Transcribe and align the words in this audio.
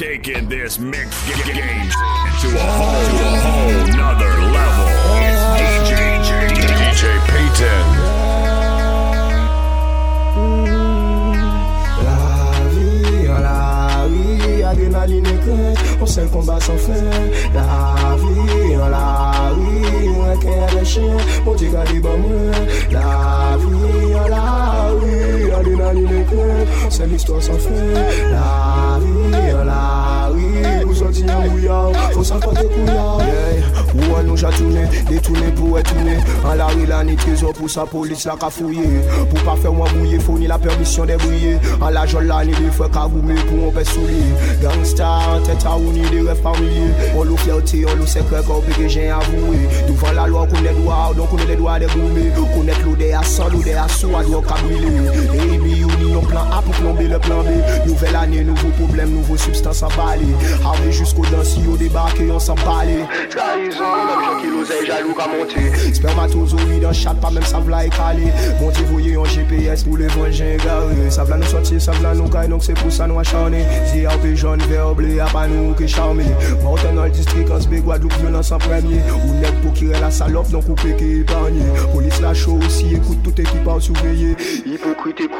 taking 0.00 0.48
this 0.48 0.78
mix 0.78 1.10
g- 1.26 1.52
game 1.52 1.90
to 2.40 2.48
a 2.48 2.66
whole, 2.78 3.04
to 3.04 3.16
a 3.20 3.40
whole 3.44 3.86
nother 4.00 4.32
level. 4.56 4.88
It's 5.28 5.44
DJ, 5.90 6.30
DJ 6.56 7.02
Payton. 7.28 7.84
La 12.06 12.16
vie, 12.72 13.26
la 13.28 14.06
vie, 14.08 14.62
adrénaline 14.62 15.26
et 15.26 16.00
on 16.00 16.06
sait 16.06 16.22
le 16.22 16.28
combat 16.28 16.58
sans 16.60 16.78
fin. 16.78 16.92
La 17.52 18.16
vie, 18.16 18.76
la 18.76 19.52
vie, 19.54 20.08
moi 20.08 20.34
qui 20.40 20.46
ai 20.46 20.78
les 20.80 20.84
chiens, 20.86 21.16
gars 21.70 21.84
dit 21.92 22.00
bon 22.00 22.16
moi. 22.16 22.52
La 22.90 23.58
vie, 23.58 24.12
la 24.30 24.94
vie, 25.04 25.49
gade 25.60 25.76
nan 25.76 25.94
li 25.94 26.04
le 26.06 26.24
kre 26.30 26.90
Se 26.90 27.06
l'histoire 27.06 27.42
san 27.42 27.58
fè 27.60 27.80
La 28.32 28.98
ri, 29.02 29.14
la 29.68 30.30
ri 30.34 30.84
Ou 30.86 30.94
santi 30.96 31.24
an 31.28 31.48
bouyaw 31.48 31.92
Fon 32.14 32.24
san 32.24 32.40
fante 32.42 32.66
kouyaw 32.74 33.20
Ou 33.90 34.16
an 34.16 34.28
nou 34.28 34.38
jatoune 34.38 34.86
Detoune 35.08 35.50
pou 35.58 35.78
etoune 35.80 36.16
An 36.48 36.56
la 36.60 36.70
ri 36.74 36.86
la 36.88 37.02
ni 37.06 37.16
trezor 37.20 37.54
pou 37.58 37.70
sa 37.72 37.86
polis 37.90 38.24
la 38.28 38.36
ka 38.40 38.50
fouye 38.52 38.86
Pou 39.20 39.44
pa 39.46 39.56
fè 39.60 39.72
mwen 39.72 39.92
bouye 39.96 40.20
Founi 40.24 40.50
la 40.50 40.58
permisyon 40.62 41.10
de 41.10 41.18
bouye 41.24 41.56
An 41.80 41.94
la 41.96 42.06
jol 42.10 42.28
la 42.30 42.42
ni 42.46 42.56
de 42.56 42.70
fè 42.76 42.88
kagoume 42.94 43.36
pou 43.48 43.60
mwen 43.60 43.74
pe 43.76 43.84
souye 43.90 44.56
Gangsta 44.62 45.10
an 45.34 45.46
tèt 45.48 45.66
a 45.68 45.76
ou 45.78 45.94
ni 45.94 46.06
de 46.12 46.24
ref 46.28 46.42
famye 46.44 46.88
On 47.14 47.24
lou 47.24 47.38
flerté, 47.40 47.84
on 47.86 47.98
lou 48.00 48.10
sekre 48.10 48.42
Kon 48.48 48.64
peke 48.68 48.88
jen 48.90 49.14
avouye 49.18 49.66
Douvan 49.88 50.16
la 50.18 50.28
loi 50.30 50.46
koune 50.50 50.74
dwa 50.80 51.02
Don 51.18 51.30
koune 51.30 51.48
de 51.50 51.58
dwa 51.58 51.78
de 51.82 51.90
goume 51.94 52.28
Koune 52.54 52.78
klou 52.82 52.96
de 53.00 53.12
asan, 53.18 53.50
lou 53.54 53.64
de 53.66 53.76
asou 53.84 54.16
A 54.18 54.24
dwa 54.26 54.42
kabile 54.46 55.10
E 55.34 55.49
baby, 55.50 55.84
ou 55.84 55.96
ni 55.98 56.12
yon 56.12 56.24
plan 56.30 56.46
A 56.54 56.62
pou 56.62 56.72
plombe 56.78 57.02
le 57.02 57.18
plan 57.18 57.42
B. 57.42 57.54
Nouvel 57.86 58.16
ane, 58.16 58.44
nouvo 58.46 58.70
problem, 58.78 59.14
nouvo 59.14 59.36
substans 59.36 59.82
avale 59.82 60.28
Avle 60.64 60.92
jusqu'o 60.92 61.24
dansi, 61.30 61.64
yo 61.66 61.76
debake, 61.80 62.26
yon 62.28 62.40
san 62.42 62.58
pale 62.62 63.06
Trahison, 63.32 63.90
mèm 64.06 64.24
chan 64.24 64.38
ki 64.40 64.52
l'osey 64.52 64.86
jalou 64.88 65.16
ka 65.18 65.26
monte 65.32 65.64
Spermatozo, 65.96 66.60
yi 66.70 66.80
dan 66.82 66.96
chat, 66.96 67.18
pa 67.22 67.32
mèm 67.34 67.46
savla 67.48 67.84
e 67.86 67.92
kale 67.94 68.30
Monte 68.60 68.84
voye 68.90 69.14
yon 69.16 69.28
GPS 69.30 69.84
pou 69.86 69.98
le 70.00 70.10
vangen 70.14 70.60
gare 70.64 71.10
Savla 71.14 71.40
nou 71.40 71.50
soti, 71.50 71.80
savla 71.82 72.14
nou 72.18 72.30
kay, 72.32 72.50
nonk 72.50 72.66
se 72.66 72.76
pou 72.80 72.94
sa 72.94 73.08
nou 73.10 73.22
achane 73.22 73.64
Zi 73.90 74.04
apè 74.10 74.34
jan, 74.36 74.62
ve 74.70 74.80
oble, 74.84 75.16
apan 75.24 75.50
nou 75.54 75.76
ki 75.78 75.90
charme 75.90 76.28
Mouten 76.64 76.96
nan 76.98 77.10
l'distrik, 77.10 77.50
ansbe, 77.54 77.82
Guadeloupe, 77.84 78.20
violan 78.22 78.46
san 78.46 78.62
premye 78.62 79.02
Ou 79.18 79.38
nek 79.40 79.60
pou 79.64 79.74
kire 79.78 79.98
la 80.02 80.12
salop, 80.14 80.50
donk 80.52 80.68
ou 80.70 80.78
peke 80.80 81.10
eparnye 81.22 81.86
Polis 81.94 82.22
la 82.22 82.34
chou, 82.36 82.60
si 82.70 82.94
ekoute 82.98 83.24
tout 83.26 83.42
ekip 83.42 83.68
an 83.70 83.82
souvreye 83.82 84.34
Hypokrite 84.66 85.28
kou 85.30 85.39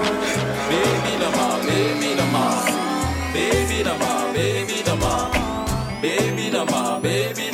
baby. 7.01 7.51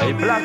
Hey 0.00 0.12
Black 0.12 0.42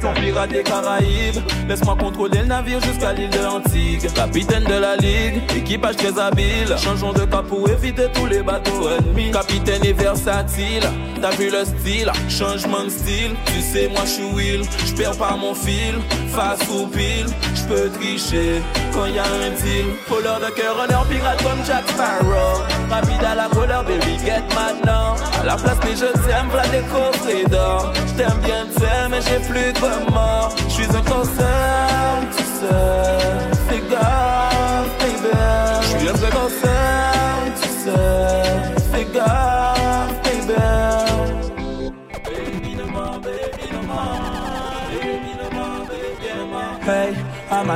ton 0.00 0.12
pirate 0.14 0.50
des 0.50 0.62
Caraïbes. 0.62 1.36
Laisse-moi 1.68 1.96
contrôler 1.96 2.40
le 2.40 2.46
navire 2.46 2.80
jusqu'à 2.80 3.12
l'île 3.12 3.30
de 3.30 3.44
Antigua 3.44 4.10
Capitaine 4.14 4.64
de 4.64 4.74
la 4.74 4.96
ligue, 4.96 5.42
équipage 5.56 5.96
très 5.96 6.18
habile. 6.18 6.74
Changeons 6.76 7.12
de 7.12 7.24
cap 7.24 7.46
pour 7.46 7.68
éviter 7.68 8.06
tous 8.14 8.26
les 8.26 8.42
bateaux 8.42 8.88
ennemis. 8.88 9.30
Capitaine 9.30 9.84
est 9.84 9.92
versatile, 9.92 10.82
t'as 11.20 11.30
vu 11.30 11.50
le 11.50 11.64
style? 11.64 12.10
Changement 12.28 12.84
de 12.84 12.90
style, 12.90 13.34
tu 13.46 13.60
sais 13.60 13.88
moi 13.88 14.02
je 14.04 14.10
suis 14.10 14.24
Will. 14.24 14.62
J'perds 14.86 15.16
pas 15.16 15.36
mon 15.36 15.54
fil, 15.54 15.94
face 16.28 16.60
ou 16.68 16.86
pile 16.86 17.26
J'peux 17.54 17.90
tricher 17.90 18.62
quand 18.92 19.06
y 19.06 19.18
a 19.18 19.24
un 19.24 19.50
deal. 19.50 19.86
Voleur 20.08 20.40
de 20.40 20.50
cœur, 20.50 20.76
honneur, 20.78 21.04
pirate 21.06 21.42
comme 21.42 21.64
Jack 21.66 21.88
Sparrow. 21.88 22.62
Rapide 22.90 23.24
à 23.24 23.34
la 23.34 23.48
couleur, 23.48 23.84
baby 23.84 24.18
get 24.24 24.42
maintenant 24.54 25.16
À 25.40 25.44
la 25.44 25.56
place 25.56 25.78
des 25.80 25.96
je 25.96 26.12
t'aime, 26.26 26.48
v'là 26.50 26.66
des 26.68 26.84
coffrets 26.92 27.44
d'or 27.50 27.92
J't'aime 28.08 28.38
bien 28.44 28.66
t'aimer, 28.76 29.08
mais 29.10 29.20
j'ai 29.20 29.40
plus 29.48 29.72
de 29.72 29.78
remords. 29.78 30.54
J'suis 30.68 30.84
un 30.84 31.02
cancer, 31.02 32.20
tu 32.36 32.42
sais 32.42 33.55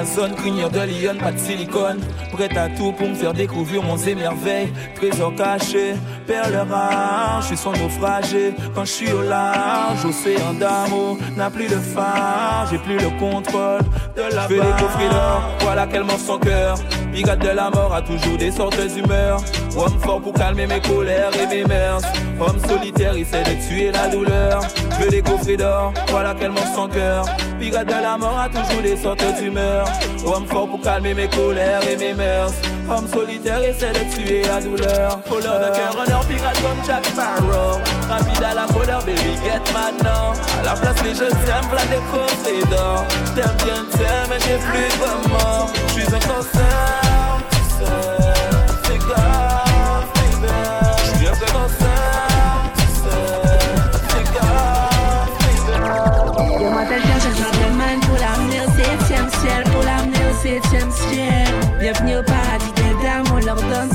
Amazon, 0.00 0.34
crinière 0.34 0.70
de 0.70 0.78
lion, 0.78 1.14
pas 1.18 1.30
de 1.30 1.38
silicone. 1.38 2.00
Prête 2.32 2.56
à 2.56 2.70
tout 2.70 2.90
pour 2.92 3.06
me 3.06 3.14
faire 3.14 3.34
découvrir 3.34 3.82
mon 3.82 3.98
émerveil 3.98 4.72
Trésor 4.94 5.34
caché, 5.34 5.92
perle 6.26 6.56
rare 6.70 7.42
Je 7.42 7.48
suis 7.48 7.56
son 7.58 7.72
naufragé. 7.72 8.54
Quand 8.74 8.86
je 8.86 8.92
suis 8.92 9.12
au 9.12 9.20
large 9.20 10.02
Océan 10.06 10.54
d'amour 10.54 11.18
n'a 11.36 11.50
plus 11.50 11.68
de 11.68 11.76
phare 11.76 12.66
J'ai 12.70 12.78
plus 12.78 12.96
le 12.96 13.10
contrôle 13.18 13.80
de 14.16 14.22
la 14.34 14.48
Je 14.48 14.54
des 14.54 14.60
coffrets 14.60 15.10
d'or, 15.10 15.42
voilà 15.60 15.86
qu'elle 15.86 16.04
mange 16.04 16.24
son 16.26 16.38
cœur 16.38 16.78
Pirate 17.12 17.40
de 17.40 17.48
la 17.48 17.70
mort 17.70 17.92
a 17.92 18.02
toujours 18.02 18.36
des 18.38 18.50
sortes 18.50 18.80
d'humeurs. 18.80 19.42
Homme 19.76 19.98
fort 20.00 20.20
pour 20.20 20.32
calmer 20.32 20.66
mes 20.66 20.80
colères 20.80 21.30
et 21.40 21.46
mes 21.46 21.64
mœurs. 21.64 22.02
Homme 22.40 22.58
solitaire, 22.68 23.16
il 23.16 23.26
sait 23.26 23.42
de 23.42 23.66
tuer 23.66 23.90
la 23.90 24.08
douleur. 24.08 24.62
Je 24.98 25.04
veux 25.04 25.10
des 25.10 25.22
coffrets 25.22 25.56
d'or, 25.56 25.92
voilà 26.08 26.34
qu'elle 26.34 26.52
mange 26.52 26.72
son 26.74 26.88
cœur. 26.88 27.24
Pirate 27.58 27.88
de 27.88 28.02
la 28.02 28.16
mort 28.16 28.38
a 28.38 28.48
toujours 28.48 28.82
des 28.82 28.96
sortes 28.96 29.24
d'humeurs. 29.38 29.86
Homme 30.24 30.46
fort 30.46 30.68
pour 30.68 30.80
calmer 30.80 31.14
mes 31.14 31.28
colères 31.28 31.82
et 31.88 31.96
mes 31.96 32.14
mœurs. 32.14 32.52
Homme 32.88 33.06
solitaire, 33.08 33.62
essaie 33.62 33.92
de 33.92 34.14
tuer 34.14 34.42
la 34.42 34.60
douleur. 34.60 35.20
Voleur 35.28 35.60
de 35.60 35.76
cœur, 35.76 35.96
honneur, 36.02 36.24
pirate 36.26 36.60
comme 36.62 36.84
Jack 36.86 37.04
Sparrow. 37.06 37.78
Rapide 38.08 38.42
à 38.42 38.54
la 38.54 38.66
couleur, 38.66 39.04
baby, 39.04 39.36
get 39.44 39.60
maintenant 39.72 40.32
À 40.60 40.64
la 40.64 40.72
place 40.72 41.02
les 41.04 41.14
je 41.14 41.24
t'aime, 41.24 41.68
v'là 41.70 41.84
des 41.86 42.02
coffrets 42.10 42.70
d'or. 42.70 43.04
T'aimes 43.34 43.56
bien, 43.64 43.84
t'aimes, 43.92 44.28
mais 44.28 44.40
j'ai 44.40 44.58
plus 44.58 44.88
de 44.88 45.02
remords. 45.04 45.70
J'suis 45.88 46.06
un 46.06 46.18
cancer, 46.18 46.99
Bienvenue 61.80 62.18
au 62.18 62.22
des 62.22 63.02
dames, 63.02 63.24
on 63.32 63.38
leur 63.46 63.56
donne 63.56 63.88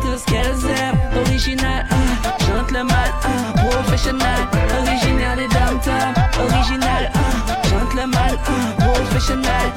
tout 0.00 0.16
ce 0.16 0.24
qu'elles 0.26 0.70
aiment. 0.70 0.98
Original, 1.26 1.86
ah, 1.90 2.28
gentleman, 2.38 2.94
ah, 3.24 3.58
professionnel, 3.58 4.40
originaire 4.78 5.36
des 5.36 5.48
dom 5.48 5.80
original, 6.38 7.10
ah, 7.14 7.68
gentleman, 7.68 8.36
professionnel, 8.78 9.72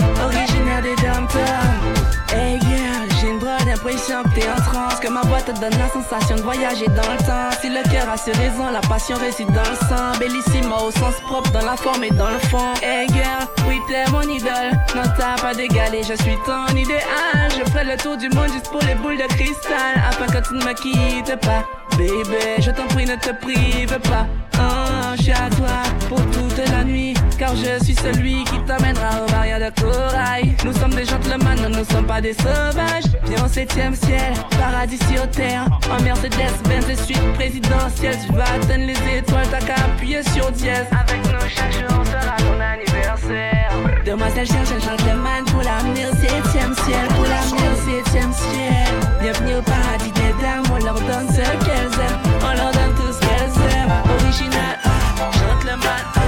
donne 5.64 5.80
la 5.80 5.88
sensation 5.88 6.36
de 6.36 6.42
voyager 6.42 6.88
dans 6.88 7.10
le 7.12 7.18
temps. 7.20 7.50
Si 7.62 7.70
le 7.70 7.84
cœur 7.90 8.10
a 8.10 8.18
ses 8.18 8.34
raisons, 8.34 8.70
la 8.72 8.82
passion 8.82 9.16
réside 9.18 9.48
dans 9.48 9.70
le 9.70 9.78
sang. 9.88 10.18
Bellissima 10.20 10.76
au 10.86 10.92
sens 10.92 11.16
propre, 11.22 11.52
dans 11.52 11.66
la 11.66 11.78
forme 11.78 12.04
et 12.04 12.10
dans 12.12 12.30
le 12.30 12.40
fond. 12.50 12.74
Hey 12.82 13.08
girl, 13.08 13.48
oui 13.68 13.80
t'es 13.88 14.10
mon 14.12 14.22
idole. 14.24 14.72
Non 14.96 15.04
t'as 15.18 15.42
pas 15.42 15.54
d'égalé, 15.54 16.02
je 16.04 16.16
suis 16.22 16.38
ton 16.46 16.68
idéal. 16.76 17.50
Je 17.58 17.70
ferai 17.72 17.86
le 17.86 17.98
tour 17.98 18.18
du 18.18 18.30
monde 18.30 18.52
juste 18.52 18.70
pour 18.70 18.82
les 18.82 18.96
boules 18.96 19.18
de 19.18 19.28
cristal. 19.36 19.94
Afin 20.10 20.26
que 20.26 20.46
tu 20.46 20.54
ne 20.56 20.64
me 20.66 20.74
quittes 20.74 21.40
pas 21.42 21.64
Baby, 21.98 22.60
je 22.60 22.72
t'en 22.72 22.88
prie 22.88 23.06
ne 23.06 23.16
te 23.16 23.30
prive 23.42 24.00
pas. 24.00 24.26
Oh, 24.58 25.16
je 25.24 25.32
à 25.32 25.50
toi 25.50 25.78
pour 26.10 26.20
toute 26.32 26.58
la 26.70 26.84
nuit 26.84 27.14
Car 27.44 27.58
je 27.58 27.84
suis 27.84 27.96
celui 27.96 28.46
qui 28.46 28.58
t'emmènera 28.60 29.22
au 29.22 29.30
barrière 29.30 29.60
de 29.60 29.82
corail. 29.82 30.56
Nous 30.64 30.72
sommes 30.72 30.96
des 30.96 31.04
gentlemen, 31.04 31.60
nous 31.62 31.78
ne 31.78 31.84
sommes 31.84 32.06
pas 32.06 32.22
des 32.22 32.32
sauvages. 32.32 33.04
Viens 33.26 33.44
au 33.44 33.50
septième 33.50 33.94
ciel, 33.96 34.32
paradis 34.58 34.98
sur 35.12 35.30
terre. 35.30 35.68
En 35.92 36.02
Mercedes, 36.04 36.56
Benz 36.70 36.90
et 36.90 36.96
suite 36.96 37.34
présidentielle 37.34 38.16
Tu 38.26 38.32
vas 38.32 38.46
atteindre 38.46 38.86
les 38.86 39.18
étoiles, 39.18 39.46
t'as 39.52 39.60
qu'à 39.60 39.74
appuyer 39.74 40.24
sur 40.34 40.50
dièse. 40.54 40.88
Avec 40.92 41.22
nous 41.26 41.50
chaque 41.54 41.74
jour 41.74 42.06
sera 42.06 42.38
ton 42.38 42.62
anniversaire. 42.62 43.74
Demoiselle 44.06 44.48
cherche 44.48 44.72
un 44.72 44.80
gentleman 44.80 45.44
pour 45.48 45.64
l'amener 45.64 46.06
au 46.08 46.16
septième 46.16 46.74
ciel 46.74 47.08
Pour 47.10 47.26
l'amener 47.26 47.68
au 47.68 47.92
septième 47.92 48.32
ciel. 48.32 48.88
Bienvenue 49.22 49.56
au 49.56 49.62
paradis 49.64 50.12
des 50.12 50.34
dames, 50.42 50.64
on 50.72 50.82
leur 50.82 50.96
donne 50.96 51.28
ce 51.28 51.44
qu'elles 51.66 52.00
aiment. 52.00 52.24
On 52.40 52.56
leur 52.56 52.72
donne 52.72 52.96
tout 52.96 53.12
ce 53.12 53.20
qu'elles 53.20 53.76
aiment. 53.76 53.92
Original, 54.22 54.80
ah, 54.86 55.30
gentleman, 55.34 56.04
ah, 56.16 56.24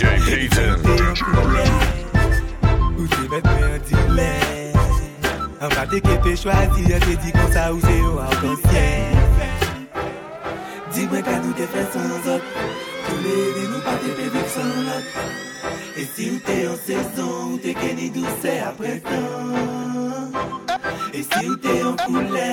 DJ 0.00 0.48
Payton 0.48 0.80
Ou 2.98 3.06
te 3.06 3.28
met 3.28 3.44
mwen 3.44 3.80
di 3.84 3.96
lè. 4.16 4.32
An 5.60 5.68
pa 5.68 5.84
te 5.90 6.00
ke 6.00 6.14
te 6.24 6.32
chwazi 6.40 6.86
An 6.96 7.02
te 7.04 7.16
di 7.20 7.32
kon 7.34 7.52
sa 7.52 7.66
ou 7.68 7.80
se 7.84 7.96
yo 7.98 8.14
an 8.24 8.32
konsyen 8.40 9.12
Di 10.94 11.04
mwen 11.04 11.20
ka 11.26 11.36
nou 11.42 11.52
te 11.58 11.68
fè 11.74 11.84
san 11.92 12.16
zot. 12.24 12.48
Tou 13.04 13.18
lè 13.26 13.36
di 13.58 13.66
nou 13.66 13.84
pa 13.84 13.98
te 14.00 14.16
pe 14.16 14.30
vek 14.38 14.48
san 14.56 14.72
lot. 14.88 15.04
E 15.92 16.08
si 16.14 16.32
ou 16.32 16.40
te 16.48 16.56
an 16.70 16.80
sezon 16.86 17.36
Ou 17.50 17.60
te 17.60 17.76
ke 17.76 17.92
ni 18.00 18.08
douse 18.16 18.56
apre 18.70 18.96
san 19.04 20.32
E 21.12 21.26
si 21.28 21.44
ou 21.44 21.60
te 21.60 21.76
an 21.90 22.00
koulè 22.06 22.52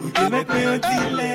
Ou 0.00 0.08
te 0.08 0.24
met 0.32 0.56
mwen 0.56 0.80
di 0.88 1.16
lè. 1.20 1.33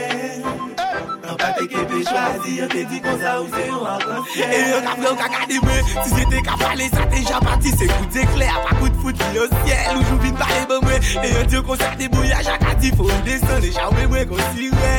Pekebe 1.59 2.03
chwazi, 2.05 2.57
yo 2.57 2.67
te 2.67 2.85
di 2.85 3.01
kon 3.03 3.17
sa 3.19 3.41
ou 3.41 3.47
se 3.51 3.65
yon 3.67 3.83
avansi 3.83 4.39
E 4.39 4.59
yo 4.71 4.77
ka 4.85 4.93
ple 4.95 5.09
ou 5.09 5.17
ka 5.19 5.27
kade 5.27 5.57
me, 5.65 5.75
si 6.05 6.09
se 6.13 6.27
te 6.31 6.43
ka 6.45 6.55
pale 6.55 6.87
sa 6.93 7.03
te 7.11 7.23
japati 7.27 7.73
Se 7.75 7.89
kout 7.91 8.13
de 8.15 8.23
kle, 8.31 8.47
a 8.47 8.61
pa 8.63 8.77
kout 8.79 8.95
fout 9.01 9.23
li 9.25 9.35
yo 9.35 9.47
siel, 9.51 9.97
ou 9.99 10.05
jou 10.07 10.19
vin 10.23 10.37
pale 10.39 10.61
bon 10.69 10.79
be 10.87 10.95
me 10.95 11.01
E 11.19 11.33
yo 11.33 11.43
di 11.43 11.59
yo 11.59 11.63
kon 11.67 11.81
sa 11.81 11.91
te 11.99 12.07
boya, 12.13 12.39
jaka 12.47 12.77
di 12.79 12.93
fo 12.95 13.09
ou 13.09 13.25
desan, 13.27 13.59
e 13.59 13.73
chame 13.75 14.07
mwe 14.07 14.23
kon 14.31 14.45
si 14.53 14.71
we 14.71 14.93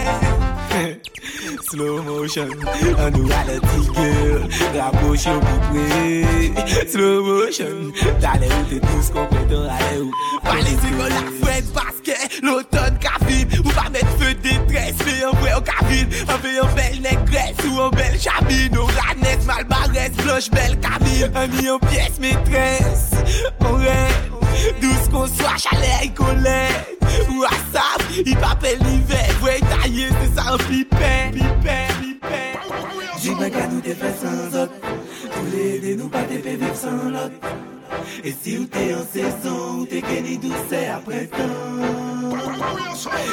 Slow 1.71 2.03
motion, 2.03 2.51
an 2.99 3.13
nou 3.15 3.31
ale 3.41 3.56
ti 3.65 3.81
girl, 3.97 4.45
rapoche 4.77 5.33
yo 5.33 5.41
pipwe 5.47 6.85
Slow 6.93 7.25
motion, 7.25 7.89
dale 8.21 8.53
ou 8.53 8.69
te 8.69 8.83
tous 8.85 9.11
kompletan 9.17 9.69
ale 9.79 10.01
ou. 10.03 10.13
Pale 10.45 10.77
si 10.77 10.93
kon 10.99 11.09
la 11.15 11.25
fwet 11.41 11.73
baske, 11.77 12.19
loton 12.45 13.01
ka 13.01 13.17
vib 13.25 13.55
Ou 13.70 13.75
pa 13.76 13.88
met 13.94 14.08
fe 14.19 14.32
detres, 14.43 14.96
fe 14.99 15.12
yon 15.20 15.37
vre 15.38 15.52
o 15.55 15.61
kavil 15.62 16.08
An 16.26 16.40
fe 16.43 16.56
yon 16.56 16.72
bel 16.75 16.96
negres 17.05 17.61
ou 17.69 17.84
an 17.84 17.94
bel 17.94 18.17
chabin 18.19 18.75
Ou 18.81 18.88
ranes, 18.96 19.46
malbares, 19.46 20.17
bloch 20.19 20.50
bel 20.56 20.75
kamil 20.82 21.28
An 21.38 21.55
yon 21.62 21.78
pièce 21.87 22.19
maîtresse. 22.19 23.14
an 23.62 23.78
ren 23.78 24.11
Dous 24.82 25.06
kon 25.12 25.31
swa 25.37 25.55
chale 25.62 25.94
et 26.02 26.11
kolen 26.19 26.75
Ou 27.31 27.46
asap, 27.46 28.06
y 28.25 28.34
papel 28.43 28.82
y 28.90 28.99
ve 29.06 29.22
Vwe 29.38 29.58
taye 29.70 30.11
se 30.19 30.31
sa 30.34 30.50
an 30.56 30.67
pipen 30.67 31.38
Jibè 33.20 33.55
ka 33.55 33.69
nou 33.70 33.84
te 33.84 33.94
fè 33.94 34.14
san 34.19 34.46
zot 34.50 34.78
Pou 34.82 35.50
lè 35.52 35.76
de 35.84 35.99
nou 36.00 36.11
pa 36.11 36.26
te 36.26 36.43
pe 36.43 36.58
viv 36.58 36.75
san 36.82 37.05
lot 37.14 37.69
E 38.25 38.33
si 38.33 38.59
ou 38.59 38.67
te 38.67 38.93
an 38.93 39.07
sezon 39.13 39.81
Ou 39.81 39.87
te 39.87 40.01
ke 40.05 40.21
ni 40.21 40.37
douce 40.39 40.81
apre 40.95 41.27
tan 41.33 41.51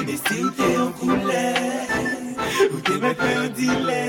E 0.07 0.17
si 0.17 0.43
ou 0.43 0.51
te 0.51 0.69
an 0.75 0.91
koule 0.99 1.47
Ou 2.71 2.81
te 2.81 2.99
met 3.03 3.17
pe 3.17 3.31
an 3.43 3.49
dile 3.57 4.03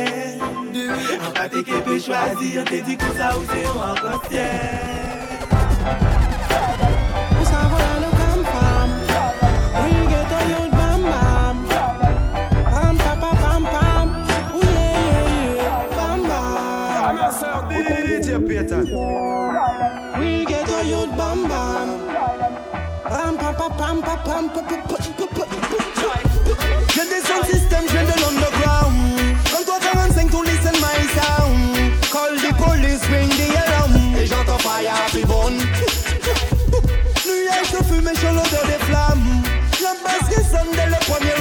An 1.18 1.32
pa 1.34 1.48
te 1.52 1.62
ke 1.66 1.82
pe 1.86 1.98
chwazi 2.00 2.58
An 2.62 2.68
te 2.70 2.82
di 2.86 2.96
kon 3.00 3.14
sa 3.18 3.34
ou 3.36 3.44
se 3.52 3.62
yo 3.64 3.74
an 3.90 3.96
konsyen 4.02 5.08
Ou 18.94 19.27
pa 24.02 24.16
pa 24.16 24.22
pam 24.24 24.48
pa 24.50 24.60
pam 24.62 24.82
pa 24.82 24.96
pa 24.96 25.26
pa 25.26 25.44
pa 25.44 25.68
pa 25.70 26.54
Je 26.94 27.02
descends 27.12 27.44
système, 27.44 27.84
je 27.88 28.00
de 28.08 28.14
l'underground 28.20 28.96
Comme 29.50 29.64
toi 29.64 29.78
45, 29.80 30.30
tout 30.30 30.42
listen 30.42 30.74
my 30.80 31.00
sound. 31.16 31.92
Call 32.12 32.34
the 32.36 32.52
police, 32.54 33.04
ring 33.10 33.28
the 33.28 33.48
alarm. 33.62 33.92
Et 34.20 34.26
j'entends 34.26 34.58
fire, 34.58 34.92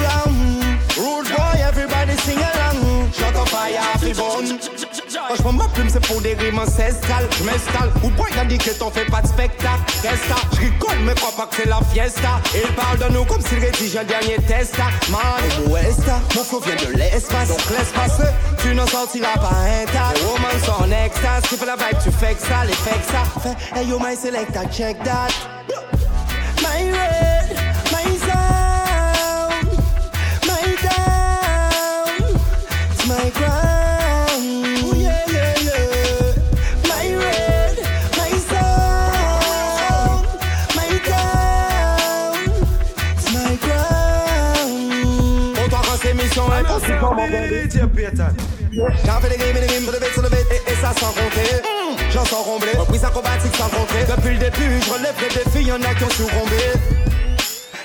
round 0.08 1.24
boy, 1.36 1.60
everybody 1.60 2.16
sing 2.18 2.38
along. 2.38 3.10
Fire, 3.48 4.77
bonne 5.28 5.36
Franchement 5.36 5.64
ma 5.64 5.68
plume 5.68 5.88
c'est 5.88 6.06
pour 6.06 6.20
des 6.20 6.34
rimes 6.34 6.58
ancestrales. 6.58 7.28
Je 7.38 7.44
m'installe, 7.44 7.90
ou 8.02 8.10
boy 8.10 8.30
t'as 8.34 8.44
dit 8.44 8.58
que 8.58 8.70
t'en 8.70 8.90
fais 8.90 9.04
pas 9.04 9.22
de 9.22 9.26
spectacle. 9.26 9.82
Resta, 10.02 10.36
je 10.52 10.60
rigole 10.60 10.98
mais 11.04 11.14
crois 11.14 11.32
pas 11.36 11.46
que 11.46 11.56
c'est 11.56 11.68
la 11.68 11.80
fiesta. 11.92 12.40
Il 12.54 12.74
parle 12.74 12.98
de 12.98 13.14
nous 13.14 13.24
comme 13.24 13.40
s'il 13.40 13.58
rédigeait 13.58 14.00
le 14.00 14.06
dernier 14.06 14.36
test. 14.46 14.76
Man, 15.10 15.20
et 15.44 15.70
Westa, 15.70 16.20
mon 16.34 16.44
flow 16.44 16.60
vient 16.60 16.76
de 16.76 16.96
l'espace. 16.96 17.48
Donc 17.48 17.70
laisse 17.70 17.92
passer, 17.92 18.30
tu 18.62 18.74
n'en 18.74 18.86
sortiras 18.86 19.34
pas 19.34 19.54
intact 19.82 20.18
Les 20.18 20.24
woman 20.24 20.64
sont 20.64 20.82
en 20.84 21.04
extase, 21.04 21.42
tu 21.48 21.56
fais 21.56 21.66
la 21.66 21.76
vibe, 21.76 21.98
tu 22.02 22.10
fais 22.10 22.34
que 22.34 22.42
ça, 22.42 22.64
l'effet 22.64 22.98
que 22.98 23.12
ça. 23.12 23.40
Fait 23.40 23.78
Hey 23.78 23.86
yo 23.86 23.98
my 23.98 24.16
selector, 24.16 24.64
check 24.70 25.02
that. 25.04 25.30
My 26.60 26.90
red, 26.90 27.27
J'en 47.70 49.20
fais 49.20 49.28
des 49.28 49.44
et 49.44 49.52
des 49.52 50.12
sur 50.12 50.22
le 50.22 50.28
bête 50.30 50.46
et, 50.50 50.70
et 50.70 50.74
ça 50.76 50.92
sans 50.98 51.08
compter. 51.08 51.62
J'en 52.10 52.24
sors 52.24 52.44
comblé, 52.44 52.72
reprise 52.72 53.04
acrobatique 53.04 53.54
sans 53.56 53.68
compter. 53.68 54.04
Depuis 54.08 54.34
le 54.34 54.38
début, 54.38 54.80
je 54.82 54.92
relève 54.92 55.14
les 55.20 55.44
défis, 55.44 55.68
y'en 55.68 55.76
a 55.76 55.94
qui 55.94 56.04
ont 56.04 56.10
succombé 56.10 56.56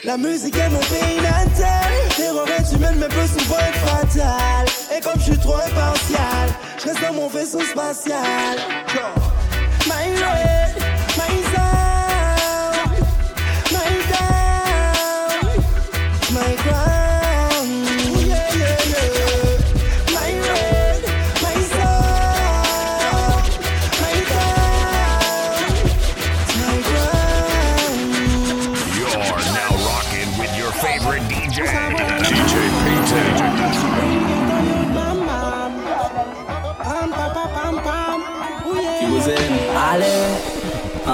La 0.04 0.18
musique 0.18 0.56
est 0.56 0.70
mon 0.70 0.80
pays 0.80 1.18
natal. 1.22 1.92
L'erreur 2.18 2.48
est 2.48 2.76
humaine 2.76 2.96
mais 2.98 3.08
peut 3.08 3.28
souvent 3.28 3.58
être 3.60 3.80
fatale. 3.80 4.68
Et 4.96 5.02
comme 5.02 5.20
je 5.20 5.24
suis 5.24 5.38
trop 5.40 5.56
impartial 5.56 6.50
Je 6.78 6.86
reste 6.88 7.02
dans 7.02 7.14
mon 7.14 7.28
vaisseau 7.28 7.62
spatial 7.62 8.58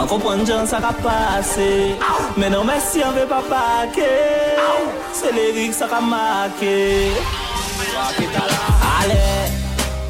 kompon 0.10 0.42
jan 0.42 0.66
sa 0.66 0.82
ka 0.82 0.90
pase 1.06 1.94
Menon 2.34 2.66
mersi 2.66 3.06
an 3.06 3.14
ve 3.14 3.26
pa 3.30 3.42
pake 3.46 4.14
Se 5.14 5.30
lirik 5.30 5.74
sa 5.74 5.86
ka 5.86 6.02
make 6.02 7.14
Ale, 8.98 9.26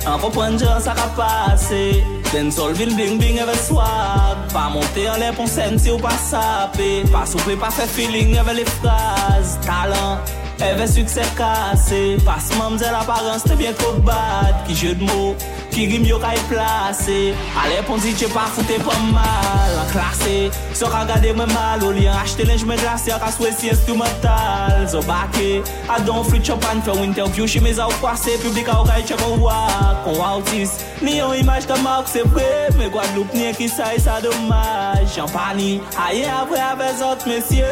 an 0.07 0.17
kompon 0.23 0.55
jan 0.55 0.79
sa 0.79 0.95
ka 0.95 1.07
pase 1.19 1.99
Den 2.31 2.47
sol 2.47 2.71
vin 2.79 2.95
bling 2.95 3.19
bling 3.19 3.43
eve 3.43 3.57
swag 3.59 4.39
Pa 4.55 4.71
monte 4.71 5.03
an 5.11 5.19
le 5.19 5.35
pon 5.35 5.47
sen 5.47 5.75
si 5.75 5.91
ou 5.91 5.99
pa 5.99 6.15
sape 6.15 7.03
Pa 7.11 7.27
souple 7.27 7.59
pa 7.59 7.67
fe 7.67 7.85
feeling 7.95 8.39
eve 8.39 8.53
le 8.55 8.65
fraz 8.79 9.59
Talan 9.67 10.38
Eve 10.61 10.85
succès 10.87 11.21
cassé. 11.37 12.17
Passe 12.25 12.57
mamzelle 12.57 12.95
apparence 12.99 13.43
t'es 13.43 13.55
bien 13.55 13.71
bad 14.03 14.55
Qui 14.67 14.75
jeu 14.75 14.93
de 14.93 15.03
mots 15.03 15.35
Qui 15.71 15.87
rime 15.87 16.05
yo 16.05 16.19
kay 16.19 16.37
placé 16.49 17.33
Allez 17.63 17.81
pon 17.87 17.97
DJ 17.97 18.27
pas 18.33 18.49
fouté 18.51 18.75
pas 18.77 18.99
mal. 19.11 19.71
En 19.79 19.89
classé 19.91 20.51
So 20.73 20.87
ka 20.87 21.05
gade 21.05 21.31
mwen 21.33 21.47
mal. 21.53 21.83
Ou 21.83 21.91
li 21.95 22.07
an 22.07 22.19
achete 22.19 22.43
linge 22.47 22.65
mwen 22.67 22.79
glacé. 22.79 23.11
A 23.11 23.19
ka 23.19 23.31
si 23.31 23.69
instrumental. 23.69 24.87
Zo 24.87 25.01
bake 25.01 25.63
A 25.87 25.99
don 26.01 26.23
free 26.23 26.41
chop 26.43 26.63
an 26.65 26.83
Fè 26.83 26.91
ou 26.91 27.03
interview 27.03 27.47
Chi 27.47 27.61
meza 27.63 27.87
ou 27.87 27.95
kwase 28.01 28.35
Publik 28.43 28.67
a 28.67 28.81
ou 28.81 28.87
kay 28.89 29.03
check 29.07 29.23
ou 29.27 29.39
wak 29.45 30.03
Kon 30.03 30.19
autis 30.19 30.75
Ni 31.01 31.17
yon 31.17 31.37
imaj 31.39 31.69
ta 31.69 31.77
mark 31.85 32.11
se 32.11 32.25
vre 32.27 32.69
Me 32.77 32.89
Guadeloupe 32.91 33.33
ni 33.37 33.53
ki 33.55 33.69
sa 33.71 33.93
e 33.95 34.03
sa 34.03 34.19
domaj 34.23 35.07
Champani 35.15 35.79
Aye 36.07 36.27
apre 36.41 36.59
ave 36.71 36.91
zot 36.99 37.27
mesye 37.29 37.67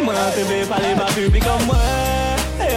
Mwen 0.00 0.26
teve 0.38 0.64
pale 0.70 0.96
ba 0.98 1.12
publik 1.12 1.48
an 1.50 1.66
mwen 1.68 2.13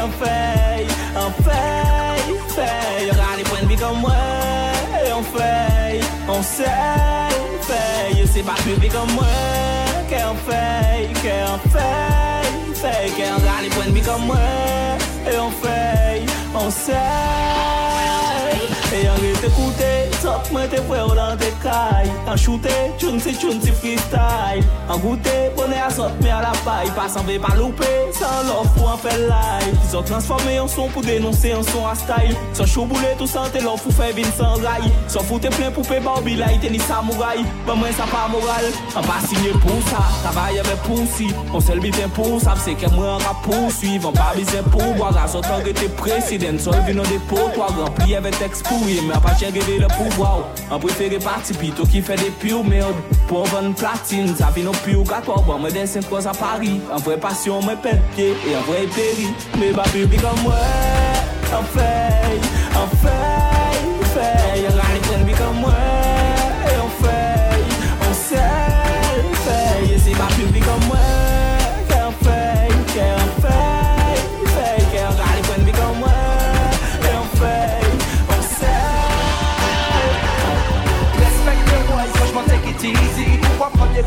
un 0.07 0.11
fail, 0.25 0.87
un 1.15 1.31
fail, 1.43 2.35
fail. 2.55 3.07
Y'aura 3.07 3.35
des 3.37 3.43
points 3.43 3.61
de 3.61 3.67
vie 3.67 3.75
comme 3.75 3.99
moi, 3.99 4.11
on 5.15 5.23
fail, 5.37 6.01
on 6.27 6.41
sait, 6.41 6.63
fail. 7.61 8.27
C'est 8.33 8.43
pas 8.43 8.55
public 8.63 8.91
comme 8.91 9.11
moi, 9.13 9.25
qu'un 10.09 10.33
fail, 10.47 11.07
qu'un 11.23 11.57
fail, 11.69 12.73
fail. 12.73 13.11
Y'aura 13.17 13.61
des 13.61 13.69
points 13.69 13.87
de 13.87 13.91
vie 13.91 14.01
comme 14.01 14.25
moi, 14.25 14.37
et 15.31 15.37
on 15.37 15.51
fail, 15.51 16.25
on 16.55 16.69
sait. 16.69 16.93
Et 18.93 19.07
on 19.09 19.17
est 19.23 19.47
écouté. 19.47 20.16
Sot 20.27 20.49
mwen 20.51 20.67
te 20.67 20.81
fwe 20.83 20.97
ou 21.05 21.13
nan 21.15 21.37
dekay 21.39 22.09
An 22.27 22.35
choute, 22.35 22.73
choun 22.99 23.15
si 23.23 23.31
choun 23.39 23.61
si 23.63 23.71
freestyle. 23.71 24.65
An 24.91 24.99
goute, 24.99 25.35
pone 25.55 25.77
a 25.79 25.87
sot 25.93 26.17
mwen 26.19 26.33
a 26.35 26.41
la 26.43 26.49
pay 26.65 26.89
Pasan 26.97 27.23
ve 27.29 27.37
pa 27.39 27.53
loupe, 27.55 27.87
san 28.17 28.49
lof 28.49 28.67
pou 28.75 28.89
an 28.91 28.99
fe 28.99 29.13
live. 29.21 29.77
Zot 29.87 30.09
transforme 30.09 30.57
yon 30.57 30.67
son 30.67 30.91
pou 30.91 31.05
denonse 31.05 31.47
yon 31.47 31.63
son 31.69 31.87
a 31.87 31.93
style. 31.95 32.35
Son 32.57 32.67
chou 32.67 32.83
boule 32.89 33.13
tou 33.19 33.29
san 33.31 33.47
te 33.53 33.61
lof 33.63 33.85
pou 33.85 33.95
fe 33.95 34.09
vin 34.17 34.27
san 34.35 34.59
ray. 34.65 34.89
Son 35.07 35.23
foute 35.29 35.47
plen 35.55 35.71
pou 35.75 35.87
pe 35.87 36.01
barbi 36.03 36.35
la 36.41 36.51
ite 36.57 36.73
ni 36.73 36.81
samuray 36.83 37.45
Ben 37.69 37.79
mwen 37.79 37.95
sa 37.95 38.09
pa 38.11 38.25
moral, 38.33 38.67
an 38.99 39.07
pa 39.07 39.21
signe 39.29 39.55
pou 39.63 39.79
sa 39.87 40.03
Travaye 40.25 40.67
ve 40.67 40.75
pou 40.83 41.07
si, 41.15 41.29
on 41.53 41.63
sel 41.63 41.79
biten 41.83 42.11
pou 42.17 42.41
sa 42.43 42.57
Pse 42.59 42.75
ke 42.83 42.91
mwen 42.97 43.13
an 43.13 43.23
ka 43.23 43.31
pou 43.47 43.71
suiv, 43.77 44.09
an 44.11 44.19
pa 44.19 44.33
bizen 44.35 44.67
pou 44.75 44.91
Waz 44.99 45.21
a 45.23 45.27
sot 45.31 45.47
an 45.55 45.63
rete 45.63 45.87
presiden, 46.03 46.59
sol 46.59 46.75
vin 46.89 46.99
an 46.99 47.07
depo 47.13 47.47
Twa 47.55 47.71
gran 47.79 47.95
pliye 48.01 48.19
ve 48.27 48.35
teks 48.41 48.67
pou, 48.67 48.91
ye 48.91 48.99
mwen 49.07 49.23
pa 49.23 49.31
chen 49.39 49.55
gede 49.55 49.79
le 49.85 49.91
pou 49.95 50.16
wow 50.17 50.43
An 50.71 50.79
prefere 50.81 51.19
pati 51.23 51.53
pito 51.53 51.85
ki 51.91 52.01
fe 52.01 52.17
de 52.19 52.29
piw 52.41 52.63
merd 52.65 52.97
Po 53.29 53.43
an 53.43 53.51
ven 53.53 53.73
platine, 53.77 54.33
zavi 54.37 54.65
nou 54.65 54.75
piw 54.85 55.03
gato 55.07 55.37
Wan 55.47 55.61
mwen 55.63 55.75
den 55.75 55.87
sent 55.89 56.09
koz 56.11 56.27
a 56.29 56.35
pari 56.37 56.77
An 56.91 57.03
vre 57.05 57.17
pasyon 57.21 57.65
mwen 57.65 57.79
pepke, 57.85 58.31
e 58.33 58.55
an 58.57 58.65
vre 58.67 58.85
peri 58.95 59.29
Me 59.61 59.71
ba 59.77 59.85
publik 59.93 60.25
an 60.27 60.41
mwen 60.43 61.53
An 61.57 61.69
fey, 61.75 62.41
an 62.81 62.97
fey, 63.03 63.85
fey 64.15 64.65
An 64.67 64.81
rani 64.81 65.05
klen 65.07 65.29
bi 65.29 65.37
kan 65.37 65.55
mwen 65.61 65.96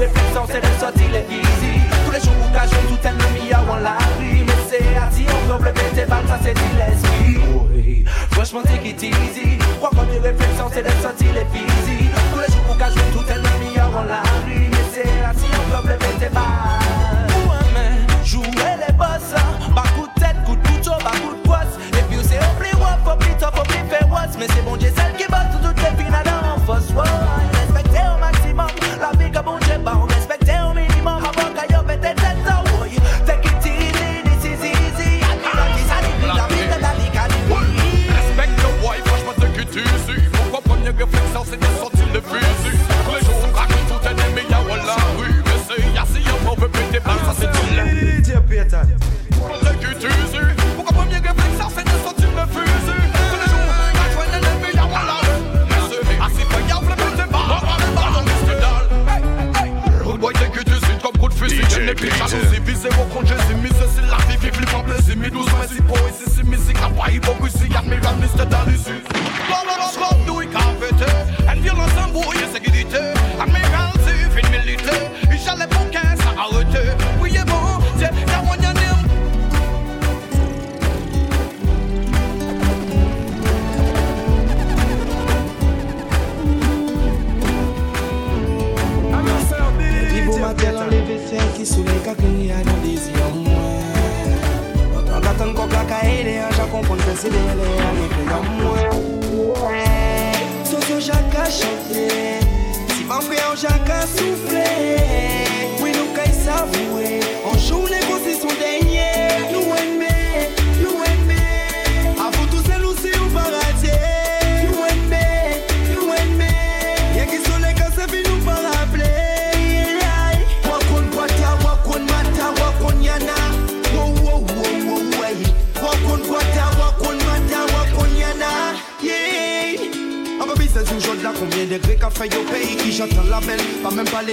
réflexion 0.00 0.46
c'est 0.48 0.60
de 0.60 0.80
sortir 0.80 1.08
les 1.12 1.26
easy. 1.36 1.74
Tous 2.06 2.12
les 2.12 2.20
jours 2.20 2.32
où 2.42 2.48
t'as 2.52 2.66
joué 2.66 2.80
tout 2.88 3.06
ennemi 3.06 3.52
à 3.52 3.60
la 3.80 3.98
rue. 4.18 4.44
Mais 4.46 4.60
c'est 4.68 4.96
à 4.96 5.06
dire 5.12 5.28
on 5.52 5.58
peut 5.58 5.72
tes 5.94 6.06
balles 6.06 6.26
ça 6.26 6.38
c'est 6.42 6.54
dit 6.54 7.38
Oui, 7.74 8.04
franchement 8.30 8.62
take 8.62 8.88
it 8.88 9.02
easy 9.02 9.58
Pourquoi 9.58 9.90
premier 9.90 10.18
réflexion 10.18 10.70
c'est 10.72 10.82
de 10.82 11.02
sortir 11.02 11.28
les 11.34 11.46
easy. 11.58 12.08
Tous 12.32 12.40
les 12.40 12.52
jours 12.52 12.64
où 12.70 12.74
t'as 12.78 12.90
joué 12.90 13.02
tout 13.12 13.26
ennemi 13.28 13.76
à 13.76 13.88
la 14.08 14.22
rue. 14.46 14.68
Mais 14.70 14.86
c'est 14.92 15.24
à 15.24 15.34
dire 15.34 15.60
on 15.76 15.86
peut 15.86 15.92
tes 16.18 16.28
balles. 16.30 17.28
Ouais 17.46 17.66
mais 17.74 18.24
jouer 18.24 18.72
les 18.80 18.92
boss 18.94 19.34
Bas 19.74 19.84
coup 19.94 20.08
de 20.08 20.20
tête, 20.20 20.36
coup 20.46 20.56
de 20.56 20.66
couteau, 20.66 20.96
bas 21.04 21.12
coup 21.22 21.34
de 21.34 21.42
poisse. 21.46 21.76
Et 21.92 22.02
puis 22.08 22.18
c'est 22.22 22.38
au 22.38 22.52
plus 22.58 22.74
rough, 22.76 23.12
au 23.12 23.16
plus 23.16 23.34
tough, 23.34 23.60
au 23.60 23.64
plus 23.64 23.84
féroce 23.90 24.34
Mais 24.38 24.46
c'est 24.48 24.64
bon 24.64 24.76
Dieu 24.76 24.90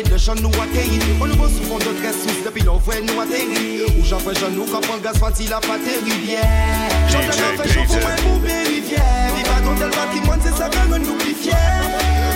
le 0.04 0.10
de 0.10 1.22
On 1.22 1.28
nou 1.28 1.36
bonsou 1.36 1.64
fon 1.64 1.78
de 1.78 1.92
tres 2.00 2.14
sous 2.14 2.44
depi 2.44 2.64
nou 2.64 2.78
Ou 3.98 4.06
jan 4.06 4.20
fwen 4.20 4.36
jan 4.38 4.54
nou 4.54 4.66
kapon 4.70 5.02
gaz 5.02 5.18
la 5.50 5.60
pate 5.60 5.98
rivière 6.06 6.46
Jan 7.10 7.26
te 7.26 7.34
jan 7.38 7.58
fwen 7.58 7.88
chan 7.88 8.22
pou 8.22 8.40
rivière 8.46 9.34
Viva 9.36 9.60
gantel 9.66 9.90
patrimoine 9.90 10.42
se 10.44 10.56
sa 10.58 10.70
gen 10.70 11.02
nou 11.02 11.18
pli 11.24 11.34
fier 11.34 11.82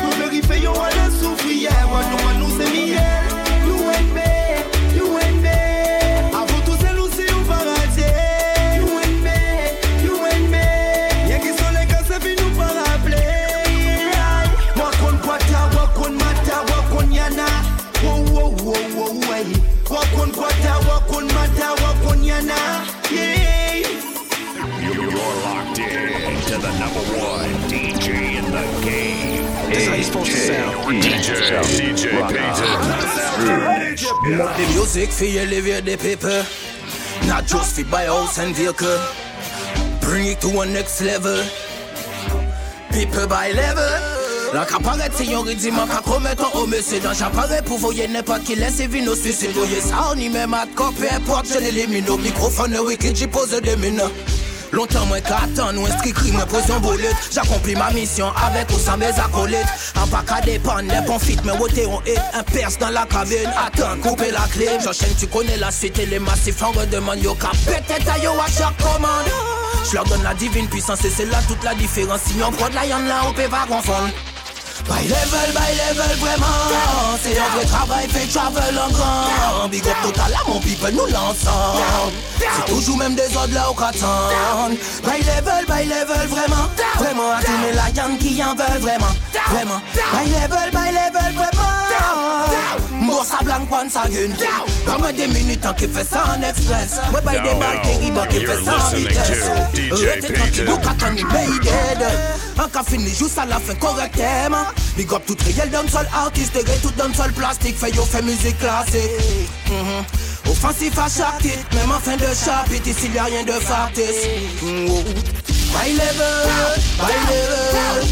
Nou 0.03 0.18
verife 0.18 0.62
yo 0.63 0.74
alen 0.74 1.18
soufriye 1.20 1.75
Wan 1.91 2.06
nou 2.10 2.30
an 2.32 2.39
nou 2.41 2.58
se 2.58 2.72
miye 2.74 3.11
supposed 30.12 30.32
to 30.32 30.38
sound. 30.38 30.75
DJ, 31.01 31.30
DJ 31.80 32.03
Payton. 32.27 32.72
Love 34.38 34.58
the 34.58 34.65
music 34.74 35.10
for 35.10 35.25
you 35.25 35.39
elevate 35.39 35.86
the 35.86 35.98
people. 35.98 36.44
Not 37.27 37.46
just 37.48 37.75
for 37.80 37.86
buy 37.86 38.06
house 38.06 38.38
and 38.39 38.56
vehicle. 38.56 39.00
Bring 40.01 40.27
it 40.27 40.41
to 40.41 40.60
a 40.60 40.65
next 40.65 41.01
level. 41.01 41.44
People 42.91 43.27
by 43.27 43.51
level. 43.51 44.18
La 44.53 44.65
ka 44.65 44.80
paret 44.84 45.13
se 45.15 45.24
yon 45.24 45.46
ridiman 45.48 45.88
ka 45.88 46.01
promet 46.03 46.41
an 46.44 46.51
ome 46.60 46.82
Se 46.84 47.00
dan 47.00 47.13
j'apparaît 47.13 47.62
pou 47.63 47.77
voye 47.77 48.06
n'importe 48.10 48.44
qui 48.44 48.56
laisse 48.56 48.82
vino 48.82 49.15
suicide 49.15 49.51
Voye 49.56 49.80
sa 49.80 50.12
ou 50.12 50.15
ni 50.15 50.27
même 50.27 50.53
at 50.53 50.68
ko 50.75 50.91
peu 50.91 51.08
importe 51.10 51.48
je 51.53 51.60
l'élimine 51.60 52.10
Au 52.10 52.18
microphone 52.18 52.75
wicked 52.86 53.15
j'y 53.15 53.27
pose 53.27 53.51
des 53.62 53.77
mines 53.77 54.03
Longtemps 54.72 55.06
moi 55.06 55.20
ka 55.22 55.42
atan 55.44 55.78
ou 55.78 55.88
inskri 55.90 56.13
kri 56.16 56.32
mwen 56.32 56.48
pose 56.48 56.70
yon 56.72 56.80
bolet 56.84 57.16
J'accomplis 57.32 57.75
ma 57.75 57.92
mission 57.92 58.32
avec 58.46 58.70
ou 58.72 58.80
sans 58.80 58.98
mes 58.98 59.12
acolytes. 59.20 59.68
An 60.00 60.08
pa 60.08 60.24
ka 60.28 60.40
depan, 60.46 60.84
ne 60.88 61.01
pon 61.08 61.20
fit 61.20 61.40
men 61.44 61.60
wote 61.60 61.78
yon 61.78 62.00
hit. 62.06 62.22
Un 62.34 62.44
perce 62.44 62.78
dans 62.78 62.90
la 62.90 63.06
cabine, 63.06 63.51
attends, 63.58 63.98
couper 64.01 64.32
la 64.32 64.48
clé 64.54 64.68
J'enchaîne, 64.84 65.13
tu 65.20 65.28
connais 65.28 65.58
la 65.58 65.72
suite 65.72 66.00
et 66.00 66.06
les 66.06 66.20
massifs 66.20 66.62
en 66.63 66.72
redemande 66.72 67.22
Yo 67.22 67.36
ka 67.36 67.51
peut-être 67.66 68.10
à 68.10 68.18
yo 68.20 68.32
à 68.32 68.48
chaque 68.48 68.78
commande. 68.78 69.32
Je 69.90 69.96
leur 69.96 70.06
donne 70.06 70.24
la 70.24 70.34
divine 70.34 70.68
puissance 70.68 71.04
et 71.04 71.10
c'est 71.10 71.25
là 71.25 71.40
toute 71.48 71.63
la 71.63 71.75
différence. 71.75 72.22
Si 72.22 72.36
on 72.42 72.51
prend 72.51 72.70
de 72.70 72.75
la 72.75 72.86
y'en 72.86 73.00
là 73.00 73.22
on 73.28 73.34
peut 73.34 73.50
pas 73.50 73.66
confondre 73.68 74.10
By 74.91 75.07
level, 75.07 75.53
by 75.53 75.71
level, 75.71 76.17
vraiment. 76.19 77.17
C'est 77.24 77.33
vrai 77.33 77.65
travail 77.65 78.10
fait 78.10 78.27
travel 78.27 78.77
en 78.77 78.91
grand. 78.91 79.69
Big 79.69 79.88
up 79.88 79.95
total 80.03 80.33
à 80.33 80.50
mon 80.50 80.60
people, 80.60 80.91
nous 80.91 81.05
l'ensemble. 81.05 82.12
C'est 82.38 82.65
toujours 82.65 82.98
même 82.98 83.15
des 83.15 83.33
ordres 83.38 83.53
là 83.53 83.69
au 83.69 83.74
qu'attendre 83.74 84.75
By 85.03 85.19
level, 85.19 85.65
by 85.65 85.86
level, 85.86 86.27
vraiment. 86.27 86.67
Vraiment 86.98 87.31
à 87.31 87.41
tous 87.41 87.57
mes 87.63 87.71
lions 87.71 88.17
qui 88.19 88.43
en 88.43 88.53
veulent 88.53 88.81
vraiment. 88.81 89.13
Vraiment. 89.50 89.81
By 89.93 90.29
level, 90.29 90.71
by 90.74 90.91
level, 90.91 91.11
vraiment 92.80 93.13
Bon 93.13 93.24
ça 93.24 93.38
blanc, 93.44 93.65
point 93.68 93.89
sa 93.89 94.08
gueule 94.08 94.32
Pas 94.86 94.98
moins 94.98 95.13
des 95.13 95.27
minutes 95.27 95.65
en 95.65 95.74
qui 95.74 95.88
fait 95.88 96.03
ça 96.03 96.24
en 96.38 96.41
express 96.41 97.00
Ouais, 97.13 97.22
by 97.22 97.32
des 97.41 97.56
balles 97.60 97.82
terribles 97.84 98.27
qui 98.30 98.46
fait 98.46 98.63
ça 98.63 98.74
en 98.75 98.96
listening 98.96 99.08
vitesse 99.08 99.46
to 99.74 99.77
DJ 99.77 100.03
Restez 100.06 100.34
tranquille, 100.34 100.65
Payton. 100.65 100.72
nous 100.72 100.77
qu'attendre, 100.77 101.18
il 101.18 101.27
paye 101.27 101.60
dead 101.62 102.08
Un 102.60 102.70
qu'a 102.70 102.84
fini 102.84 103.10
juste 103.10 103.38
à 103.38 103.46
la 103.46 103.60
fin 103.60 103.75
correctement 103.75 104.65
Big 104.98 105.12
up 105.13 105.24
tout 105.25 105.38
réel 105.46 105.70
d'un 105.70 105.88
seul 105.88 106.08
artiste 106.13 106.56
Et 106.56 106.80
tout 106.82 106.91
d'un 106.91 107.13
seul 107.13 107.32
plastique 107.34 107.77
Fait 107.77 107.91
yo 107.91 108.03
fait 108.03 108.22
musique 108.22 108.58
classique 108.60 109.50
Mhm. 109.68 110.51
Offensif 110.51 110.98
à 110.98 111.08
chaque 111.08 111.41
titre 111.41 111.60
Même 111.75 111.91
en 111.91 112.00
fin 112.00 112.18
de 112.18 112.25
chapitre 112.25 112.88
Ici 112.89 113.10
y'a 113.15 113.24
rien 113.24 113.44
de 113.44 113.51
factice 113.53 114.27
Mm, 114.62 114.88
oh. 114.89 115.03
My 115.74 115.94
level, 115.94 116.82
my 117.00 117.13
level, 117.32 118.06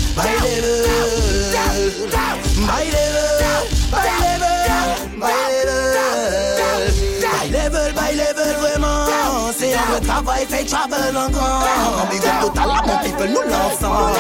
my 1.60 2.84
level 2.84 3.40
My 3.92 4.04
level, 4.30 5.18
my 5.18 5.28
level 5.66 5.79
Un 10.00 10.02
vrai 10.02 10.08
travail 10.08 10.46
fait 10.46 10.66
travel 10.66 11.18
encore 11.18 12.08
Big 12.10 12.22
up 12.26 12.34
total 12.42 12.70
à 12.70 12.88
mon 12.88 12.98
people, 13.00 13.28
nous 13.28 13.52
l'ensemble 13.52 14.14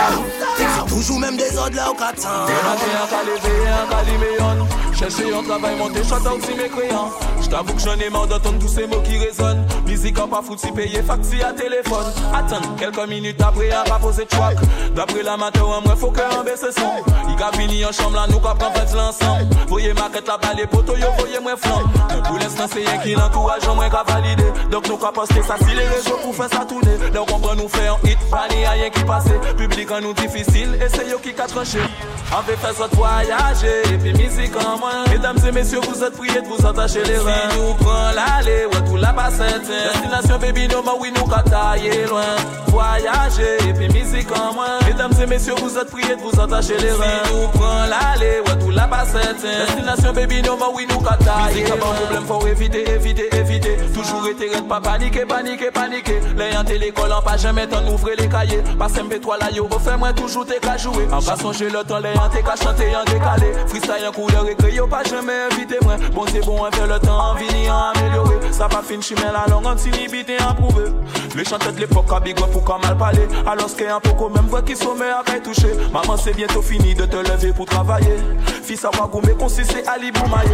C'est 0.58 0.94
toujours 0.94 1.20
même 1.20 1.38
des 1.38 1.58
ordres 1.58 1.76
là 1.76 1.90
au 1.90 1.94
un 1.94 2.06
un 2.06 3.88
caliméon 3.90 4.68
Chercher 4.94 5.34
un 5.34 5.44
travail, 5.44 5.78
monter, 5.78 6.04
chanter 6.04 6.30
aussi 6.30 6.54
mes 6.56 6.68
crayons 6.68 7.12
J't'avoue 7.42 7.74
que 7.74 7.80
j'en 7.80 7.96
ai 7.96 8.10
marre 8.10 8.28
d'entendre 8.28 8.60
tous 8.60 8.68
ces 8.68 8.86
mots 8.86 9.02
qui 9.02 9.18
résonnent. 9.18 9.66
Musique 9.86 10.20
en 10.20 10.28
pas 10.28 10.42
foutu, 10.42 10.74
payer 10.74 11.02
facture 11.02 11.46
à 11.46 11.54
téléphone. 11.54 12.06
Attends, 12.34 12.76
quelques 12.78 13.08
minutes 13.08 13.42
après, 13.42 13.70
on 13.86 13.90
va 13.90 13.98
poser 13.98 14.26
track 14.26 14.58
D'après 14.94 15.24
la 15.24 15.38
matin, 15.38 15.62
moi 15.86 15.96
faut 15.96 16.12
que 16.12 16.20
un 16.20 16.44
baisse 16.44 16.66
son. 16.76 16.92
Il 17.30 17.42
a 17.42 17.52
fini 17.58 17.86
en 17.86 17.94
chambre 17.94 18.16
là, 18.16 18.26
nous 18.30 18.40
qu'à 18.40 18.54
prendre 18.56 18.74
fait 18.74 18.94
l'ensemble. 18.94 19.48
Voyez 19.70 19.94
maquette 19.94 20.28
là, 20.28 20.38
bas 20.38 20.54
les 20.58 20.68
poteaux, 20.68 20.98
yo, 20.98 21.08
voyez 21.18 21.40
moi 21.40 21.56
flamme 21.56 21.90
pour 22.30 22.38
l'instant, 22.38 22.66
c'est 22.72 22.88
rien 22.88 22.98
qui 23.00 23.16
l'encourage, 23.16 23.62
moi 23.76 23.90
qu'à 23.90 24.04
valider. 24.04 24.52
Donc 24.70 24.88
nous 24.88 24.98
qu'à 24.98 25.12
poster 25.12 25.42
ça 25.42 25.56
si 25.70 25.76
les 25.76 25.88
réseaux 25.88 26.18
pour 26.24 26.36
faire 26.36 26.50
ça 26.50 26.66
tourner 26.66 26.98
Donc 27.14 27.28
on 27.34 27.40
prend 27.40 27.56
nous 27.56 27.70
faire 27.70 27.94
un 27.94 28.08
hit, 28.08 28.20
pas 28.30 28.48
ni 28.50 28.66
rien 28.66 28.90
qui 28.90 29.04
passe 29.04 29.26
Public 29.58 29.92
en 29.92 30.02
nous 30.02 30.14
difficile, 30.14 30.78
et 30.82 30.90
c'est 30.90 31.10
yo 31.10 31.18
qui 31.20 31.34
qu'a 31.34 31.48
tranché 31.48 31.80
veut 32.48 32.56
faire 32.56 32.74
soit 32.74 32.90
voyager, 32.94 33.82
et 33.94 33.98
puis 33.98 34.14
musique 34.14 34.56
en 34.56 34.78
moins 34.78 35.04
Mesdames 35.10 35.38
et 35.48 35.52
messieurs, 35.52 35.80
vous 35.88 36.04
êtes 36.04 36.16
priés 36.16 36.42
de 36.42 36.48
vous 36.48 36.66
attacher 36.66 37.04
les 37.04 37.18
reins. 37.18 37.50
Si 37.52 37.58
nous 37.58 37.74
prend 37.74 38.12
l'aller, 38.12 38.66
ouais 38.66 38.88
tout 38.88 38.98
la 38.98 39.14
passe 39.14 39.40
Destination 39.40 40.38
baby, 40.40 40.68
no 40.68 40.82
mais 40.84 40.92
oui 41.00 41.12
nous 41.16 41.26
qu'à 41.26 41.42
tailler 41.42 42.06
loin. 42.06 42.22
Voyager, 42.68 43.58
et 43.68 43.74
puis 43.74 43.90
musique 43.90 44.32
en 44.32 44.54
moins 44.54 44.80
Mesdames 44.86 45.14
et 45.22 45.26
messieurs, 45.26 45.56
vous 45.62 45.78
êtes 45.78 45.90
priés 45.90 46.16
de 46.16 46.22
vous 46.22 46.40
attacher 46.40 46.78
les 46.78 46.92
reins. 46.92 47.24
Si 47.26 47.34
nous 47.34 47.48
prend 47.48 47.86
l'aller, 47.88 48.42
ouais 48.46 48.60
tout 48.60 48.72
la 48.72 48.88
passe 48.88 49.14
Destination 49.14 50.14
baby, 50.14 50.42
no 50.44 50.56
mais 50.56 50.66
oui 50.76 50.88
nous 50.90 51.00
qu'à 51.00 51.18
tailler 51.18 51.62
Musique 51.62 51.74
a 51.74 51.78
pas 51.78 51.94
problème, 51.94 52.26
faut 52.26 52.48
éviter, 52.48 52.90
éviter, 52.92 53.36
éviter. 53.36 53.78
Toujours 53.94 54.28
été 54.28 54.50
pas 54.68 54.82
paniquer, 54.82 55.26
paniquer, 55.26 55.59
panike, 55.68 55.74
panike 55.74 56.38
Le 56.38 56.50
yon 56.54 56.64
telekol 56.64 57.12
an 57.12 57.22
pa 57.26 57.36
jeme 57.38 57.68
tan 57.70 57.88
ouvre 57.88 58.16
le 58.18 58.28
kaye 58.28 58.64
Pas 58.78 58.88
mp3 58.88 59.40
la 59.42 59.52
yo, 59.52 59.68
ofe 59.72 59.96
mwen 59.98 60.14
toujou 60.16 60.46
te 60.46 60.60
ka 60.60 60.78
joue 60.78 61.06
An 61.12 61.22
pa 61.22 61.36
sonje 61.36 61.70
le 61.70 61.84
tan, 61.84 62.00
le 62.00 62.14
yon 62.16 62.30
te 62.34 62.44
ka 62.46 62.56
chante, 62.56 62.86
yon 62.92 63.06
dekale 63.10 63.52
Freestyle 63.68 64.06
yon 64.06 64.14
kou 64.16 64.30
de 64.32 64.44
rekre, 64.50 64.74
yo 64.74 64.88
pa 64.88 65.04
jeme 65.04 65.36
evite 65.52 65.82
mwen 65.84 66.10
Bon 66.16 66.26
te 66.26 66.42
bon 66.46 66.66
enve 66.66 66.88
le 66.88 67.00
tan, 67.00 67.18
an 67.20 67.36
vini 67.40 67.68
an 67.68 67.92
amelyore 67.94 68.54
Sa 68.56 68.70
pa 68.70 68.82
fin 68.82 69.02
chime 69.02 69.28
la 69.34 69.46
long, 69.52 69.66
an 69.68 69.76
ti 69.76 69.92
ni 69.92 70.08
bite 70.08 70.40
an 70.42 70.56
prouve 70.56 70.94
Le 71.36 71.44
chante 71.44 71.72
de 71.74 71.82
l'epok 71.82 72.12
a 72.14 72.20
big 72.20 72.40
up 72.42 72.56
ou 72.56 72.62
ka 72.62 72.78
mal 72.82 72.98
pale 72.98 73.28
Aloske 73.48 73.88
an 73.90 74.02
poko, 74.04 74.30
menm 74.34 74.50
vwe 74.50 74.64
ki 74.66 74.76
somme 74.80 75.08
akay 75.20 75.42
touche 75.46 75.76
Maman 75.94 76.18
se 76.18 76.34
bientou 76.36 76.62
fini 76.62 76.96
de 76.96 77.06
te 77.06 77.22
leve 77.28 77.54
pou 77.54 77.66
travaye 77.70 78.18
Fis 78.64 78.84
a 78.86 78.92
wagou 78.98 79.22
me 79.26 79.36
konsiste 79.38 79.84
ali 79.88 80.12
pou 80.12 80.28
maye 80.30 80.50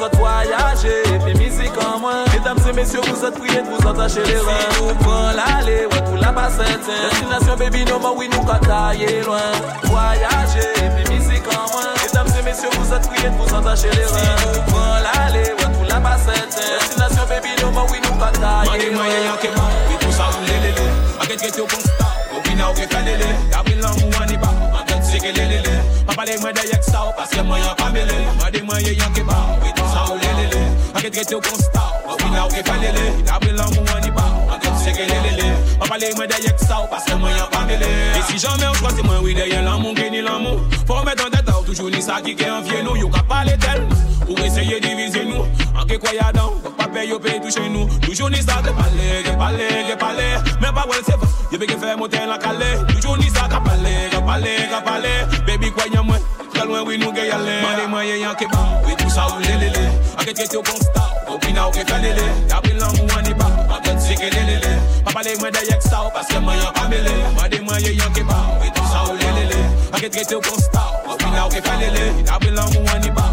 vous 0.00 0.06
êtes 0.06 0.16
voyager, 0.16 1.02
puis 1.24 1.34
musique 1.34 1.72
en 1.84 1.98
moins. 1.98 2.24
Mesdames 2.32 2.58
et 2.68 2.72
messieurs, 2.72 3.00
vous 3.06 3.24
êtes 3.24 3.38
priés 3.38 3.60
de 3.60 3.68
vous 3.68 3.88
attacher 3.88 4.22
les 4.24 4.38
reins. 4.38 4.70
Si 4.72 4.82
nous 4.82 4.94
prenons 4.94 5.36
l'aller, 5.36 5.86
ouais, 5.92 6.04
tout 6.06 6.16
la 6.16 6.32
bassette. 6.32 6.80
Destination 7.10 7.56
baby, 7.56 7.84
no 7.84 7.98
more, 7.98 8.16
oui, 8.16 8.28
nous 8.32 8.42
catailler 8.44 9.22
loin. 9.22 9.52
Voyager, 9.84 10.72
puis 10.96 11.14
musique 11.14 11.44
en 11.48 11.70
moins. 11.72 11.92
Mesdames 12.02 12.32
et 12.38 12.42
messieurs, 12.42 12.70
vous 12.78 12.94
êtes 12.94 13.08
priés 13.10 13.28
de 13.28 13.36
vous 13.36 13.54
attacher 13.54 13.90
les 13.90 14.04
reins. 14.04 14.36
Si 14.38 14.46
nous 14.46 14.62
prenons 14.72 15.02
l'aller, 15.04 15.50
ouais, 15.52 15.72
tout 15.74 15.86
la 15.88 16.00
bassette. 16.00 16.56
Destination 16.80 17.26
baby, 17.28 17.62
no 17.62 17.70
more, 17.70 17.86
oui, 17.90 18.00
nous 18.02 18.18
catailler 18.18 18.90
loin. 18.90 19.04
Oui, 19.04 19.96
tout 20.00 20.12
ça, 20.12 20.30
vous 20.32 20.44
l'élélé. 20.46 20.88
Avec 21.20 21.40
get 21.40 21.58
your 21.58 21.66
bon 21.66 21.80
star, 21.80 22.16
au 22.34 22.48
final, 22.48 22.72
vous 22.74 22.86
calélé. 22.86 23.26
Gabriel, 23.50 23.84
on 23.84 23.92
vous 23.92 24.16
en 24.16 24.26
est 24.26 24.38
pas. 24.38 24.54
En 24.72 24.84
tête, 24.86 25.02
c'est 25.02 25.18
que 25.18 25.26
l'élélé. 25.26 25.69
Lelele 26.00 26.06
Pa 26.06 26.14
pale 26.14 26.38
mwen 26.40 26.54
de 26.54 26.60
yek 26.60 26.82
sa 26.82 27.04
ou, 27.04 27.12
paske 27.16 27.42
mwen 27.42 27.60
yan 27.62 27.74
pa 27.76 27.90
mele 27.90 28.14
Mande 28.38 28.62
mwenye 28.62 28.92
yanke 28.96 29.22
ma, 29.22 29.34
we 29.62 29.72
pou 29.76 29.86
sa 29.92 30.04
ou 30.12 30.18
lelele 30.18 30.62
Anket 30.94 31.14
kete 31.14 31.34
ou 31.34 31.40
kon 31.40 31.56
sta, 31.56 31.82
ou 32.08 32.16
bina 32.16 32.44
ou 32.44 32.50
ke 32.50 32.62
kalele 32.62 33.24
Dabri 33.24 33.52
lan 33.52 33.68
mou 33.74 33.96
ane 33.96 34.10
ba, 34.12 34.24
anket 34.54 34.74
seke 34.84 35.06
lelele 35.08 35.54
Pa 35.78 35.88
pale 35.88 36.12
mwen 36.16 36.28
de 36.28 36.42
yek 36.44 36.58
sa 36.58 36.80
ou, 36.80 36.88
paske 36.90 37.14
mwen 37.16 37.36
yan 37.36 37.50
pa 37.50 37.64
mele 37.66 37.90
E 38.18 38.22
si 38.28 38.38
janme 38.38 38.68
ou 38.68 38.74
chwa 38.80 38.94
se 38.96 39.02
mwen 39.02 39.24
wide 39.24 39.48
yen 39.48 39.64
lan 39.64 39.80
moun 39.80 39.94
geni 39.94 40.22
lan 40.22 40.42
mou 40.42 40.60
Fò 40.86 41.02
mwen 41.04 41.16
dan 41.16 41.30
deta 41.30 41.58
ou 41.58 41.64
toujou 41.64 41.90
ni 41.90 42.02
sa 42.02 42.20
ki 42.24 42.34
ke 42.34 42.48
anvye 42.48 42.82
nou 42.82 42.96
Yo 42.98 43.10
ka 43.12 43.22
pale 43.28 43.56
tel, 43.60 43.84
ou 44.30 44.38
eseye 44.46 44.80
divize 44.80 45.24
nou 45.24 45.46
Anke 45.80 45.98
kwa 45.98 46.12
ya 46.12 46.32
dan, 46.32 46.46
donc? 46.46 46.76
Pas 46.76 46.88
paye, 46.88 47.08
yo 47.08 47.18
paye 47.18 47.40
tout 47.40 47.50
chez 47.50 47.68
nous. 47.68 47.88
Ni 48.06 48.14
ça, 48.14 48.60
que 48.62 48.70
parler, 48.70 49.22
que 49.24 49.30
parler, 49.36 49.68
que 49.88 49.96
parler. 49.98 50.36
Mais 50.60 50.68
pas 50.68 50.86
ouais 50.86 51.00
c'est 51.04 51.14
yo 51.52 51.58
paye 51.58 51.66
que 51.66 51.76
faire 51.76 51.96
monter 51.96 52.18
la 52.28 52.38
calée. 52.38 52.78
Ni 52.94 53.28
ça, 53.30 53.48
que 53.48 53.56
parler, 53.64 54.08
que 54.10 54.18
parler, 54.18 54.56
que 54.70 54.84
parler. 54.84 55.08
Baby 55.46 55.72
y'a 55.92 56.02
moi, 56.02 56.16
très 56.52 56.66
loin 56.66 56.82
oui 56.86 56.98
nous 56.98 57.12
gagne 57.12 57.30
aller 57.30 57.62
Mande 57.62 57.90
moi 57.90 58.04
y'en 58.04 58.34
qui 58.34 58.46
ba, 58.46 58.58
oui 58.86 58.92
tout 58.98 59.10
ça 59.10 59.26
ou 59.34 59.40
lélélé 59.40 59.88
Enquête 60.20 60.36
qui 60.36 60.42
est 60.42 60.56
au 60.56 60.62
constat, 60.62 61.10
au 61.28 61.38
pina 61.38 61.66
ou 61.66 61.70
qui 61.70 61.80
fait 61.80 61.98
lélé 61.98 62.22
Y'a 62.48 62.56
pris 62.60 62.74
l'an 62.74 62.88
ou 62.88 63.06
on 63.16 63.28
y 63.28 63.34
pas, 63.34 63.50
enquête 63.74 63.98
c'est 63.98 64.14
que 64.14 64.22
lélélé 64.22 64.76
Pas 65.04 65.12
parler 65.12 65.32
moi 65.40 65.50
de 65.50 65.56
que 65.56 65.82
ça, 65.82 66.02
parce 66.12 66.28
que 66.28 66.38
moi 66.38 66.54
y'a 66.54 66.70
pas 66.70 66.88
mêlé. 66.88 67.10
Mande 67.34 67.60
moi 67.64 67.80
y'en 67.80 68.12
qui 68.12 68.22
ba, 68.22 68.36
oui 68.60 68.68
tout 68.74 68.84
ça 68.84 69.04
ou 69.10 69.16
lélélé 69.16 69.60
Enquête 69.92 70.12
qui 70.12 70.18
est 70.18 70.34
au 70.34 70.40
constat, 70.40 70.92
au 71.10 71.16
pina 71.16 71.46
ou 71.46 71.48
qui 71.48 71.56
fait 71.56 71.78
lélé 71.80 72.12
Y'a 72.26 72.32
pris 72.34 72.50
l'an 72.50 72.66
ou 72.66 72.80
on 72.80 73.14
pas, 73.14 73.30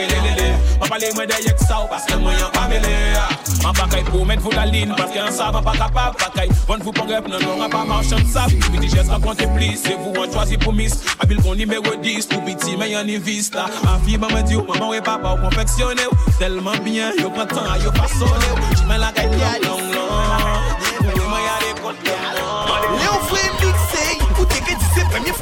kelelele 0.00 0.50
Mwen 0.80 0.88
pale 0.88 1.12
mwen 1.14 1.28
de 1.28 1.36
yek 1.44 1.58
sa 1.60 1.82
ou 1.82 1.88
paske 1.90 2.16
mwen 2.16 2.38
yon 2.40 2.52
pamele 2.54 2.92
ah. 3.20 3.28
Mwen 3.60 3.74
pakay 3.76 4.04
pou 4.06 4.24
men 4.24 4.40
vou 4.40 4.52
la 4.56 4.64
lin 4.64 4.94
paske 4.96 5.20
an 5.20 5.32
sa 5.36 5.50
mwen 5.52 5.64
pa 5.66 5.74
kapab. 5.76 6.16
Pakay 6.16 6.48
von 6.64 6.80
vou 6.80 6.94
pon 6.96 7.10
rep 7.10 7.28
nan 7.28 7.42
non 7.44 7.60
an 7.66 7.72
pa 7.72 7.82
marchan 7.84 8.24
sap 8.32 8.54
Biti 8.72 8.88
jes 8.88 9.10
rakonte 9.12 9.44
plis 9.52 9.84
se 9.84 9.92
vou 9.98 10.24
an 10.24 10.32
chwazi 10.32 10.56
pou 10.62 10.72
mis. 10.72 10.96
Abil 11.20 11.42
kon 11.44 11.60
nimero 11.60 11.92
10 12.00 12.30
pou 12.32 12.40
biti 12.46 12.78
men 12.80 12.94
yon 12.94 13.12
invis 13.12 13.52
la 13.56 13.66
ah. 13.68 13.92
An 13.92 14.06
fi 14.06 14.16
mwen 14.16 14.32
mwen 14.32 14.48
di 14.48 14.56
ou 14.56 14.64
maman 14.70 14.94
we 14.94 15.02
papa 15.04 15.34
ou 15.34 15.44
konfeksyone 15.44 16.08
ou 16.08 16.36
Telman 16.40 16.80
bien 16.86 17.12
yo 17.20 17.28
kontan 17.36 17.68
a 17.68 17.76
yo 17.84 17.92
fasone 18.00 18.52
ou 18.56 18.72
Jmen 18.80 19.04
la 19.04 19.12
kay 19.12 19.28
long 19.36 19.60
long 19.68 19.84
long. 19.92 20.64
Mwen 21.04 21.20
yon 21.20 21.44
yade 21.44 21.74
kont 21.84 22.08
long. 22.08 22.72
Long 22.72 22.96
Leon 22.96 23.28
Frey 23.28 23.52
Mixey, 23.60 24.16
koute 24.32 24.64
ke 24.64 24.72
di 24.80 24.94
se 24.96 25.04
premye 25.12 25.36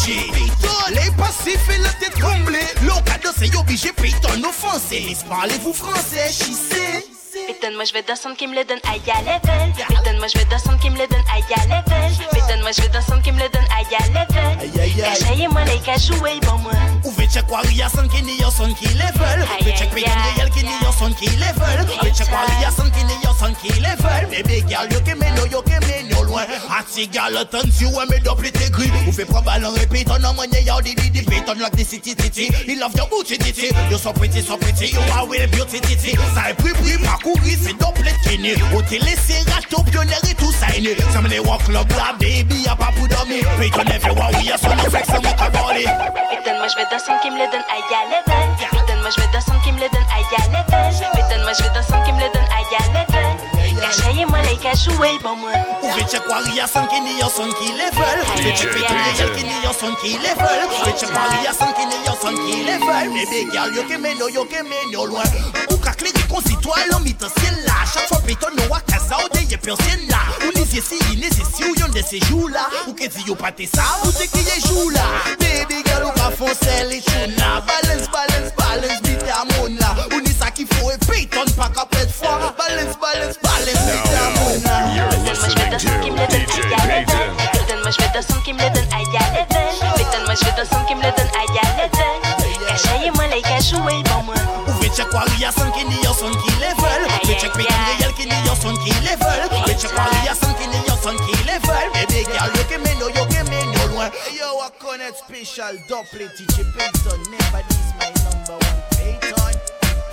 DJ 0.00 0.30
Les 0.94 1.10
passifs 1.16 1.68
et 1.68 1.78
la 1.78 1.90
tête 1.90 2.18
comblée 2.20 2.58
L'occasion 2.82 3.30
c'est 3.36 3.54
obligé 3.56 3.92
Payton 3.92 4.42
offensé 4.48 5.16
Parlez-vous 5.28 5.72
français, 5.72 6.28
chissé 6.28 7.06
Étonne-moi, 7.48 7.84
je 7.84 7.92
vais 7.92 8.02
descendre 8.02 8.36
qui 8.36 8.46
me 8.46 8.54
le 8.54 8.64
donne 8.64 8.80
à 8.84 8.96
level. 8.96 9.72
Étonne-moi, 9.88 10.26
je 10.26 10.38
vais 10.38 10.44
descendre 10.46 10.78
qui 10.80 10.90
me 10.90 10.98
le 10.98 11.06
donne 11.06 11.24
à 11.32 11.38
level. 11.62 12.12
Étonne-moi, 12.32 12.70
je 12.72 12.82
vais 12.82 12.88
descendre 12.88 13.22
qui 13.22 13.32
me 13.32 13.38
le 13.38 13.48
donne 13.48 13.64
à 13.70 13.82
level. 13.82 14.58
Aïe 14.60 14.80
aïe 14.80 15.02
aïe 15.02 15.12
Essayez-moi 15.16 15.64
les 15.64 15.78
cas 15.78 15.96
jouer, 15.96 16.40
bon 16.42 16.58
moi. 16.58 16.72
Ouve 17.04 17.26
check 17.32 17.50
waria 17.50 17.88
son 17.88 18.08
ki 18.08 18.22
ni 18.22 18.36
yo 18.38 18.50
son 18.50 18.74
ki 18.74 18.86
level 18.98 19.42
Ouve 19.60 19.72
check 19.76 19.90
Payton 19.90 20.20
réel 20.36 20.50
ki 20.50 20.62
ni 20.64 20.74
yo 20.82 20.92
son 20.98 21.12
ki 21.14 21.28
level 21.40 21.86
Ouve 21.88 22.12
check 22.14 22.28
waria 22.32 22.70
son 22.70 22.90
ki 22.90 23.04
ni 23.04 23.14
yo 23.24 23.32
son 23.38 23.54
ki 23.54 23.80
level 23.80 24.26
Baby 24.30 24.60
girl 24.68 24.86
yo 24.92 25.00
ke 25.00 25.16
meno 25.18 25.46
yo 25.50 25.62
ke 25.62 25.80
meno 25.86 26.22
loin. 26.30 26.46
Ati 26.70 27.06
gal 27.08 27.36
ton 27.50 27.70
si 27.70 27.84
ou 27.84 28.00
me 28.08 28.18
double 28.20 28.50
gris. 28.70 28.90
Ou 29.06 29.12
fait 29.12 29.24
prendre 29.24 29.44
ballon 29.44 29.70
répète 29.72 30.08
on 30.10 30.34
money 30.34 30.62
yo 30.64 30.80
di 30.82 30.94
di 30.94 31.10
di 31.10 31.22
beat 31.22 31.48
on 31.48 31.58
like 31.58 31.76
the 31.76 31.84
city 31.84 32.14
titi. 32.14 32.50
He 32.66 32.76
love 32.76 32.94
your 32.96 33.08
booty 33.08 33.36
titi. 33.38 33.70
You 33.90 33.98
so 33.98 34.12
pretty 34.12 34.40
so 34.40 34.56
pretty 34.56 34.86
you 34.92 35.00
are 35.16 35.26
real 35.28 35.48
beauty 35.48 35.80
titi. 35.80 36.16
Ça 36.34 36.50
est 36.50 36.54
pris 36.54 36.72
pris 36.72 36.98
pas 36.98 37.18
courir 37.22 37.58
c'est 37.60 37.76
double 37.78 38.10
kini. 38.24 38.52
Au 38.76 38.82
télé 38.82 39.16
c'est 39.26 39.42
rato 39.50 39.82
pionnier 39.90 40.14
et 40.30 40.34
tout 40.34 40.52
ça 40.52 40.66
est 40.76 40.80
Some 41.12 41.26
of 41.26 41.30
the 41.32 41.40
walk 41.46 41.64
club 41.64 41.88
la 41.96 42.12
baby 42.18 42.62
y'a 42.64 42.76
pas 42.76 42.92
pour 42.96 43.08
dormir. 43.08 43.44
Pay 43.58 43.70
on 43.76 43.90
everywhere 43.90 44.30
we 44.38 44.50
are 44.50 44.58
so 44.58 44.68
no 44.74 44.84
flex 44.90 45.08
and 45.08 45.22
make 45.22 45.40
a 45.40 45.50
body. 45.50 45.84
Putain, 45.84 46.58
moi 46.58 46.66
je 46.68 46.76
vais 46.76 46.86
دسم 46.92 47.16
كي 47.22 47.30
ملادن 47.30 47.62
ايا 47.70 48.00
لبن 48.06 48.56
بدن 48.72 49.02
مش 49.06 49.14
بدسم 49.16 49.58
كي 49.64 49.72
ملادن 49.72 50.04
ايا 50.16 50.48
لبن 50.48 50.90
بدن 51.14 51.50
مش 51.50 51.62
بدسم 51.62 52.04
كي 52.04 52.12
ملادن 52.12 52.44
ايا 52.58 52.82
لبن 52.94 53.59
level. 53.80 53.90
Putain, 53.90 54.26
moi 54.26 54.38
je 54.42 54.50
vais 54.50 54.50
descendre 54.50 54.50
qui 54.50 54.50
me 54.50 54.50
le 54.50 54.50
donne 54.50 54.50
à 54.50 54.50
ya 54.50 54.50
level. 54.50 54.50
Cachez-moi 54.50 54.50
les 54.50 54.56
cas 54.56 54.74
jouer, 54.74 55.18
bon 55.22 55.36
moi. 55.36 55.50
Ouve 55.82 56.06
check 56.10 56.22
waria 56.28 56.66
son 56.66 56.86
ki 56.86 57.00
ni 57.00 57.18
son 57.20 57.50
ki 57.56 57.72
level 57.72 58.18
Ouve 58.36 58.52
check 58.54 58.70
pe 58.72 58.80
kine 58.84 59.10
yel 59.18 59.30
ki 59.34 59.44
ni 59.44 59.56
son 59.78 59.94
ki 59.96 60.18
check 60.98 61.10
waria 61.14 61.52
son 61.52 61.72
ki 61.72 61.86
ni 61.88 61.96
son 62.20 62.36
ki 62.36 62.64
level 62.64 63.10
Bébé 63.14 63.46
gal 63.52 63.74
yo 63.74 63.82
ke 63.88 63.96
yo 64.18 64.28
yo 64.28 64.44
ke 64.44 64.62
men 64.62 64.92
yo 64.92 65.08
Ou 65.70 65.78
ka 65.78 65.92
kleri 65.92 66.22
kon 66.28 66.42
si 66.46 66.56
to 66.60 66.70
alon 66.70 67.00
mi 67.00 67.14
tan 67.14 67.30
sien 67.38 67.56
la 67.64 67.80
Chak 67.90 68.06
fwa 68.08 68.20
pe 68.26 68.36
nou 68.54 68.74
akaza 68.74 69.16
ou 69.24 69.28
de 69.32 69.40
ye 69.48 69.56
pen 69.56 69.74
sien 69.82 70.06
la 70.10 70.20
Ou 70.44 70.52
ni 70.54 70.66
si 70.66 70.78
ine 71.12 71.30
se 71.32 71.44
si 71.48 71.64
ou 71.64 71.74
yon 71.80 71.88
de 71.90 72.02
se 72.02 72.20
jou 72.28 72.48
la 72.48 72.68
Ou 72.86 72.94
ke 72.94 73.08
di 73.08 73.24
yo 73.26 73.34
pate 73.34 73.66
sa 73.66 73.82
ou 74.04 74.12
se 74.12 74.28
ki 74.28 74.44
ye 74.44 74.60
jou 74.60 74.90
la 74.90 75.06
Baby 75.40 75.82
gal 75.82 76.04
ou 76.04 76.12
ka 76.12 76.30
fon 76.30 76.52
chou 76.52 77.26
na 77.38 77.60
Balance, 77.66 78.08
balance, 78.12 78.52
balance, 78.56 79.02
bite 79.02 79.28
a 79.32 79.44
moun 79.56 79.76
la 79.80 79.96
Ou 80.12 80.20
ni 80.20 80.32
sa 80.32 80.50
ki 80.50 80.66
fo 80.66 80.90
e 80.92 80.98
pe 81.06 81.26
ton 81.32 81.48
pa 81.56 81.68
ka 81.72 81.86
pet 81.86 82.10
fwa 82.12 82.52
Balance, 82.58 82.96
balance, 83.00 83.38
balance, 83.42 83.69
bite 83.72 84.14
a 84.14 84.30
moun 84.36 84.62
la 84.64 84.76
Putain, 87.52 87.76
moi 87.82 87.90
je 87.90 87.98
vais 88.02 88.10
descendre 88.12 88.42
qui 88.42 88.52
me 88.52 88.58
le 88.58 88.70
donne 88.70 88.88
à 88.92 89.00
ya 89.00 89.24
level. 89.32 89.70
Putain, 89.96 90.20
moi 90.26 90.34
je 90.34 90.44
vais 90.44 90.52
descendre 90.56 90.86
qui 90.86 90.94
me 90.94 91.02
le 91.02 91.10
donne 91.16 91.32
à 91.34 91.44
ya 91.54 91.64
level. 91.78 92.20
Cachez-moi 92.68 93.26
les 93.34 93.42
cas 93.42 93.60
jouer, 93.60 94.02
bon 94.04 94.22
moi. 94.24 94.34
Ouve 94.68 94.88
check 94.94 95.12
waria 95.12 95.50
son 95.52 95.70
ki 95.72 95.84
ni 95.84 95.96
yo 96.04 96.12
son 96.12 96.30
ki 96.30 96.50
level 96.60 97.02
Ouve 97.06 97.34
check 97.40 97.52
pe 97.52 97.64
kine 97.64 97.92
yel 98.00 98.12
ki 98.14 98.26
ni 98.26 98.36
yo 98.46 98.54
son 98.60 98.76
ki 98.84 98.92
level 99.02 99.48
Ouve 99.50 99.74
check 99.78 99.92
waria 99.96 100.34
son 100.34 100.52
ki 100.54 100.66
ni 100.68 100.78
yo 100.86 100.94
son 101.02 101.16
ki 101.16 101.34
level 101.46 101.86
Baby 101.94 102.24
girl 102.24 102.50
yo 102.54 102.64
ke 102.68 102.78
men 102.78 102.98
yo 103.00 103.08
yo 103.08 103.24
ke 103.26 103.42
men 103.48 103.72
yo 103.72 103.86
loin 103.94 104.10
Yo, 104.36 104.60
I 104.60 104.70
connect 104.78 105.18
special 105.18 105.74
double 105.88 106.28
DJ 106.36 106.64
Payton. 106.76 107.20
Never 107.30 107.62
this 107.68 107.88
my 107.98 108.10
number 108.24 108.56
one 108.60 108.80
Payton. 108.94 109.54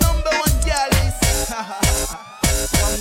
Number 0.00 0.32
one 0.42 0.56
girl 0.64 0.90
is. 1.04 2.16
From 2.70 2.98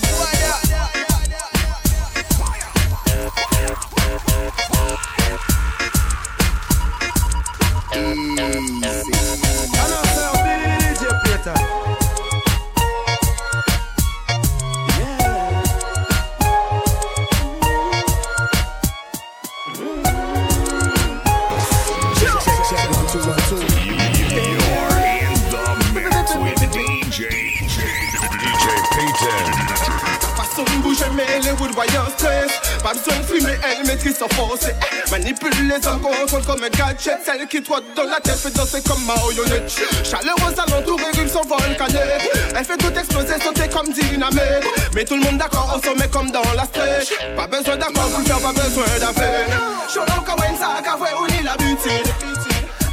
voyants 31.77 32.09
stress. 32.17 32.51
Pas 32.81 32.93
besoin 32.93 33.17
de 33.19 33.23
fumer, 33.23 33.55
elle 33.63 33.85
maîtrise 33.85 34.17
son 34.17 34.27
force. 34.29 34.65
Manipule 35.11 35.67
les 35.67 35.87
hommes 35.87 36.01
contrôle 36.01 36.43
comme 36.43 36.63
un 36.63 36.69
gadget. 36.69 37.19
Celle 37.23 37.47
qui 37.47 37.61
trotte 37.61 37.83
dans 37.95 38.03
la 38.03 38.19
tête 38.19 38.37
fait 38.37 38.49
danser 38.49 38.81
comme 38.81 39.03
marionnette 39.05 39.71
Chaleureuse 40.03 40.57
alentour 40.57 40.99
et 40.99 41.17
rive 41.17 41.31
son 41.31 41.41
volcanique 41.41 42.31
Elle 42.55 42.65
fait 42.65 42.77
tout 42.77 42.93
exploser, 42.97 43.39
sauter 43.39 43.69
comme 43.69 43.93
dynamite. 43.93 44.65
Mais 44.95 45.05
tout 45.05 45.15
le 45.15 45.21
monde 45.21 45.37
d'accord 45.37 45.77
au 45.77 45.85
sommet 45.85 46.07
comme 46.09 46.31
dans 46.31 46.41
la 46.55 46.65
stretch 46.65 47.13
Pas 47.35 47.47
besoin 47.47 47.77
d'accord 47.77 48.09
pour 48.09 48.23
faire, 48.25 48.39
pas 48.39 48.53
besoin 48.53 48.85
d'affaires 48.99 49.47
Cholon 49.93 50.21
kawen 50.25 50.55
sa 50.57 50.81
kavwe 50.81 51.09
ou 51.21 51.27
ni 51.31 51.43
l'habitude 51.43 52.07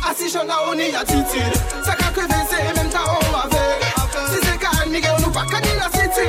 Assis 0.09 0.31
j'en 0.31 0.47
a 0.49 0.71
ou 0.71 0.75
ni 0.75 0.95
attitude 0.95 1.57
Ça 1.85 1.95
qu'a 1.95 2.11
crevé 2.13 2.41
c'est 2.51 2.77
même 2.77 2.91
temps 2.91 2.99
on 3.09 3.37
avec 3.37 3.81
Si 4.31 4.47
c'est 4.47 4.59
calme, 4.59 4.91
Miguel 4.91 5.17
nous 5.21 5.31
pas 5.31 5.45
qu'à 5.51 5.61
la 5.61 5.91
city 5.91 6.29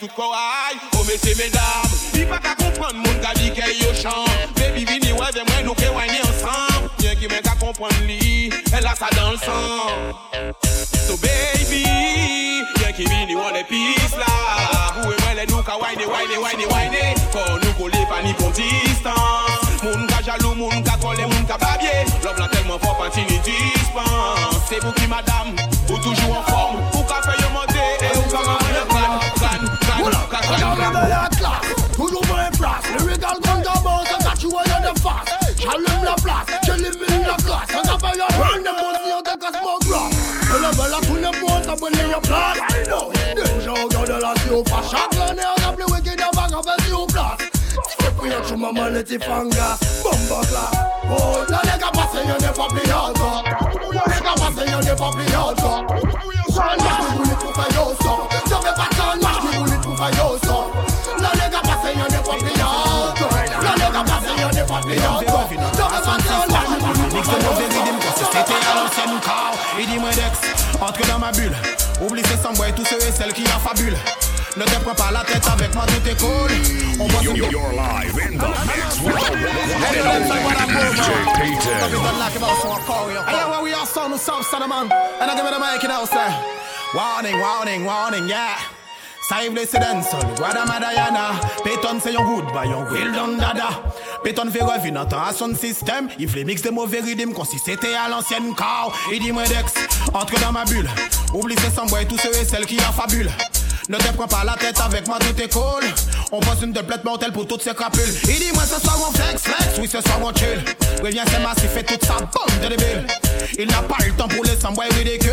tout 0.00 0.08
ko 0.16 0.30
waj, 0.32 0.76
o 0.96 1.04
mese 1.04 1.36
medam 1.36 1.84
I 2.16 2.24
pa 2.24 2.38
ka 2.40 2.54
kompran 2.56 2.96
moun 2.96 3.18
ka 3.20 3.36
di 3.36 3.52
ke 3.52 3.68
yo 3.76 3.92
chan 3.92 4.24
vini 4.56 5.12
mwen 5.12 5.64
nou 5.64 5.74
ke 5.76 5.88
ansan 5.92 6.88
Bien 6.98 7.16
ki 7.20 7.28
men 7.28 7.42
ka 7.44 7.54
kompran 7.60 7.92
li, 8.08 8.48
el 8.72 8.86
a 8.86 8.94
sa 8.96 9.08
dans 9.16 9.32
le 9.32 9.38
So 10.80 11.16
baby, 11.20 11.84
bien 12.78 12.92
ki 12.96 13.04
vini 13.04 13.36
wè 13.36 13.52
le 13.52 13.62
pis 13.68 14.16
la 14.16 14.32
Ou 15.04 15.12
e 15.12 15.16
mwen 15.20 15.36
le 15.36 15.44
nou 15.52 15.62
ka 15.62 15.76
wène, 15.76 16.08
wène, 16.08 16.36
wène, 16.40 16.64
wène 16.72 17.04
Kon 17.32 17.60
nou 17.60 17.88
ni 18.24 18.34
kon 18.34 18.50
distans 18.56 19.68
Moun 19.82 20.06
ka 20.08 20.22
jalou, 20.24 20.54
moun 20.54 20.82
ka 20.82 20.96
kole, 20.96 21.26
moun 21.26 21.44
ka 21.46 21.58
babye 21.58 22.06
Love 22.24 22.38
la 22.38 22.48
telman 22.48 22.78
fort 22.78 22.96
panti 22.96 23.20
ni 23.20 23.38
dispense. 23.40 24.64
C'est 24.68 24.80
vous 24.80 24.92
qui 24.92 25.06
madame, 25.06 25.56
ou 25.90 25.96
toujours 25.98 26.38
en 26.38 26.42
forme 26.42 26.89
face. 35.70 35.80
J'allume 35.86 36.04
la 36.04 36.14
place, 36.14 36.46
j'élimine 36.64 37.26
la 37.26 37.34
classe. 37.34 37.98
Pas 38.00 38.12
eu 38.16 38.20
à 38.20 38.26
prendre 38.26 38.58
de 38.58 38.70
mon 38.70 38.92
si 39.04 39.12
on 39.16 39.22
te 39.22 39.38
casse 39.38 39.60
mon 39.62 39.78
glace. 39.78 40.14
Et 40.56 40.62
la 40.62 40.70
belle 40.70 40.94
à 40.94 41.00
tout 41.06 41.14
le 41.14 41.40
monde, 41.40 41.64
ça 41.64 41.74
brûle 41.76 41.92
les 41.92 42.28
place. 42.28 42.58
I 42.70 42.86
know, 42.86 43.12
déjà 43.34 43.72
regarde 43.72 44.22
la 44.22 44.34
si 44.42 44.50
on 44.50 44.64
fait 44.64 44.88
chaque 44.90 45.30
année, 45.30 45.42
on 45.56 45.68
a 45.68 45.72
plus 45.72 45.84
wicked 45.92 46.20
avant 46.20 46.48
qu'on 46.48 46.62
fait 46.62 46.82
si 46.86 46.92
on 46.92 47.06
place. 47.06 47.38
Tu 47.40 48.04
fais 48.04 48.10
prier 48.12 48.34
sur 48.46 48.58
maman, 48.58 48.86
les 48.88 49.02
petits 49.02 49.18
fangas, 49.18 49.78
bomba 50.02 50.40
clap. 50.48 50.72
Oh, 51.10 51.44
les 51.48 51.78
gars 51.78 51.90
passent, 51.92 52.24
y'en 52.26 52.48
a 52.48 52.52
pas 52.52 52.68
plus 52.68 52.92
encore. 52.92 53.44
Les 54.06 54.20
gars 54.20 54.34
passent, 54.36 54.70
y'en 54.70 54.92
a 54.92 54.96
pas 54.96 55.10
plus 55.10 55.36
encore. 55.36 55.84
Sean, 56.48 56.76
marche, 56.82 57.19
dit 69.90 69.98
moi 69.98 70.10
Dex, 70.10 70.40
entre 70.80 71.06
dans 71.08 71.18
ma 71.18 71.32
bulle 71.32 71.54
Oublie 72.00 72.22
ces 72.24 72.36
sambons 72.36 72.64
et 72.64 72.72
tous 72.72 72.84
ceux 72.84 72.98
et 72.98 73.12
celles 73.12 73.32
qui 73.32 73.44
en 73.44 73.58
fabulent 73.58 73.98
Ne 74.56 74.64
te 74.64 74.74
prends 74.84 74.94
pas 74.94 75.10
la 75.12 75.24
tête 75.24 75.46
avec 75.52 75.74
moi, 75.74 75.84
tout 75.86 76.08
est 76.08 76.18
cool 76.18 76.50
On 77.00 77.06
bosse 77.06 77.22
You're, 77.22 77.36
une 77.36 77.50
you're 77.50 77.72
live 77.72 78.16
in 78.18 78.38
the 78.38 78.48
mix 78.66 79.00
one 79.00 79.12
and 79.12 80.06
only 80.06 80.30
DJ 80.30 81.06
Payton. 81.36 81.80
Hey, 83.26 83.34
yeah, 83.34 83.50
where 83.50 83.62
we 83.62 83.72
are, 83.72 83.86
son, 83.86 84.10
who's 84.12 84.28
up, 84.28 84.42
son 84.44 84.62
of 84.62 84.68
man. 84.68 84.90
And 85.20 85.30
I 85.30 85.34
give 85.34 85.44
me 85.44 85.50
the 85.50 85.58
mic, 85.58 85.82
you 85.82 85.88
know. 85.88 86.06
Warning, 86.94 87.40
warning, 87.40 87.84
warning, 87.84 88.28
yeah. 88.28 88.79
Ça 89.30 89.44
y 89.44 89.46
est, 89.46 89.66
c'est 89.70 89.78
dancehall, 89.78 90.34
Guadama 90.36 90.80
Diana 90.80 91.30
Péton 91.62 92.00
c'est 92.02 92.12
yon 92.12 92.24
good, 92.24 92.44
bah 92.52 92.66
yon 92.66 92.84
will 92.90 93.12
don 93.12 93.36
dada. 93.38 93.68
Péton 94.24 94.50
fait 94.50 94.64
revenir 94.64 95.04
dans 95.04 95.06
temps 95.06 95.22
à 95.22 95.32
son 95.32 95.54
système 95.54 96.08
Il 96.18 96.28
fait 96.28 96.42
mix 96.42 96.62
de 96.62 96.70
mauvais 96.70 96.98
rythmes 96.98 97.32
comme 97.32 97.44
si 97.44 97.56
c'était 97.60 97.94
à 97.94 98.08
l'ancienne 98.08 98.52
car 98.58 98.90
Il 99.12 99.20
dit 99.20 99.30
moi 99.30 99.44
Dex, 99.44 99.72
entre 100.14 100.40
dans 100.40 100.50
ma 100.50 100.64
bulle. 100.64 100.90
Oublie 101.32 101.54
ces 101.60 101.70
sambons 101.70 101.98
et 101.98 102.06
tous 102.06 102.18
ceux 102.18 102.34
et 102.34 102.44
celles 102.44 102.66
qui 102.66 102.80
en 102.80 102.90
fabulent 102.90 103.30
Ne 103.90 103.96
te 103.96 104.12
prends 104.12 104.28
pas 104.28 104.44
la 104.44 104.52
tête 104.52 104.78
avec 104.80 105.08
moi, 105.08 105.18
tout 105.18 105.42
est 105.42 105.52
cool. 105.52 105.82
On 106.30 106.38
passe 106.38 106.62
une 106.62 106.72
doublette 106.72 107.02
mortelle 107.02 107.32
pour 107.32 107.48
toutes 107.48 107.62
ces 107.62 107.74
crapules. 107.74 108.14
Il 108.22 108.38
dit, 108.38 108.52
moi 108.54 108.62
ce 108.62 108.80
soir 108.80 108.96
on 109.00 109.10
flex, 109.12 109.42
flex, 109.42 109.78
oui 109.80 109.88
ce 109.90 110.00
soir 110.00 110.20
on 110.22 110.32
chill. 110.32 110.64
Reviens, 111.02 111.24
c'est 111.26 111.40
massif 111.40 111.76
et 111.76 111.82
toute 111.82 112.04
sa 112.04 112.14
bombe 112.14 112.60
de 112.62 112.68
débile. 112.68 113.04
Il 113.58 113.66
n'a 113.66 113.82
pas 113.82 113.96
le 114.06 114.12
temps 114.12 114.28
pour 114.28 114.44
les 114.44 114.54
sambouais 114.60 114.86
ridicules. 114.96 115.32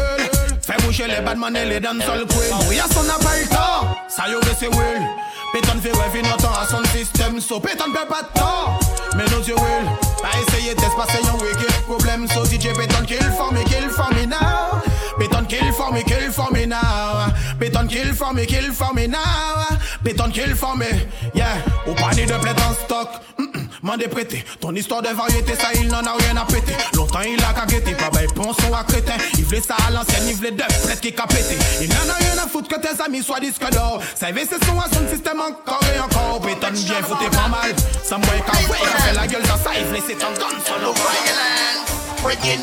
Fais 0.66 0.76
bouger 0.84 1.06
les 1.06 1.22
badman 1.22 1.56
et 1.56 1.66
les 1.66 1.80
dancehall 1.80 2.26
queens. 2.26 2.58
Oui, 2.68 2.80
à 2.80 2.92
son 2.92 3.04
n'a 3.04 3.20
pas 3.20 3.38
le 3.40 3.48
temps, 3.48 3.96
ça 4.10 4.24
y 4.28 4.32
est, 4.32 4.56
c'est 4.60 4.70
Will. 4.70 5.08
Péton 5.54 5.80
fait 5.82 5.92
rêver 5.92 6.28
notre 6.28 6.50
à 6.50 6.68
son 6.68 6.84
système, 6.98 7.40
so 7.40 7.60
péton 7.60 7.92
perd 7.94 8.08
pas 8.08 8.22
de 8.24 8.40
temps. 8.40 8.80
Mais 9.16 9.24
nos 9.26 9.42
yeux 9.44 9.56
will, 9.56 9.88
pas 10.22 10.30
essayer 10.48 10.76
d'espacer 10.76 11.20
un 11.24 11.38
wicked 11.38 11.72
problème. 11.88 12.28
So 12.28 12.44
DJ 12.44 12.76
péton 12.76 13.06
kill 13.06 13.32
for 13.38 13.54
me, 13.54 13.64
kill 13.64 13.90
for 13.90 14.14
me 14.14 14.26
now. 14.26 14.82
Péton 15.18 15.46
kill 15.48 15.72
for 15.74 15.94
me, 15.94 16.04
kill 16.04 16.32
for 16.32 16.52
me 16.52 16.66
now. 16.66 17.32
Péton 17.60 17.88
kill 17.88 18.14
for 18.14 18.34
me, 18.34 18.46
kill 18.46 18.72
for 18.72 18.94
me 18.94 19.08
now. 19.08 19.18
Péton 20.04 20.32
kill 20.32 20.56
for 20.56 20.76
me, 20.78 20.86
yeah. 21.34 21.58
Ou 21.88 21.94
panier 21.94 22.26
de 22.26 22.34
plaid 22.34 22.60
en 22.60 22.74
stock. 22.74 23.10
M'en 23.84 23.98
déprêté, 23.98 24.44
ton 24.60 24.74
histoire 24.76 25.02
de 25.02 25.10
variété, 25.10 25.54
ça 25.56 25.70
il 25.76 25.88
n'en 25.88 26.04
a 26.04 26.14
rien 26.20 26.36
à 26.38 26.46
péter. 26.46 26.74
Longtemps 26.94 27.22
il 27.22 27.42
a 27.44 27.54
cagueté, 27.54 27.92
pas 27.94 28.10
belle 28.10 28.28
ponçon 28.28 28.74
à 28.74 28.84
crétin. 28.84 29.14
Il 29.38 29.46
voulait 29.46 29.62
ça 29.62 29.76
à 29.88 29.92
l'ancienne, 29.92 30.28
il 30.28 30.36
voulait 30.36 30.52
deux 30.52 30.64
plaid 30.84 31.00
qui 31.00 31.14
capété. 31.14 31.58
Il 31.82 31.90
n'en 31.90 32.14
a 32.14 32.18
rien 32.18 32.44
à 32.44 32.48
foutre 32.48 32.70
que 32.70 32.80
tes 32.80 33.02
amis 33.02 33.24
soient 33.24 33.40
disques 33.40 33.70
d'or. 33.72 34.02
Ça 34.16 34.28
c'est 34.36 34.66
son 34.66 34.80
à 34.80 34.86
son 34.92 35.08
système 35.12 35.40
encore 35.40 35.82
et 35.96 36.00
encore. 36.00 36.42
Péton 36.42 36.72
bien 36.72 37.02
fouté 37.04 37.30
pas 37.30 37.48
mal. 37.48 37.76
Ça 38.04 38.18
me 38.18 38.24
voit 38.24 38.34
ouais, 38.36 39.00
fait 39.00 39.14
la 39.14 39.28
gueule 39.28 39.44
dans 39.44 39.58
ça, 39.58 39.72
il 39.76 40.02
c'est 40.06 40.24
un 40.24 40.32
gun 40.32 40.60
solo. 40.66 40.94
Breaking, 42.28 42.60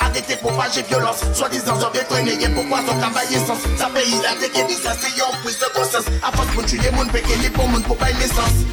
arrêtez 0.00 0.36
propager 0.36 0.80
violence. 0.88 1.20
Soi-disant, 1.34 1.78
j'en 1.78 1.90
viens 1.90 2.02
traîner, 2.04 2.32
pourquoi 2.54 2.78
son 2.78 2.98
travail 2.98 3.26
essence 3.34 3.58
Ça 3.76 3.90
paye 3.92 4.10
la 4.22 4.32
tête 4.40 4.56
et 4.56 4.72
ça 4.72 4.96
c'est 4.98 5.20
en 5.20 5.30
prise 5.44 5.58
de 5.58 5.66
conscience. 5.78 6.06
À 6.22 6.32
force 6.32 6.48
de 6.56 6.62
tuer 6.62 6.90
mon 6.96 7.04
péché, 7.04 7.36
les 7.42 7.50
pour 7.50 7.68
mon 7.68 7.82
pour 7.82 7.98
pas 7.98 8.10
naissance. 8.10 8.64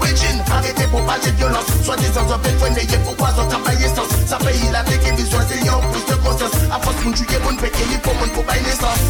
Breaking, 0.00 0.40
arrêtez 0.50 0.86
propager 0.86 1.30
violence. 1.32 1.66
Soi-disant, 1.84 2.26
j'en 2.26 2.38
viens 2.38 2.56
traîner, 2.56 2.86
pourquoi 3.04 3.28
son 3.36 3.46
travail 3.48 3.84
essence 3.84 4.08
Ça 4.26 4.38
paye 4.38 4.70
la 4.72 4.82
tête 4.82 5.04
et 5.04 5.24
c'est 5.28 5.70
en 5.70 5.80
prise 5.80 6.01
À 6.32 6.80
force 6.80 6.96
de 6.96 7.12
tuer 7.12 7.38
mon 7.44 7.54
péché, 7.56 7.84
les 7.90 7.98
pour 7.98 8.14
mon 8.14 8.26
pour 8.28 8.42
pas 8.44 8.54
naissance. 8.54 9.04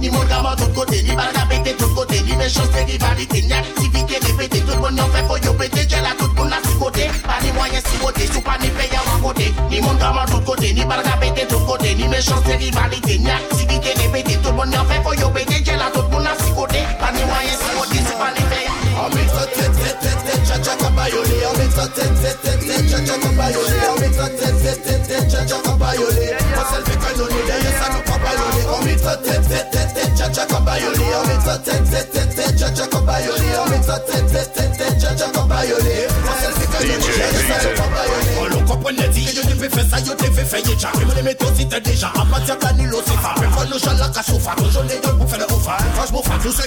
Ni 0.00 0.10
mon 0.10 0.24
gamin 0.24 0.56
tout 0.56 0.66
côté, 0.74 1.02
ni 1.02 1.14
bagarre 1.14 1.48
pété 1.48 1.72
tout 1.74 1.88
côté, 1.94 2.20
ni 2.22 2.34
méchanceté, 2.34 2.82
rivalité, 2.82 3.42
ni 3.42 3.52
activité 3.52 4.18
répétée. 4.26 4.60
Tout 4.60 4.74
le 4.74 4.80
monde 4.80 4.98
en 4.98 5.06
fait, 5.06 5.24
faut 5.28 5.36
y 5.36 5.56
péter, 5.56 5.86
j'ai 5.88 6.02
la 6.02 6.10
tout 6.18 6.26
à 6.42 6.68
six 6.68 6.76
côtés. 6.76 7.08
Pas 7.22 7.38
ni 7.44 7.52
moyens 7.52 7.84
six 7.86 7.98
côtés, 7.98 8.26
sous 8.26 8.40
pas 8.40 8.58
ni 8.60 8.66
à 8.66 9.22
côté. 9.22 9.54
Ni 9.70 9.80
mon 9.80 9.94
gamin 9.94 10.24
tout 10.26 10.40
côté, 10.40 10.72
ni 10.72 10.84
bagarre 10.84 11.20
pété 11.20 11.46
tout 11.46 11.60
côté, 11.60 11.94
ni 11.94 12.08
méchanceté, 12.08 12.56
rivalité, 12.56 13.18
ni 13.18 13.30
activité 13.30 13.94
répétée. 13.96 14.36
Tout 14.42 14.50
le 14.50 14.56
monde 14.56 14.74
en 14.74 14.84
fait, 14.84 15.00
faut 15.02 15.12
y 15.14 15.32
péter, 15.32 15.62
j'ai 15.64 15.76
la 15.76 15.90
tout 15.94 16.00
à 16.02 16.44
six 16.44 16.52
côtés. 16.52 16.82
Pas 16.98 17.12
ni 17.12 17.22
moyens 17.24 17.56
six 17.56 17.70
côtés, 17.78 18.02
sous 18.02 18.18
pas 18.18 18.32
ni 18.34 18.42
payant. 18.50 18.74
On 18.98 19.14
met 19.14 19.26
ta 19.26 19.46
tête, 19.46 19.74
tête, 29.04 29.48
tête, 29.48 29.70
tête, 29.70 29.94
tête, 29.94 30.16
tcha 30.16 30.30
tête, 31.64 31.90
tête, 31.90 32.10
tête, 32.10 32.34
tête, 32.34 32.58
tcha 32.58 32.70
tcha 32.74 32.86
cabayolé. 32.86 33.44
Ça 33.84 33.98
ça, 43.78 43.92
la 43.94 44.08
casse 44.08 44.30
au 44.30 44.38
pour 44.38 44.66
le 44.66 44.72
me 45.20 45.26
fais 45.26 45.38
plus 45.38 45.48
ça, 45.48 45.60
ça. 45.64 45.76
Tout 46.42 46.52
ça, 46.52 46.62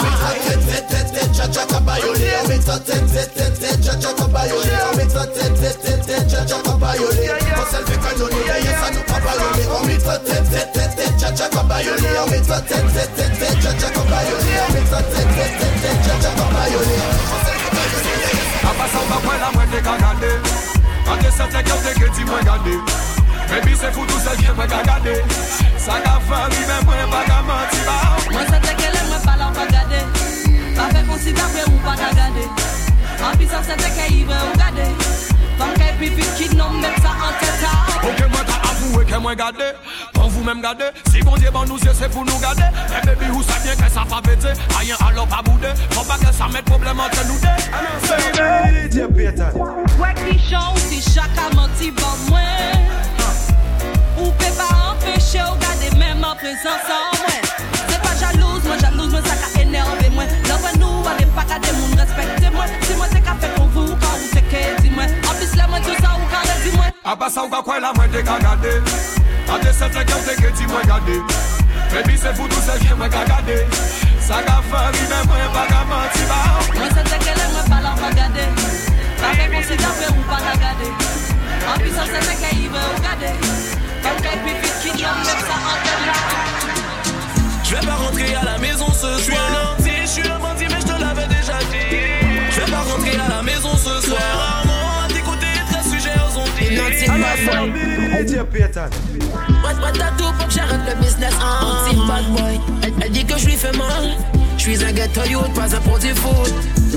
Apa 18.69 18.85
sa 18.87 18.99
ou 18.99 19.07
pa 19.09 19.17
la 19.41 19.49
mwen 19.55 19.67
te 19.71 19.81
ka 19.81 19.95
gade 19.97 20.31
se 21.31 21.45
te 21.51 21.63
kyo 21.63 21.75
te 21.83 21.91
ke 21.97 22.07
mwen 22.29 22.43
gade 22.45 22.75
Baby 23.49 23.75
se 23.75 23.91
foutou 23.91 24.19
se 24.21 24.37
kye 24.37 24.53
mwen 24.53 24.69
ka 24.69 24.81
Sa 25.77 25.99
ka 26.05 26.19
fè 26.29 26.39
rive 26.53 26.77
mwen 26.85 27.09
pa 27.09 27.21
manti 27.49 27.79
ba 27.85 27.97
Mwen 28.31 28.45
se 28.45 28.59
te 28.67 28.73
ke 28.77 28.87
mwen 28.93 29.21
pala 29.25 29.47
ou 29.49 30.28
pa 30.79 30.87
gade 30.93 31.05
Pa 31.35 31.47
fe 31.53 31.63
ou 31.67 31.79
pa 31.83 31.95
gade 31.99 32.45
An 33.19 33.37
pi 33.37 33.45
sa 33.51 33.63
se 33.67 33.75
te 33.83 33.91
ke 33.97 34.07
ive 34.15 34.39
ou 34.47 34.57
gade 34.63 34.87
Pan 35.59 35.75
ke 35.75 35.91
pi 35.99 36.13
fit 36.15 36.31
ki 36.39 36.55
nom 36.55 36.79
met 36.79 36.95
sa 37.03 37.11
an 37.27 37.35
teta 37.43 37.75
Ok 38.07 38.23
mwen 38.31 38.55
avouwe 38.71 39.05
ke 39.05 39.19
mwen 39.19 39.43
gade 39.43 39.73
Pan 40.13 40.19
même 40.49 40.61
gade 40.61 40.93
Si 41.11 41.21
bon 41.21 41.35
nous 41.67 41.77
c'est 41.77 41.93
c'est 41.93 42.09
pour 42.09 42.25
nous 42.25 42.39
gade 42.39 42.63
Eh 42.89 43.05
baby 43.05 43.25
ou 43.31 43.43
sa 43.43 43.59
bien 43.59 43.75
que 43.75 43.91
ça 43.91 44.03
pas 44.09 44.21
pété 44.21 44.47
Rien 44.79 44.95
alors 45.07 45.27
pas 45.27 45.41
boudé. 45.43 45.67
Faut 45.91 46.03
pas 46.03 46.17
que 46.17 46.33
ça 46.33 46.47
mette 46.47 46.65
problème 46.65 46.99
entre 46.99 47.27
nous 47.27 47.39
deux. 47.39 47.47
Ouais 49.99 50.13
qui 50.15 50.39
chante 50.39 50.77
si 50.77 51.01
chacun 51.01 51.55
menti 51.55 51.91
bon 51.91 52.15
moi. 52.29 52.39
Ou 54.17 54.31
peut 54.31 54.55
pas 54.57 54.91
empêcher 54.91 55.41
ou 55.41 55.55
garder 55.59 55.95
même 55.97 56.23
en 56.23 56.35
présence 56.35 56.87
en 56.87 57.17
moi. 57.17 57.29
C'est 57.31 57.71
pas 57.71 57.78
jalouse, 58.19 58.63
moi 58.65 58.77
jalouse, 58.77 59.11
moi 59.11 59.21
ça 59.25 59.35
qu'a 59.39 59.61
énervé 59.61 60.09
moi. 60.11 60.23
Love 60.49 60.69
nous, 60.79 61.07
allez 61.07 61.25
pas 61.31 61.45
garder 61.47 61.71
mon 61.79 61.95
respecter 61.95 62.49
moi. 62.51 62.65
Si 62.81 62.93
moi 62.95 63.07
c'est 63.11 63.21
qu'a 63.21 63.35
fait 63.35 63.53
pour 63.55 63.67
vous 63.67 63.87
quand 63.87 64.15
vous 64.19 64.29
c'est 64.33 64.45
que 64.51 64.81
dis-moi. 64.81 65.05
En 65.29 65.33
plus 65.35 65.55
là 65.55 65.65
moi 65.67 65.79
tout 65.79 65.97
ça 66.01 66.11
ou 66.19 66.25
quand 66.31 66.43
dis-moi. 66.63 66.85
Apa 67.05 67.29
sa 67.29 67.43
ou 67.43 67.49
ka 67.49 67.61
kwen 67.65 67.81
la 67.81 67.93
mwen 67.95 68.11
te 68.11 68.21
ka 68.21 68.37
gade 68.43 68.73
Ate 69.49 69.71
se 69.73 69.87
te 69.89 70.01
kyo 70.05 70.17
te 70.27 70.33
ke 70.37 70.49
ti 70.53 70.67
mwen 70.69 70.83
gade 70.85 71.15
Baby 71.93 72.17
se 72.17 72.33
foutou 72.37 72.61
se 72.61 72.75
kye 72.83 72.93
mwen 72.99 73.09
ka 73.09 73.23
gade 73.25 73.55
Sa 74.21 74.43
ka 74.45 74.59
fè 74.69 74.81
rive 74.93 75.21
mwen 75.25 75.49
pa 75.55 75.63
ka 75.71 75.79
manti 75.89 76.27
ba 76.29 76.37
Mwen 76.75 76.93
se 76.93 77.05
te 77.09 77.17
ke 77.23 77.33
le 77.39 77.47
mwen 77.55 77.87
ou 77.89 77.95
pa 78.03 78.11
gade 78.19 78.45
Pa 79.23 79.31
fe 79.39 79.47
konsidapre 79.55 80.11
ou 80.11 80.27
pa 80.29 80.37
ka 80.43 80.53
gade 80.65 80.91
An 81.71 81.81
pi 81.81 81.95
sa 81.97 82.05
se 82.11 82.21
te 82.27 82.37
ke 82.43 82.53
ive 82.67 82.83
ou 82.91 83.01
gade 83.07 83.33
Pan 84.03 84.21
ke 84.21 84.37
pi 84.45 84.59
fit 84.61 84.77
ki 84.83 84.93
nom 85.01 85.25
met 85.25 85.43
sa 85.49 85.57
an 85.57 85.81
teta 85.87 86.88
Je 87.69 87.75
vais 87.75 87.85
pas 87.85 87.97
rentrer 87.97 88.33
à 88.33 88.43
la 88.43 88.57
maison 88.57 88.87
ce 88.91 89.19
soir. 89.19 89.77
Je 89.77 89.83
suis 89.83 89.91
un 89.91 90.01
je 90.01 90.07
suis 90.07 90.27
un 90.27 90.39
bandit, 90.39 90.65
mais 90.67 90.81
je 90.81 90.87
te 90.87 90.99
l'avais 90.99 91.27
déjà 91.27 91.59
dit. 91.69 91.97
Je 92.49 92.61
vais 92.61 92.71
pas 92.71 92.81
rentrer 92.81 93.11
à 93.11 93.29
la 93.29 93.43
maison 93.43 93.69
ce 93.77 94.07
soir. 94.07 94.19
Rarement 94.19 95.05
à 95.05 95.07
t'écouter, 95.07 95.45
très 95.69 95.83
sujet 95.83 96.15
aux 96.25 96.39
What, 99.63 99.81
what 99.81 99.91
t'as 99.91 100.11
tout 100.17 100.33
pour 100.39 100.47
que 100.47 100.53
j'arrête 100.53 100.81
le 100.87 100.95
business. 100.95 101.33
Anti 101.35 101.95
bad 102.07 102.25
boy. 102.31 102.59
Elle, 102.81 102.93
elle 103.01 103.11
dit 103.11 103.23
que 103.23 103.37
je 103.37 103.45
lui 103.45 103.55
fais 103.55 103.71
mal. 103.73 104.17
Je 104.57 104.63
suis 104.63 104.83
un 104.83 104.91
ghetto 104.91 105.21
youth, 105.29 105.53
pas 105.53 105.75
un 105.75 105.79
produit 105.81 106.15
food. 106.15 106.51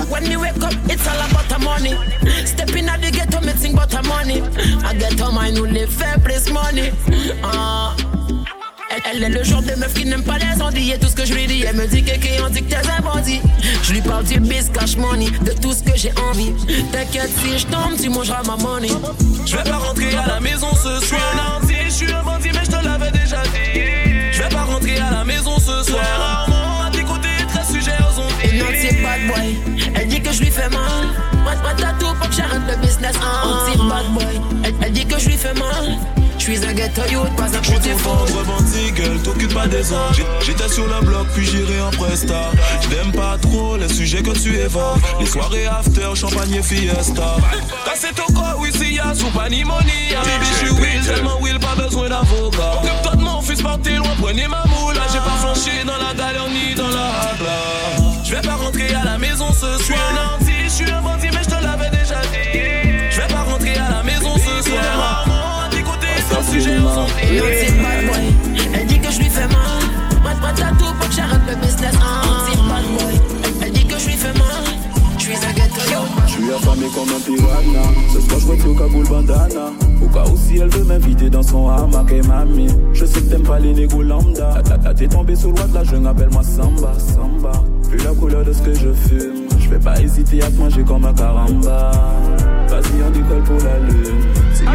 When 0.09 0.27
me 0.27 0.37
wake 0.37 0.63
up, 0.63 0.73
it's 0.89 1.07
all 1.07 1.21
about 1.21 1.49
the 1.51 1.63
money. 1.63 1.95
Stepping 2.47 2.89
out 2.89 3.03
the 3.03 3.11
ghetto, 3.11 3.41
me 3.43 3.53
think 3.53 3.75
about 3.75 3.91
the 3.91 4.03
money. 4.09 4.43
I 4.87 4.95
get 4.95 5.21
on 5.21 5.35
mine, 5.35 5.55
nous 5.55 5.67
les 5.67 5.87
fait 5.87 6.19
plus 6.25 6.51
money. 6.51 6.93
Ah 7.45 7.82
Elle, 9.15 9.25
est 9.25 9.29
le 9.29 9.45
genre 9.45 9.63
de 9.63 9.75
meuf 9.75 9.93
qui 9.93 10.07
n'aime 10.07 10.23
pas 10.23 10.39
les 10.39 10.63
ondits 10.63 10.93
Et 10.93 10.99
tout 10.99 11.09
ce 11.09 11.15
que 11.15 11.25
je 11.27 11.35
lui 11.35 11.47
dis, 11.47 11.65
elle 11.69 11.77
me 11.77 11.87
dit 11.87 12.03
que 12.03 12.13
on 12.45 12.49
dit 12.49 12.63
que 12.63 12.71
t'es 12.71 12.77
un 12.77 13.03
bandit 13.03 13.41
Je 13.83 13.93
lui 13.93 14.01
parle 14.01 14.25
du 14.25 14.41
biz, 14.41 14.71
cash 14.73 14.97
money 14.97 15.27
De 15.45 15.53
tout 15.53 15.73
ce 15.73 15.83
que 15.83 15.97
j'ai 15.97 16.13
envie 16.31 16.53
T'inquiète 16.93 17.31
si 17.43 17.59
je 17.59 17.67
tombe, 17.67 17.97
tu 18.01 18.09
mangeras 18.09 18.43
ma 18.47 18.57
money 18.57 18.89
Je 19.45 19.57
vais 19.57 19.65
pas 19.65 19.77
rentrer 19.77 20.17
à 20.17 20.27
la 20.27 20.41
maison 20.41 20.69
ce 20.75 21.05
soir. 21.07 21.61
Je 21.69 21.91
suis 21.91 22.13
un 22.13 22.23
bandit, 22.23 22.49
mais 22.55 22.65
je 22.65 22.71
te 22.71 22.85
l'avais 22.85 23.11
déjà 23.11 23.43
dit. 23.43 23.81
Je 24.33 24.43
vais 24.43 24.49
pas 24.49 24.63
rentrer 24.65 24.99
à 24.99 25.11
la 25.11 25.25
maison 25.25 25.59
ce 25.59 25.83
soir. 25.83 26.03
Rarement 26.19 26.87
à 26.87 26.91
t'écouter, 26.91 27.29
très 27.49 27.65
sujet 27.65 27.93
aux 28.01 28.21
ondes. 28.21 28.33
Nancy 28.55 28.97
bad 29.03 29.27
boy, 29.27 29.57
elle 29.95 30.09
dit 30.09 30.23
que 30.23 30.33
je 30.33 30.41
lui 30.41 30.51
fais 30.51 30.71
mal. 30.71 30.81
Moi, 31.43 31.53
moi 31.63 31.73
t'as 31.77 31.93
tout 31.99 32.15
pour 32.15 32.29
que 32.31 32.35
j'arrête 32.35 32.63
le 32.67 32.77
business. 32.81 33.15
Nancy 33.45 33.79
bad 33.79 34.07
boy, 34.15 34.41
elle, 34.65 34.75
elle 34.81 34.93
dit 34.93 35.05
que 35.05 35.19
je 35.19 35.29
lui 35.29 35.37
fais 35.37 35.53
mal 35.55 35.99
suis 36.43 36.67
un 36.67 36.73
ghetto 36.73 37.03
youth, 37.09 37.37
pas 37.37 37.45
un 37.45 37.63
Je 37.63 37.69
suis 37.69 37.99
fendre, 37.99 38.45
bandit, 38.45 38.93
t'occupe 39.23 39.55
pas 39.55 39.69
des 39.69 39.93
hommes. 39.93 40.13
J'étais 40.41 40.69
sur 40.69 40.87
le 40.89 41.07
bloc, 41.07 41.29
puis 41.35 41.47
j'irai 41.47 41.81
en 41.81 41.91
presta. 41.91 42.51
J'aime 42.91 43.13
pas 43.13 43.39
trop 43.41 43.77
les 43.77 43.89
sujets 43.89 44.23
que 44.23 44.31
tu 44.31 44.57
évoques. 44.57 44.99
Les 45.21 45.27
soirées 45.27 45.67
after, 45.67 46.15
champagne 46.17 46.55
et 46.55 46.63
fiesta. 46.63 47.37
C'est 47.95 48.15
ton 48.15 48.33
corps, 48.35 48.57
oui, 48.59 48.71
si 48.73 48.95
y'a 48.95 49.15
sous 49.15 49.31
panimonie. 49.31 50.11
Baby, 50.11 50.47
je 50.51 50.67
suis 50.67 50.71
Will, 50.71 51.01
tellement 51.07 51.41
Will, 51.41 51.61
pas 51.61 51.81
besoin 51.81 52.09
d'avocat. 52.09 52.81
Occupe-toi 52.83 53.17
de 53.17 53.23
mon 53.23 53.41
fils, 53.41 53.63
partez 53.63 53.97
loin, 53.97 54.11
prenez 54.21 54.49
ma 54.49 54.65
moule. 54.67 54.95
J'ai 55.13 55.19
pas 55.19 55.37
flanché 55.41 55.85
dans 55.87 55.99
la 55.99 56.13
galère 56.13 56.49
ni 56.49 56.75
dans 56.75 56.89
la 56.89 57.07
hague. 57.07 58.25
Je 58.25 58.35
vais 58.35 58.43
pas 58.43 58.57
rentrer 58.57 58.93
à 58.95 59.05
la 59.05 59.19
maison 59.19 59.53
ce 59.53 59.61
soir. 59.61 59.79
Je 59.79 59.85
suis 59.85 59.95
un 59.95 60.35
anti, 60.35 60.65
je 60.65 60.69
suis 60.71 60.91
un 60.91 61.03
bandit, 61.03 61.29
mais 61.33 61.45
je 61.45 61.51
te 61.51 61.63
l'avais 61.63 61.91
déjà 61.91 62.21
dit. 62.33 62.59
Je 63.11 63.21
vais 63.21 63.29
pas 63.29 63.43
rentrer 63.43 63.77
à 63.77 63.91
la 63.91 64.03
maison 64.03 64.35
ce 64.37 64.71
soir 64.71 65.32
elle 66.55 66.61
dit 68.87 68.99
que 68.99 69.11
je 69.11 69.21
fais 69.21 69.49
mal. 69.49 69.57
Tout 70.79 70.95
pour 70.99 71.09
business. 71.61 71.93
boy, 71.93 73.15
elle 73.63 73.73
dit 73.73 73.87
que 73.87 73.95
fais 73.95 74.33
mal. 74.39 74.65
Je 75.19 75.25
suis 75.25 75.35
affamé 76.53 76.87
comme 76.95 77.09
un 77.09 77.21
piranha. 77.21 77.85
Ce 78.13 78.21
soir, 78.21 78.39
je 78.41 78.45
vois 78.47 78.57
Kaboul 78.77 79.07
bandana. 79.09 79.67
Au 80.03 80.07
cas 80.09 80.25
où 80.31 80.37
si 80.37 80.59
elle 80.59 80.69
veut 80.69 80.85
m'inviter 80.85 81.31
dans 81.31 81.43
son 81.43 81.69
hamac 81.69 82.13
et 82.13 82.23
mamie. 82.23 82.69
Je 82.93 83.05
sais 83.05 83.21
que 83.21 83.31
t'aimes 83.31 83.43
pas 83.43 83.59
les 83.59 83.73
négos 83.73 84.03
lambda. 84.03 84.63
T'es 84.97 85.09
tombé 85.09 85.35
sous 85.37 85.53
le 85.53 85.69
de 85.69 85.75
la 85.75 85.85
jungle, 85.85 86.09
appelle-moi 86.09 86.43
Samba, 86.43 86.93
Samba. 86.99 87.53
Vu 87.91 87.99
la 87.99 88.15
couleur 88.15 88.45
de 88.45 88.53
ce 88.53 88.63
que 88.63 88.75
je 88.75 88.93
fume, 88.93 89.47
je 89.59 89.69
vais 89.69 89.79
pas 89.79 90.01
hésiter 90.01 90.43
à 90.43 90.51
te 90.51 90.57
manger 90.57 90.83
comme 90.83 91.05
un 91.05 91.15
caramba. 91.15 91.93
Vas-y, 92.73 93.03
on 93.03 93.11
décolle 93.11 93.43
pour 93.43 93.59
la 93.59 93.79
lune. 93.81 94.25
C'est 94.55 94.65
you 94.65 94.71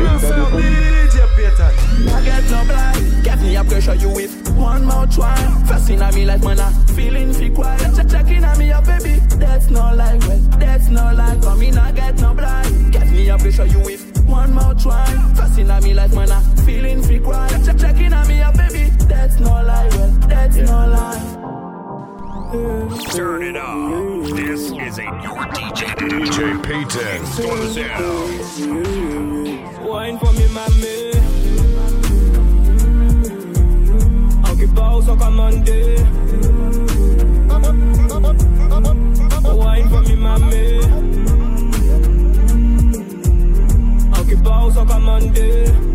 I 2.05 2.21
get 2.23 2.43
no 2.51 2.63
blind, 2.63 3.23
get 3.23 3.41
me 3.41 3.55
a 3.55 3.63
pressure 3.63 3.95
you 3.95 4.10
with 4.10 4.31
one 4.55 4.86
more 4.86 5.07
try. 5.07 5.36
First 5.65 5.89
in 5.89 5.99
me 6.13 6.23
life, 6.23 6.43
man, 6.43 6.60
I 6.60 6.71
feeling 6.93 7.33
free 7.33 7.49
quiet. 7.49 7.95
Check 7.95 8.07
checking 8.07 8.43
on 8.43 8.55
me, 8.60 8.71
up, 8.71 8.86
baby. 8.86 9.19
That's 9.39 9.71
no 9.71 9.79
lie, 9.95 10.19
well, 10.27 10.39
that's 10.60 10.89
no 10.89 11.12
lie. 11.12 11.39
Come 11.41 11.63
in, 11.63 11.75
I 11.75 11.91
get 11.91 12.21
no 12.21 12.36
blind, 12.36 12.91
get 12.93 13.10
me 13.10 13.29
a 13.29 13.38
pressure 13.38 13.65
you 13.65 13.79
with 13.79 14.05
one 14.27 14.53
more 14.53 14.75
try. 14.75 15.07
First 15.33 15.57
in 15.57 15.67
me 15.83 15.95
life, 15.95 16.13
man, 16.13 16.31
I 16.31 16.39
feeling 16.67 17.01
free 17.01 17.19
quiet. 17.19 17.65
Check 17.65 17.79
checking 17.79 18.13
on 18.13 18.27
me, 18.27 18.43
up, 18.43 18.55
baby. 18.55 18.91
That's 19.07 19.39
no 19.39 19.49
lie, 19.49 19.89
well, 19.93 20.12
that's 20.27 20.55
no 20.55 20.86
lie. 20.86 21.46
Turn 22.49 23.43
it 23.43 23.57
up. 23.57 24.23
This 24.38 24.71
is 24.71 24.99
a 24.99 25.03
your 25.03 25.43
DJ. 25.51 25.86
DJ 25.97 26.63
Payton. 26.63 27.25
For 27.36 27.57
the 27.57 27.67
sound. 27.73 28.39
Wine 29.86 30.17
for 30.17 30.31
me, 30.31 30.47
mammy. 30.53 31.12
I'll 34.45 34.55
mommy. 34.55 34.57
Occupy 34.63 34.95
us, 34.95 35.05
commandé. 35.07 35.97
Wine 39.43 39.89
for 39.89 40.01
me, 40.03 40.15
mommy. 40.15 40.79
Occupy 44.13 44.67
us, 44.67 44.75
commandé. 44.75 45.67
Yeah. 45.67 45.87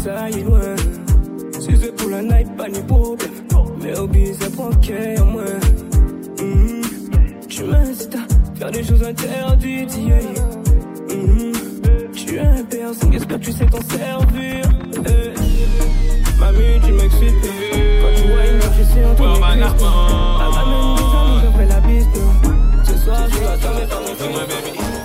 Pouvez-nous 0.00 0.18
tailler 0.18 0.44
loin. 0.44 0.76
Si 1.60 1.76
c'est 1.76 1.94
pour 1.96 2.10
la 2.10 2.22
night, 2.22 2.56
pas 2.56 2.68
ni 2.68 2.80
problème. 2.82 3.30
Mais 3.82 3.92
but, 4.08 4.34
ça 4.40 4.50
prend 4.50 4.70
qu'un 4.70 5.24
moins. 5.24 5.44
Mm 6.40 6.80
Tu 7.48 7.64
m'incites 7.64 8.14
à 8.14 8.58
faire 8.58 8.70
des 8.70 8.84
choses 8.84 9.02
interdites, 9.02 9.96
yeah. 9.96 10.16
Mm 11.14 11.52
Tu 12.14 12.36
es 12.36 12.40
un 12.40 12.64
personne, 12.64 13.12
j'espère 13.12 13.38
que 13.40 13.44
tu 13.44 13.52
sais 13.52 13.66
t'en 13.66 13.80
servir. 13.82 14.64
Hey. 15.06 15.34
Mamie, 16.38 16.80
tu 16.84 16.92
m'excites. 16.92 17.34
Quand 18.00 18.14
tu 18.16 18.28
vois 18.28 18.46
une 18.46 18.60
je 18.78 18.84
sais 18.84 19.04
en 19.04 19.14
toi. 19.14 19.34
Elle 19.34 19.40
m'amène 19.40 19.70
des 20.96 21.02
amis, 21.16 21.40
j'offre 21.42 21.64
la 21.68 21.80
piste. 21.80 22.16
Ce 22.84 23.04
soir, 23.04 23.20
je 23.28 23.38
dois 23.38 23.56
t'en 23.58 23.74
mettre 23.74 23.96
en 23.96 24.10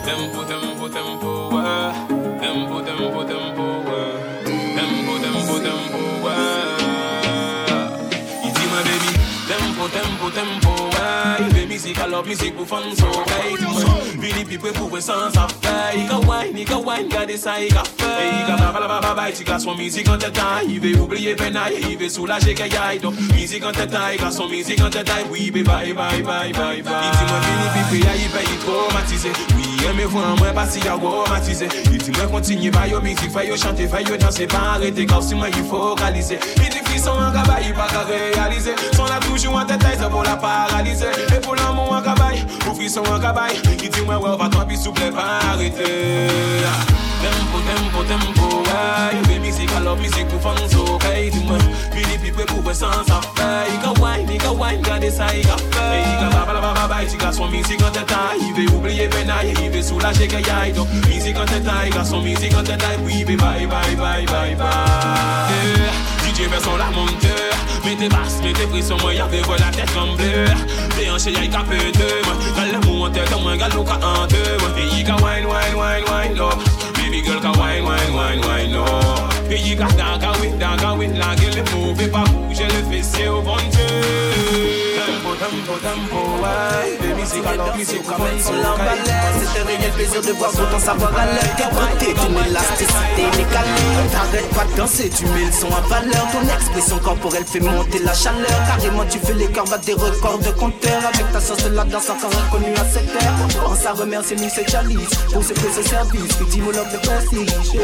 Tempo, 0.06 0.44
tempo, 0.44 0.88
tempo, 0.90 1.56
ouais. 1.56 1.92
tempo, 2.40 2.80
tempo, 2.82 3.24
tempo, 3.24 3.24
tempo, 3.24 4.25
tempo, 10.36 10.68
tempo, 10.68 10.90
tempo, 10.92 11.56
ouais. 11.56 11.66
musique 11.66 12.00
alors 12.00 12.26
musique 12.26 12.56
pour 12.56 12.68
fun 12.68 12.84
so 12.98 13.06
right. 13.06 14.20
Vini 14.20 14.46
pipe 14.46 14.74
pour 14.74 15.02
sans 15.02 15.28
affaire. 15.28 15.48
Il 15.96 16.08
ka 16.08 16.18
wine, 16.18 16.58
il 16.58 16.66
ka 16.66 16.78
wine, 16.78 17.08
gardez 17.10 17.38
ça, 17.38 17.62
il 17.62 17.74
ka 17.74 17.84
fait. 17.98 18.06
Il 18.42 18.46
ka 18.48 18.56
baba 18.58 18.80
baba 18.80 19.00
baba, 19.02 19.30
il 19.30 19.44
ka 19.46 19.60
son 19.60 19.76
musique 19.76 20.10
en 20.10 20.18
tête, 20.18 20.40
il 20.68 20.80
veut 20.80 21.00
oublier 21.00 21.36
peine, 21.36 21.60
il 21.90 21.98
veut 21.98 22.10
soulager 22.10 22.54
y 22.54 22.78
aille. 22.78 23.00
Donc 23.00 23.16
musique 23.34 23.66
en 23.66 23.72
tête, 23.72 23.96
il 24.14 24.20
ka 24.20 24.32
son 24.32 24.48
musique 24.48 24.82
en 24.82 24.90
tête, 24.90 25.12
oui, 25.32 25.52
bye 25.52 25.64
bye 25.64 25.94
bye 25.94 26.22
bye 26.22 26.52
bye 26.52 26.82
bye. 26.82 26.94
Il 27.04 27.12
dit 27.18 27.26
moi 27.30 27.40
vini 27.42 28.00
pipe, 28.00 28.10
il 28.16 28.30
paye 28.30 28.58
traumatisé, 28.60 29.32
oui. 29.56 29.76
Mè 29.96 30.06
vwa 30.06 30.36
mwen 30.36 30.54
pasi 30.54 30.80
ya 30.80 30.96
romantize 30.96 31.68
Yi 31.92 31.98
di 31.98 32.12
mwen 32.12 32.30
kontinye 32.30 32.72
fay 32.72 32.92
yo 32.92 33.02
mizik 33.02 33.32
Fay 33.32 33.48
yo 33.48 33.56
chante, 33.58 33.88
fay 33.88 34.04
yo 34.04 34.18
danse 34.18 34.48
Pa 34.48 34.74
arrete 34.74 35.06
kaw 35.06 35.22
si 35.22 35.36
mwen 35.36 35.54
yi 35.56 35.64
fokalize 35.70 36.40
Yi 36.58 36.70
di 36.70 36.85
fison 36.96 37.20
an 37.20 37.32
kabay, 37.34 37.68
yi 37.68 37.74
pa 37.74 37.88
ka 37.88 38.04
Son 38.96 39.06
la 39.06 39.20
toujou 39.20 39.58
an 39.58 39.66
tetay, 39.68 39.98
se 39.98 40.08
pou 40.10 40.24
la 40.24 40.36
paralize 40.38 41.06
E 41.28 41.40
pou 41.44 41.56
l'amou 41.56 41.94
an 41.94 42.02
kabay, 42.02 42.40
ou 42.68 42.74
fison 42.74 43.04
an 43.12 43.20
kabay 43.20 43.60
Yi 43.82 43.90
di 43.90 44.02
mwen 44.02 44.22
wè 44.24 44.36
va 44.40 44.66
pi 44.66 44.78
souple 44.78 45.12
pa 45.12 45.40
arrete 45.52 45.90
Tempo, 47.26 47.60
tempo, 47.66 48.04
tempo, 48.08 48.48
ouais. 48.70 49.20
Yi 49.34 49.40
mizik 49.40 49.72
alop, 49.76 50.00
mizik 50.00 50.28
pou 50.32 50.40
fon 50.40 50.58
so 50.72 50.98
Kay 51.04 51.30
di 51.34 51.44
mwen, 51.44 51.62
vini 51.92 52.18
pipe 52.24 52.48
pou 52.48 52.64
wè 52.64 52.74
sans 52.74 53.12
afay 53.12 53.74
Yi 53.74 53.78
ka 53.84 53.92
wine, 54.00 54.32
yi 54.32 54.40
ka 54.40 54.54
wine, 54.56 54.82
gade 54.86 55.12
sa 55.12 55.28
yi 55.36 55.44
ka 55.44 55.58
fay 55.76 56.00
Yi 56.00 56.16
ka 56.24 56.32
babay, 56.64 57.06
ti 57.12 57.18
ka 57.20 57.34
son 57.34 57.52
mizik 57.52 57.84
an 57.84 57.92
tetay 57.92 58.40
Yi 58.40 58.54
ve 58.56 58.72
oubliye 58.72 59.10
DJ 66.36 66.50
version 66.50 66.76
la 66.76 66.92
monteur 66.92 67.56
la 69.60 69.72
tête 69.72 69.92
comme 69.94 70.16
bleu 70.16 70.46
T'es 70.98 71.10
en 71.10 71.18
chez 71.18 71.32
y'a 71.32 71.48
qu'à 71.48 71.64
péter 71.64 72.22
Gal 72.56 72.72
le 72.72 72.88
mou 72.88 73.08
tête, 73.10 73.32
moi 73.42 73.56
gal 73.58 73.72
l'eau 73.74 73.84
qu'à 73.84 73.96
en 74.06 74.28
deux 74.28 74.38
Et 74.78 74.98
y'a 74.98 75.04
qu'à 75.04 75.16
wine, 75.16 75.46
wine, 75.46 75.76
wine, 75.76 76.04
wine, 76.12 76.38
lo 76.38 76.50
Baby 76.96 77.24
girl 77.24 77.40
qu'à 77.40 77.52
wine, 77.52 77.84
wine, 77.84 78.14
wine, 78.14 78.42
wine, 78.46 78.72
y'a 79.50 79.76
qu'à 79.76 79.86
dans 79.86 80.20
qu'à 80.20 80.40
win, 80.42 80.58
dans 80.58 80.78
qu'à 80.78 80.94
win 80.94 81.18
La 81.18 81.36
gueule 81.36 81.58
est 81.58 81.74
mauvaise, 81.74 82.12
pas 82.12 82.24
bouger 82.24 82.64
le 82.66 82.92
fessier 82.92 83.28
au 83.28 83.42
bon 83.42 83.56
Dieu 83.72 84.95
ouais. 85.46 86.98
Comme 87.06 88.26
une 88.28 88.40
C'est 88.40 89.60
un 89.60 89.66
réel 89.66 89.92
plaisir 89.92 90.22
de 90.22 90.32
voir 90.34 90.52
autant 90.52 90.80
savoir 90.80 91.18
à 91.18 91.26
l'heure. 91.26 91.56
T'es 91.58 91.64
beauté, 91.74 92.14
ton 92.14 92.32
élasticité 92.46 93.24
mécanique. 93.38 94.12
T'arrêtes 94.12 94.50
pas 94.56 94.66
de 94.66 94.78
danser, 94.78 95.10
tu 95.10 95.26
mets 95.28 95.46
le 95.46 95.52
son 95.52 95.68
à 95.68 95.82
valeur. 95.88 96.28
Ton 96.32 96.42
expression 96.54 96.98
corporelle 97.00 97.46
fait 97.46 97.60
monter 97.60 98.00
la 98.00 98.14
chaleur. 98.14 98.60
Carrément, 98.68 99.06
tu 99.10 99.20
fais 99.20 99.34
les 99.34 99.48
cœurs 99.48 99.66
battre 99.66 99.86
des 99.86 99.94
records 99.94 100.40
de 100.40 100.52
compteur. 100.52 101.02
Avec 101.14 101.32
ta 101.32 101.40
sauce 101.40 101.64
de 101.64 101.76
la 101.76 101.84
danse 101.84 102.10
encore 102.10 102.32
inconnue 102.48 102.74
à 102.76 102.86
cette 102.86 103.10
heure. 103.10 103.64
Pense 103.64 103.86
à 103.86 103.94
remercier 103.94 104.38
Miss 104.38 104.60
Chalice 104.68 105.10
pour 105.32 105.44
ce 105.44 105.54
que 105.54 105.72
ce 105.76 105.84
service. 105.88 106.34
Petit 106.36 106.62
monologue 106.62 106.92
de 106.92 106.98
prestige. 106.98 107.80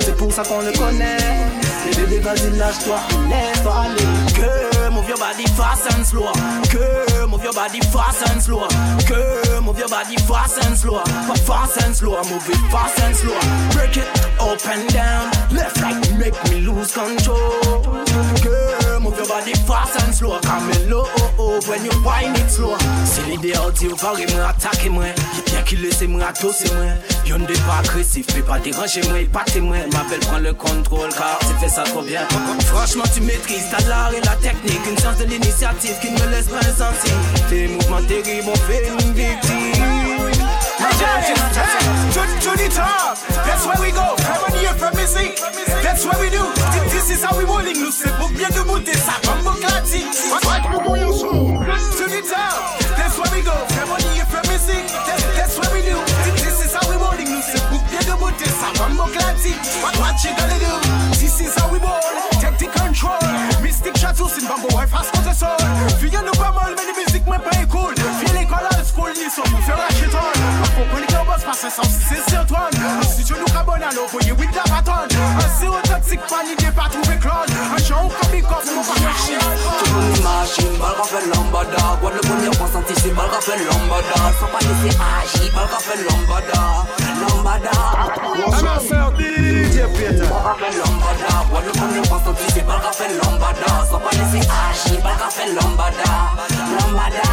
C'est 0.00 0.16
pour 0.16 0.32
ça 0.32 0.42
qu'on 0.42 0.60
le 0.60 0.72
connaît. 0.72 1.18
Bébé, 1.96 2.20
vas-y, 2.20 2.56
lâche-toi, 2.56 2.98
laisse-toi 3.28 3.74
aller. 3.84 4.32
Que 4.34 4.70
move 4.70 4.79
your 5.10 5.18
body 5.18 5.44
fast 5.58 5.92
and 5.92 6.06
slow. 6.06 6.32
Girl, 6.70 7.26
move 7.26 7.42
your 7.42 7.52
body 7.52 7.80
fast 7.80 8.30
and 8.30 8.40
slow. 8.40 8.68
Girl, 9.08 9.60
move 9.60 9.76
your 9.76 9.88
body 9.88 10.14
fast 10.28 10.64
and 10.64 10.76
slow. 10.78 11.02
But 11.26 11.38
fast 11.40 11.82
and 11.82 11.94
slow, 11.96 12.22
move 12.30 12.48
it 12.48 12.62
fast 12.70 13.00
and 13.00 13.16
slow. 13.16 13.40
Break 13.72 13.96
it 13.96 14.06
up 14.38 14.64
and 14.66 14.88
down, 14.92 15.32
left 15.50 15.80
right, 15.82 15.98
make 16.16 16.38
me 16.44 16.60
lose 16.60 16.92
control. 16.94 17.82
Girl, 18.40 19.00
move 19.00 19.16
your 19.16 19.26
body 19.26 19.54
fast 19.66 19.99
floor 20.20 20.38
Camelo, 20.40 21.08
oh 21.08 21.34
oh, 21.38 21.60
when 21.66 21.82
you 21.84 21.92
whine 22.04 22.36
it 22.36 22.50
slow 22.50 22.76
Se 23.08 23.22
li 23.24 23.36
de 23.40 23.56
out 23.56 23.80
yo 23.80 23.96
vare 23.96 24.26
mwen. 24.28 24.44
Atake 24.44 24.90
mwen 24.92 25.14
ki 25.64 25.76
mwen. 26.08 26.20
Mwen 26.20 26.98
Yon 27.24 27.46
de 27.46 27.54
pa 27.64 27.78
agresif, 27.80 28.26
pe 28.34 28.42
pa 28.42 28.58
deranje 28.58 29.02
mwen, 29.08 29.28
mwen 29.64 30.20
pren 30.20 30.42
le 30.44 30.52
kontrol, 30.52 31.08
kar 31.14 31.38
se 31.46 31.54
fe 31.62 31.68
sa 31.68 31.84
trop 31.84 32.02
bien. 32.02 32.26
Franchement 32.66 33.08
tu 33.14 33.20
maitrise, 33.22 33.70
ta 33.70 33.80
l'art 33.88 34.12
et 34.12 34.20
la 34.20 34.36
teknik 34.36 34.80
Une 34.90 34.98
chance 34.98 35.18
de 35.18 35.24
l'initiative, 35.24 35.98
ki 36.00 36.10
ne 36.10 36.18
me 36.20 36.30
lese 36.30 36.48
pas 36.48 36.58
un 36.58 36.74
centime 36.74 37.20
Te 37.48 37.66
mouvement 37.68 38.02
terrible, 38.06 38.50
on 38.52 38.56
fait 38.66 38.88
une 38.88 39.79
To 40.80 42.56
the 42.56 42.68
top, 42.74 43.18
that's 43.44 43.66
where 43.66 43.76
we 43.80 43.92
go. 43.92 44.16
Harmony 44.24 44.64
from 44.78 44.96
music, 44.96 45.36
that's 45.82 46.06
what 46.06 46.18
we 46.18 46.30
do. 46.30 46.40
This 46.88 47.10
is 47.10 47.22
how 47.22 47.36
we 47.36 47.44
rolling. 47.44 47.78
Nous 47.78 47.90
c'est 47.90 48.10
pour 48.16 48.30
bien 48.30 48.48
de 48.48 48.60
monter 48.60 48.96
ça 48.96 49.12
comme 49.24 49.42
mon 49.42 49.52
classique. 49.60 50.10
To 50.10 52.04
the 52.08 52.22
top, 52.24 52.80
that's 52.96 53.18
where 53.18 53.30
we 53.36 53.42
go. 53.42 53.52
Harmony 53.76 54.24
from 54.30 54.40
music, 54.48 54.88
that's 55.36 55.58
what 55.58 55.70
we 55.74 55.82
do. 55.82 55.98
This 56.40 56.64
is 56.64 56.72
how 56.72 56.88
we 56.88 56.96
rolling. 56.96 57.28
Nous 57.28 57.42
c'est 57.44 57.62
pour 57.68 57.82
bien 57.90 58.00
de 58.00 58.18
monter 58.18 58.48
ça 58.48 58.72
comme 58.78 58.94
mon 58.94 59.08
classique. 59.08 59.60
What 60.00 60.16
you 60.24 60.30
gonna 60.34 60.58
do? 60.58 60.80
This 61.20 61.40
is 61.40 61.54
how 61.60 61.68
we 61.70 61.78
roll. 61.78 62.00
Take 62.40 62.56
the 62.56 62.68
control. 62.72 63.20
Mystic 63.62 63.98
chateau, 63.98 64.28
c'est 64.32 64.40
une 64.40 64.48
bambo, 64.48 64.68
ouais, 64.76 64.86
face 64.86 65.10
contre 65.12 65.34
sol. 65.36 65.48
Viens 66.00 66.22
ratonne. 75.30 75.46
Un 75.46 75.60
zéro 75.60 75.76
toxique, 75.82 76.20
panique, 76.28 76.74
pas 76.74 76.88
trouvé 76.90 77.18
clone. 77.18 77.52
Un 77.74 77.82
champ 77.82 78.08
comme 78.08 78.34
il 78.34 78.42
coffre, 78.42 78.72
mon 78.74 78.82
pas 78.82 79.14
chier. 79.24 79.38
Tout 79.38 79.94
le 79.94 80.00
monde 80.00 80.22
machine, 80.22 80.78
balle 80.78 80.96
rappelle 80.98 81.28
l'amba. 81.30 81.50
lambada 81.60 81.98
Guadeloupe 82.00 82.30
on 82.30 82.44
y 82.44 82.48
ressenti 82.48 82.94
c'est 82.96 83.12
mal 83.12 83.28
fait 83.40 83.58
lambada 83.58 84.20
Sans 84.38 84.46
pas 84.46 84.58
laisser 84.60 84.96
agir, 84.96 85.52
mal 85.54 85.68
fait 85.78 86.00
lambada 86.08 86.62
Lambada 87.20 87.70
I'm 88.40 89.16
DJ 89.16 89.84
Peter. 89.92 90.24
Lambada 90.24 91.32
Guadeloupe 91.50 91.82
on 91.82 91.94
y 91.94 92.00
ressenti 92.00 92.44
c'est 92.54 92.66
mal 92.66 92.80
fait 92.92 93.12
lambada 93.22 93.72
Sans 93.90 93.98
pas 93.98 94.10
laisser 94.12 94.48
agir, 94.48 95.04
mal 95.04 95.14
fait 95.30 95.52
lambada 95.52 96.12
Lambada 96.78 97.28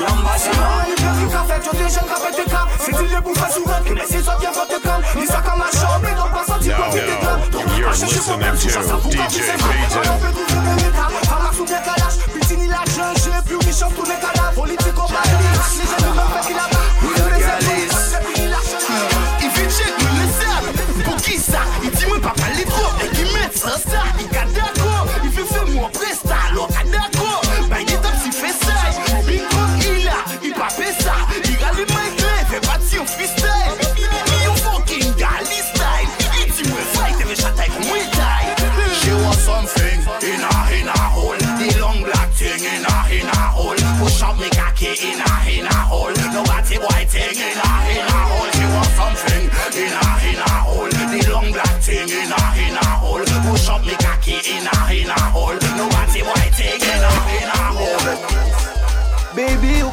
Lambada 0.00 0.54
Il 0.88 0.96
fait 0.96 1.14
du 1.20 1.26
café, 1.28 1.54
tu 1.62 1.76
es 1.76 1.88
jeune 1.88 2.08
café 2.08 2.42
de 2.42 2.50
cas 2.50 2.66
C'est 2.78 2.92
il 2.92 3.12
est 3.12 3.20
pour 3.20 3.34
faire 3.34 3.52
souvent 3.52 3.80
que 3.84 3.94
les 3.94 4.22
ça 4.22 4.36
vient 4.40 4.52
votre 4.52 4.82
calme 4.82 5.02
Il 5.16 5.26
s'est 5.26 5.32
comme 5.44 5.60
la 5.60 5.78
chambre, 5.78 6.00
mais 6.02 6.14
donc 6.14 6.32
pas 6.32 6.44
senti 6.46 6.70
Now, 6.70 6.76
now, 6.78 6.94
you're 6.94 7.29
listening 7.90 8.22
to 8.22 9.08
DJ 9.08 9.50
Payton. 9.58 10.04
Fama 11.26 11.52
sou 11.52 11.64
bien 11.64 11.80
calage, 11.82 12.18
Pitini 12.32 12.68
la 12.68 12.84
changé, 12.84 13.32
plus 13.46 13.56
riche 13.56 13.82
en 13.82 13.90
tous 13.90 14.04
les 14.04 14.20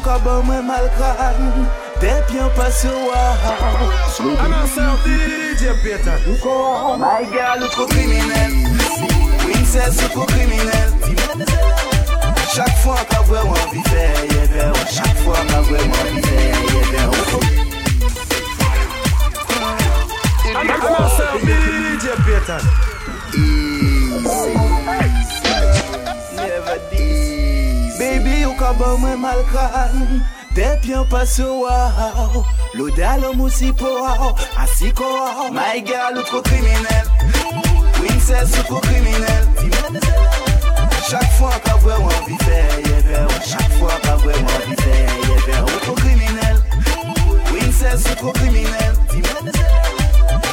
ka 0.08 0.16
ban 0.24 0.40
mwen 0.46 0.64
malkan 0.64 1.68
Depyan 2.00 2.48
pa 2.56 2.70
se 2.72 2.88
waw 2.88 3.36
I'm 4.18 4.54
DJ 5.04 5.62
Peter. 5.82 6.16
My 6.96 7.24
girl, 7.28 7.62
ou 7.62 7.68
tro 7.68 7.84
kriminel 7.86 8.52
Princess, 9.44 10.00
ou 10.02 10.08
tro 10.08 10.24
kriminel 10.32 10.90
Chak 12.54 12.72
fwa 12.80 12.96
ka 13.10 13.20
vwe 13.28 13.40
wan 13.50 13.66
vi 13.72 13.82
fè 13.90 14.06
ye 14.32 14.42
vè 14.54 14.64
Chak 14.96 15.14
fwa 15.20 15.38
ka 15.52 15.60
vwe 15.68 15.78
wan 15.92 16.08
vi 16.14 16.20
fè 16.24 16.40
ye 16.72 16.82
vè 16.92 17.02
I'm 20.58 20.66
DJ 21.44 22.04
Peter. 22.24 22.60
Baby, 26.68 27.12
ou 27.12 27.27
ka 28.58 28.72
ban 28.74 28.98
mwen 28.98 29.18
malkan 29.22 30.22
pa 31.10 31.24
se 31.26 31.42
waw 31.42 32.44
mousi 33.36 33.70
po 33.72 33.86
waw 34.02 34.34
waw 34.98 35.50
My 35.52 35.78
girl, 35.80 36.18
ou 36.18 36.24
tro 36.24 36.42
kriminel 36.42 37.06
Princess, 37.94 38.58
ou 38.58 38.64
tro 38.66 38.80
kriminel 38.80 39.46
Chak 41.08 41.28
fwa 41.38 41.54
ka 41.64 41.76
vwe 41.82 41.94
wan 42.02 42.24
vi 42.26 42.36
fè 42.42 42.58
ye 42.82 42.98
vè 43.06 43.20
Chak 43.46 43.70
fwa 43.78 43.94
ka 44.02 44.16
vwe 44.24 44.34
wan 44.34 44.60
vi 44.66 44.76
fè 44.82 44.96
ye 45.28 45.36
vè 45.46 45.60
Ou 45.62 45.78
tro 45.84 45.94
kriminel 46.02 46.58
Princess, 47.50 48.10
ou 48.10 48.16
tro 48.22 48.32
kriminel 48.40 48.94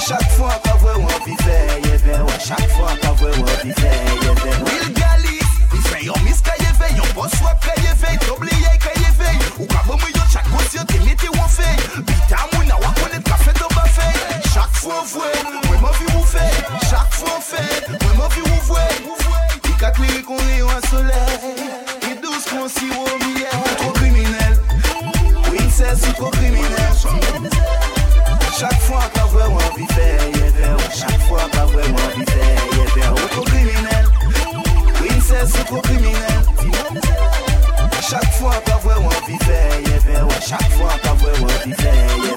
Chak 0.06 0.30
fwa 0.38 0.54
ka 0.64 0.78
vwe 0.84 0.94
wan 1.02 1.22
vi 1.26 1.38
fè 1.42 1.58
ye 1.88 1.98
vè 2.06 2.22
Chak 2.38 2.70
fwa 2.78 2.94
ka 3.02 3.18
vwe 3.18 3.34
wan 3.42 3.58
vi 3.64 3.74
fè 3.82 3.96
ye 4.22 4.38
vè 4.44 4.60
Will 4.70 4.94
Galis 4.94 5.50
Il 5.74 6.06
yon 6.12 6.22
miss 6.24 6.46
kaye 6.46 6.70
ve 6.80 6.94
Yon 7.00 7.75
kaye 8.06 8.18
ve 8.18 8.20
Tobliye 8.20 8.78
kaye 8.80 9.12
ve 9.20 9.64
Ou 9.64 9.68
ka 9.68 9.84
bon 9.88 9.98
yo 9.98 10.24
chak 10.32 10.46
kos 10.52 10.74
yo 10.74 10.84
te 10.86 11.00
mete 11.00 11.30
wan 11.38 11.50
fe 11.50 11.70
Bita 11.98 12.48
moun 12.54 12.68
na 12.68 12.76
wakonet 12.76 13.24
ka 13.24 13.38
fe 13.38 13.54
do 13.60 13.68
ba 13.76 13.86
fe 13.88 14.08
Chak 14.54 14.70
fwa 14.74 15.02
wou 16.14 16.26
fe 16.26 16.46
Chak 16.90 17.12
fwa 17.14 17.40
Ou 35.66 35.82
tro 35.82 35.92
ye 35.94 36.12
ye 36.12 37.05
chaque 38.10 38.32
fois, 38.34 38.62
pas 38.66 38.78
vrai, 38.84 38.96
on 39.00 39.28
vivait, 39.28 39.84
chaque 40.48 40.70
fois, 40.72 40.90
pas 41.02 41.14
vrai, 41.14 41.32
on 41.42 41.68
vivait, 41.68 42.35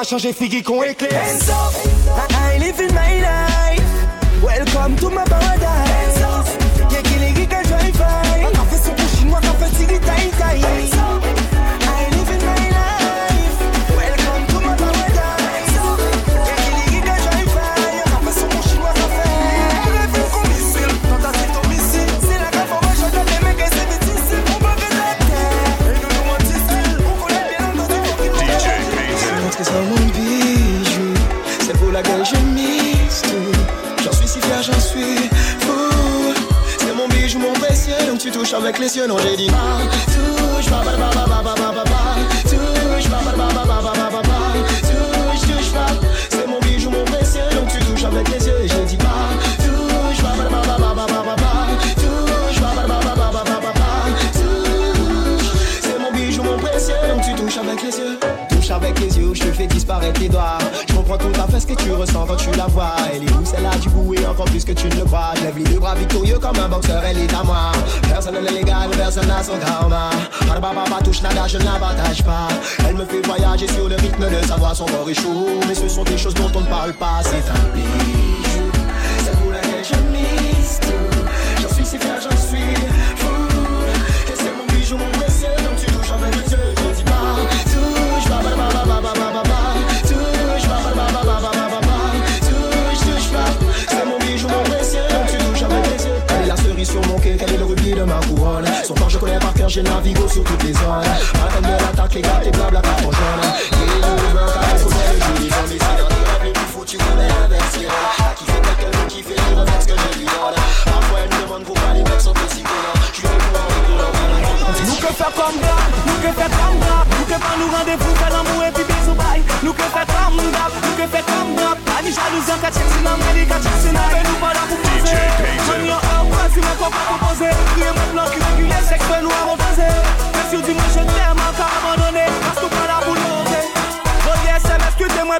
qu'à 0.00 0.04
changer 0.04 0.32
figure 0.32 0.62
com 0.62 0.82
éclaire. 0.82 1.59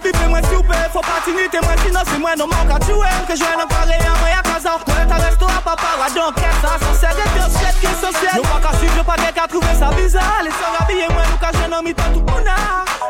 bife 0.03 0.27
mwen 0.29 0.45
soupe 0.51 0.77
Fò 0.93 1.01
patinite 1.01 1.61
mwen 1.65 1.79
sino 1.85 2.01
si 2.05 2.19
non 2.19 2.37
nou 2.39 2.47
man 2.47 2.67
ka 2.69 2.79
tue 2.85 3.11
Ke 3.29 3.37
jwen 3.37 3.61
an 3.61 3.69
pare 3.69 3.97
an 3.97 4.17
mwen 4.21 4.35
a 4.39 4.43
kaza. 4.43 4.73
Kwen 4.85 5.09
ta 5.09 5.17
resto 5.23 5.47
a 5.47 5.61
papara 5.61 6.09
don 6.15 6.33
ket 6.35 6.57
sa 6.63 6.79
San 6.83 6.95
sè 7.01 7.11
de 7.19 7.27
dios 7.35 7.55
ket 7.61 7.77
ke 7.83 7.91
san 8.01 8.13
qui 8.13 8.27
sont 8.35 8.43
pa 8.43 8.61
ka 8.61 8.73
suiv, 8.79 8.91
qu'à 8.91 8.99
suivre 9.01 9.05
pas 9.05 9.17
qu'à 9.17 9.47
trouver 9.49 9.75
ça 9.79 9.91
bizarre. 9.97 10.43
Les 10.45 10.51
sè 10.51 10.67
habillées 10.79 11.13
mwen 11.15 11.27
nou 11.31 11.39
ka 11.41 11.53
jwen 11.57 11.73
an 11.73 11.83
mi 11.85 11.95
tan 11.95 12.13
tout 12.13 12.25
pouna 12.25 12.57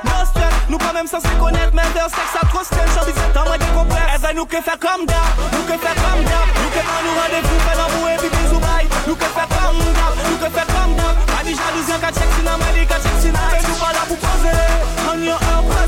Non 0.04 0.24
stress, 0.26 0.56
nou 0.68 0.78
pa 0.78 0.92
mèm 0.92 1.06
san 1.06 1.20
se 1.20 1.32
konet 1.40 1.72
Mèm 1.74 1.92
de 1.94 2.04
sek 2.10 2.28
sa 2.34 2.44
tro 2.48 2.64
stel, 2.64 2.88
chan 2.94 3.06
bize 3.06 3.26
tan 3.34 3.48
mwen 3.48 3.58
dekompres 3.60 4.14
E 4.14 4.18
eh 4.30 4.34
nous 4.34 4.46
que 4.46 4.60
faire 4.60 4.78
comme 4.78 5.06
kom 5.06 5.24
Nous 5.52 5.64
que 5.68 5.72
ke 5.72 5.78
fè 5.86 5.94
kom 6.02 6.20
da 6.26 6.40
Nou 6.60 6.70
ke 6.74 6.82
an 6.84 7.00
nou 7.06 7.16
radevou, 7.20 7.64
fè 7.66 7.74
nan 7.78 7.90
bou 7.94 8.12
epi 8.14 8.28
bizou 8.36 8.60
bay 8.60 8.86
Nous 9.06 9.16
que 9.16 9.28
faire 9.36 9.48
comme 9.56 9.80
da, 9.98 10.06
nou 10.26 10.38
ke 10.42 10.52
fè 10.58 10.68
kom 10.74 10.94
da 10.98 11.08
Ani 11.40 11.56
jalouzyan 11.56 12.00
ka 12.00 12.14
chek 12.14 12.38
sinan, 12.38 12.58
mè 12.62 12.72
li 12.78 12.86
ka 12.86 13.00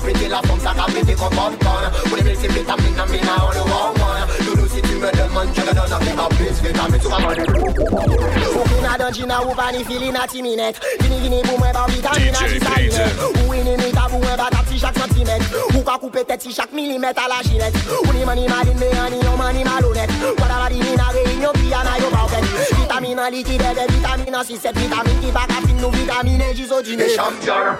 pretty 0.00 0.28
la 0.28 0.40
femme, 0.42 0.60
ça 0.60 0.72
qu'a 0.74 0.86
pété 0.92 1.12
with 1.12 1.18
popcorn 1.18 1.90
Pour 2.08 2.16
les 2.16 2.22
multiples 2.22 2.52
vitamines, 2.52 3.04
mina, 3.10 3.36
on 3.46 3.50
le 3.50 3.60
one 3.60 4.00
one 4.00 4.41
where 5.02 5.12
them 5.12 5.34
man 5.34 5.52
kill 5.52 5.68
a 5.68 5.74
place 6.30 6.62
a 6.62 6.72
a 8.86 8.98
dungeon 8.98 9.30
a 9.30 9.34
Gini 11.02 11.20
gini 11.20 11.42
a 17.14 17.28
la 17.28 17.42
ni 17.42 17.58
me 18.78 18.88
malonet 19.64 20.10
si 24.44 24.56
set 24.56 24.74
Vitamin 24.76 25.20
ki 25.20 25.30
baka 25.32 25.60
fin 25.66 25.76
nou 25.76 25.90
jizo 26.54 26.82
dine 26.82 27.08
Champion 27.14 27.76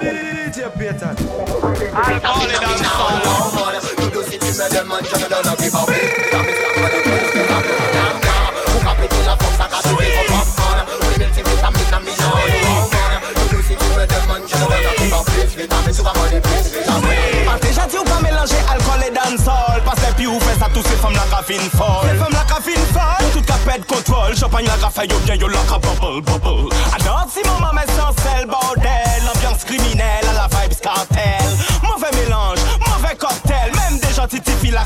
DJ 0.00 0.70
Peter 0.78 1.14
on 2.24 2.48
the 2.48 2.54
say 4.54 4.66
it, 4.66 4.76
i'm 4.76 4.88
not 4.88 4.98
want. 5.00 5.10
Do 5.10 5.18
see 5.18 5.26
to 5.26 5.42
not 5.42 5.58
give 5.58 5.74
away. 5.74 6.14
Vitamine, 15.56 15.94
sugar, 25.54 25.80
bubble 25.80 26.22
bubble. 26.22 26.68
Sans 27.96 28.14
sel 28.22 28.46
bordel. 28.46 29.22
Ambiance 29.34 29.64
criminelle 29.64 30.26
à 30.30 30.32
la 30.32 30.48
vibes 30.48 30.80
cartel. 30.80 31.43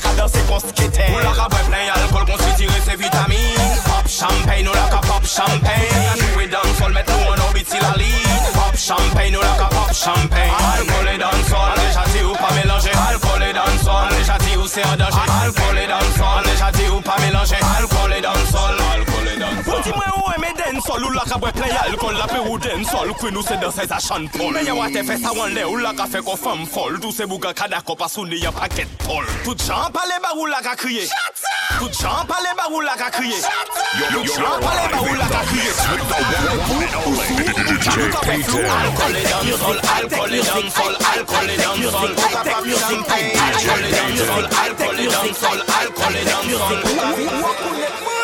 ka 0.03 0.12
danse 0.18 0.42
kon 0.49 0.61
skete 0.62 1.07
Ou 1.12 1.22
la 1.24 1.32
ka 1.36 1.46
bwe 1.53 1.62
plen 1.68 1.90
alkol 1.94 2.26
kon 2.28 2.42
si 2.42 2.53
tire 2.61 2.80
se 2.84 2.96
vitamine. 3.01 3.68
Pop 3.86 4.09
champagne, 4.09 4.68
ou 4.68 4.74
la 4.74 4.86
ka 4.92 5.01
pop 5.07 5.24
champagne. 5.26 6.05
Nou 6.20 6.42
e 6.42 6.49
dansol 6.53 6.92
met 6.96 7.12
nou 7.12 7.32
an 7.32 7.44
orbit 7.49 7.70
si 7.70 7.80
la 7.82 7.94
line 8.01 8.53
Pop 8.57 8.76
champagne, 8.76 9.36
ou 9.36 9.44
la 9.44 9.55
ka 9.61 9.70
pop 9.74 9.94
champagne. 9.94 10.61
Alkol 10.74 11.11
e 11.14 11.16
dansol, 11.22 11.74
le 11.80 11.88
chati 11.96 12.24
ou 12.26 12.36
pa 12.42 12.53
mélanger 12.57 13.01
Alkol 13.07 13.49
e 13.49 13.51
dansol, 13.57 14.12
le 14.14 14.22
chati 14.28 14.57
ou 14.57 14.68
se 14.68 14.86
an 14.86 15.03
danger. 15.03 15.34
Alkol 15.40 15.82
e 15.82 15.88
dansol, 15.94 16.46
le 16.46 16.57
chati 16.62 16.88
ou 16.92 17.03
pa 17.03 17.18
mélanger 17.24 17.66
Alkol 17.74 18.16
e 18.16 18.22
dansol, 18.28 18.86
alkol 18.92 19.34
e 19.34 19.36
dansol 19.42 19.64
Pouti 19.68 20.18
sol 20.81 21.05
ou 21.05 21.12
la 21.14 21.24
ka 21.29 21.39
bwe 21.39 21.53
ou 22.47 22.59
den 22.59 22.85
sol 22.85 23.12
Kwen 23.18 23.37
ou 23.37 23.43
se 23.43 23.57
dan 23.61 23.72
se 23.72 23.87
za 23.87 23.99
chan 24.01 24.29
pol. 24.35 24.53
Meye 24.53 24.72
wate 24.72 25.05
fe 25.07 25.16
sa 25.20 25.33
wan 25.37 25.59
ou 25.64 25.76
la 25.76 25.93
ka 25.95 26.07
fe 26.07 26.22
ko 26.24 26.37
fam 26.37 26.66
fol. 26.66 26.99
Tou 27.01 27.12
se 27.12 27.26
bouga 27.26 27.53
kada 27.55 27.81
ko 27.83 27.97
pasouni 27.97 28.41
ya 28.43 28.53
paket 28.53 28.89
tol 29.05 29.24
Tout 29.45 29.59
jan 29.66 29.91
pale 29.93 30.18
ba 30.22 30.35
ou 30.37 30.47
la 30.47 30.62
ka 30.62 30.76
Tout 31.79 31.93
jan 32.01 32.26
pale 32.26 32.55
ba 32.57 32.68
la 32.68 32.68
Tout 32.68 32.68
ou 32.68 32.83
la 32.83 32.89
sol 35.29 35.45
sol 38.18 38.45
sol. 38.45 38.64
Sol 39.59 39.74
sol 45.35 45.59
sol 46.55 48.18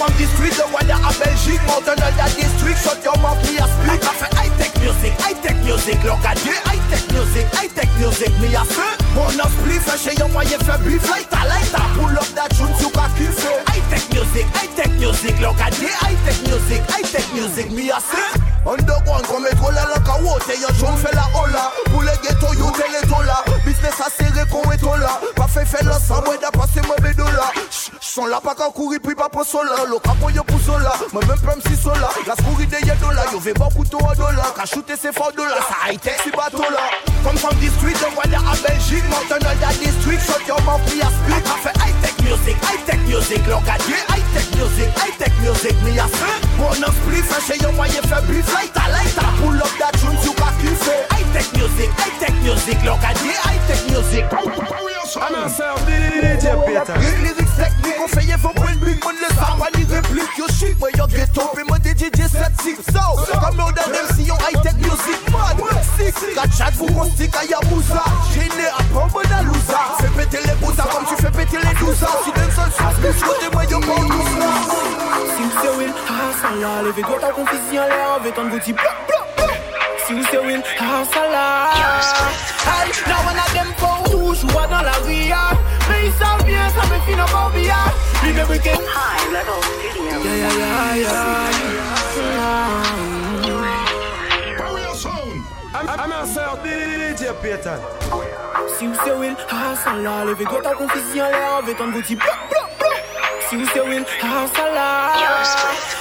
from 0.00 0.16
street, 0.32 0.56
the 0.56 0.64
one 0.72 0.88
à 0.88 1.12
Belgique 1.20 1.60
Mountain 1.68 1.92
de 1.92 2.08
la 2.16 2.28
district, 2.32 2.80
shut 2.80 3.04
your 3.04 3.16
mouth, 3.20 3.36
me 3.44 3.60
a 3.60 3.68
speak. 3.68 4.00
I 4.00 4.12
fait 4.16 4.32
high-tech 4.32 4.72
music, 4.80 5.12
high-tech 5.20 5.56
music. 5.60 5.98
You, 6.00 6.16
high-tech 6.16 7.04
music, 7.12 7.44
high-tech 7.52 7.90
music. 8.00 8.32
Me 8.40 8.48
a 8.56 8.64
fait, 8.64 8.96
mon 9.12 9.28
a 9.28 9.46
spliff 9.52 9.84
Chez 10.00 10.16
yon 10.16 10.28
moyen 10.28 10.58
fait 10.58 10.80
beef, 10.88 11.04
lighter, 11.04 11.44
lighter. 11.44 11.84
Pull 12.00 12.16
up 12.16 12.30
that 12.32 12.48
tune, 12.56 12.72
you 12.80 12.88
ka 12.96 13.12
kiffe 13.12 13.44
High-tech 13.68 14.04
music, 14.16 14.46
high-tech 14.56 14.90
music. 14.96 15.36
Look 15.40 15.60
at 15.60 15.76
you, 15.78 15.92
high-tech 16.00 16.38
music, 16.48 16.80
high-tech 16.88 17.26
music. 17.34 17.70
Me 17.70 17.92
a 17.92 18.00
fait 18.00 18.40
Underground, 18.64 19.26
comme 19.26 19.44
métro 19.44 19.70
la 19.70 19.84
la 19.84 20.00
kawote 20.00 20.48
Yon 20.48 20.72
chon 20.78 20.96
fait 20.96 21.14
la 21.14 21.28
hola 21.34 21.72
Pour 21.86 22.02
les 22.02 22.16
ghetto, 22.22 22.52
you 22.54 22.70
tell 22.72 22.92
it 22.92 23.10
hola 23.10 23.42
Business 23.70 24.00
a 24.00 24.10
serré 24.10 24.48
qu'on 24.50 24.68
est 24.72 24.82
là 24.98 25.20
Pas 25.36 25.46
fait 25.46 25.64
fait 25.64 25.84
l'ensemble, 25.84 26.30
ouais 26.30 26.38
d'à 26.38 26.50
passer 26.50 26.80
moi 26.88 26.96
bédola 27.00 27.52
Son 28.00 28.26
là 28.26 28.40
pas 28.42 28.56
qu'à 28.56 28.68
courir, 28.74 28.98
puis 29.00 29.14
pas 29.14 29.28
pour 29.28 29.44
sola. 29.44 29.70
Le 29.88 29.96
capo 30.00 30.28
yo 30.28 30.42
pour 30.42 30.58
sola, 30.60 30.92
moi 31.12 31.22
même 31.28 31.38
pas 31.38 31.54
si 31.64 31.76
sola. 31.76 32.10
La 32.26 32.34
scourie 32.34 32.66
de 32.66 32.84
y'a 32.84 32.96
dola, 32.96 33.22
yo 33.32 33.38
ve 33.38 33.52
bon 33.54 33.68
couteau 33.68 33.98
à 34.10 34.16
dollar 34.16 34.54
Qu'à 34.54 34.66
shooter 34.66 34.94
c'est 35.00 35.14
fort 35.14 35.30
dollar, 35.36 35.54
ça 35.68 35.92
high 35.92 36.00
tech 36.00 36.18
si 36.24 36.32
bateau 36.32 36.58
là 36.62 36.82
Comme 37.22 37.38
from 37.38 37.56
the 37.60 37.70
street, 37.78 37.94
on 38.08 38.14
voit 38.14 38.24
à 38.24 38.56
Belgique. 38.56 39.04
Mountain 39.08 39.38
de 39.38 39.44
la 39.44 39.72
district, 39.74 40.20
shut 40.26 40.48
your 40.48 40.60
mouth, 40.62 40.82
me 40.92 41.00
a 41.00 41.06
speak 41.06 41.46
I 41.46 41.62
fait 41.62 41.90
music, 42.30 42.56
high 42.62 42.82
tech 42.86 43.00
music 43.06 43.42
Look 43.46 43.66
at 43.66 43.82
you, 43.88 43.98
high 44.06 44.22
tech 44.32 44.46
music, 44.54 44.88
high 44.94 45.14
tech 45.18 45.34
music 45.42 45.74
Me 45.82 45.98
a 45.98 46.06
fait, 46.06 46.40
mon 46.58 46.82
a 46.82 46.90
split, 46.94 47.26
chez 47.46 47.58
yo 47.62 47.72
moyen 47.72 48.02
fait 48.06 48.22
beef 48.26 48.46
Lighter, 48.54 48.86
lighter, 48.94 49.30
pull 49.42 49.58
up 49.58 49.72
that 49.78 49.92
tune, 49.98 50.18
you 50.22 50.32
ka 50.38 50.50
kiffe 50.62 50.94
High 51.10 51.26
tech 51.34 51.48
music, 51.58 51.90
high 51.98 52.18
tech 52.20 52.34
music. 52.42 52.78
Look 52.84 53.02
at 53.02 53.18
you, 53.24 53.34
high 53.42 53.60
tech 53.66 53.82
music 53.90 54.24
I'm 55.16 55.32
myself, 55.32 55.80
DJ 55.86 56.54
Peter. 56.66 57.39
Lyrics 58.00 58.06
technique, 58.06 58.06
on 58.06 58.08
fait 58.08 58.36
vos 58.36 58.48
points 58.50 58.72
de 58.72 58.84
big, 58.84 59.04
mon 59.04 59.10
les 59.10 59.38
armes, 59.38 59.64
ni 59.76 59.84
réplique, 59.84 60.38
yo 60.38 60.46
chic, 60.48 60.78
moi 60.78 60.88
yo 60.96 61.06
ghetto, 61.06 61.42
puis 61.54 61.64
moi 61.66 61.78
des 61.78 61.90
DJ 61.90 62.26
7-6, 62.26 62.76
so, 62.92 63.38
comme 63.40 63.60
on 63.60 63.68
a 63.68 63.72
dem 63.72 64.16
si 64.16 64.22
yo 64.24 64.34
high-tech 64.34 64.76
music, 64.76 65.20
mad, 65.30 65.56
sick, 65.96 66.34
kachat, 66.34 66.70
vous 66.76 66.88
mon 66.88 67.04
stick 67.10 67.34
à 67.36 67.44
Yabusa, 67.44 68.04
gêné 68.34 68.68
à 68.68 68.82
pombe 68.92 69.22
d'Alousa, 69.24 69.80
fais 70.00 70.08
péter 70.16 70.40
les 70.46 70.54
bousas 70.54 70.84
comme 70.84 71.04
tu 71.06 71.22
fais 71.22 71.30
péter 71.30 71.58
les 71.58 71.74
douza, 71.78 72.08
si 72.24 72.32
d'un 72.32 72.50
seul 72.50 72.70
souffle, 72.72 73.24
côté 73.24 73.46
moi 73.52 73.64
yo 73.64 73.80
bon 73.80 74.02
douza. 74.02 74.50
Si 75.36 75.42
vous 75.42 75.52
savez 75.62 75.76
Will, 75.78 75.92
ah 76.08 76.32
ça 76.40 76.50
là, 76.60 76.82
levez-toi 76.82 77.18
ta 77.20 77.30
confusion 77.30 77.82
là, 77.88 78.14
avec 78.20 78.34
ton 78.34 78.46
bouti 78.46 78.72
bloc 78.72 78.96
bloc 79.08 79.26
bloc. 79.36 79.56
Si 80.06 80.12
vous 80.14 80.24
savez 80.24 80.46
Will, 80.46 80.62
ah 80.80 81.02
ça 81.12 81.28
là. 81.30 81.70
Aïe, 82.80 82.92
là 83.06 83.16
on 83.24 83.30
a 83.30 83.32
dem 83.54 83.72
pour 83.78 83.89
toujours 84.30 84.66
dans 84.68 84.82
la 84.82 84.98
vie, 85.06 85.32
ah. 85.32 85.50
mais 85.88 86.06
ils 86.06 86.12
savent 86.12 86.44
bien, 86.44 86.68
ça 86.70 86.86
me 86.86 87.00
finit 87.00 87.20
en 87.20 87.32
barbilla. 87.32 87.74
Lui 88.22 88.32
me 88.32 88.44
briquet. 88.44 88.74
High 88.74 89.32
level 89.32 89.60
studio. 89.62 90.20
Yeah 90.24 90.36
yeah 90.36 90.96
yeah 90.96 91.50
yeah. 91.56 91.90
I'm 95.72 96.10
myself, 96.10 96.58
DJ 96.64 97.32
Peter. 97.42 97.78
Si 98.78 98.86
vous 98.86 98.94
savez 98.94 99.18
Will, 99.18 99.36
ah 99.50 99.74
ça 99.82 99.92
là, 99.94 100.24
levez-toi 100.24 100.60
ta 100.62 100.74
confusion 100.74 101.24
là, 101.24 101.58
avec 101.62 101.76
ton 101.76 101.88
bouti 101.88 102.14
bloc 102.16 102.36
bloc 102.50 102.68
bloc. 102.78 103.02
Si 103.48 103.56
vous 103.56 103.66
savez 103.66 103.88
Will, 103.88 104.04
ah 104.22 104.46
ça 104.54 104.70
là. 104.72 105.12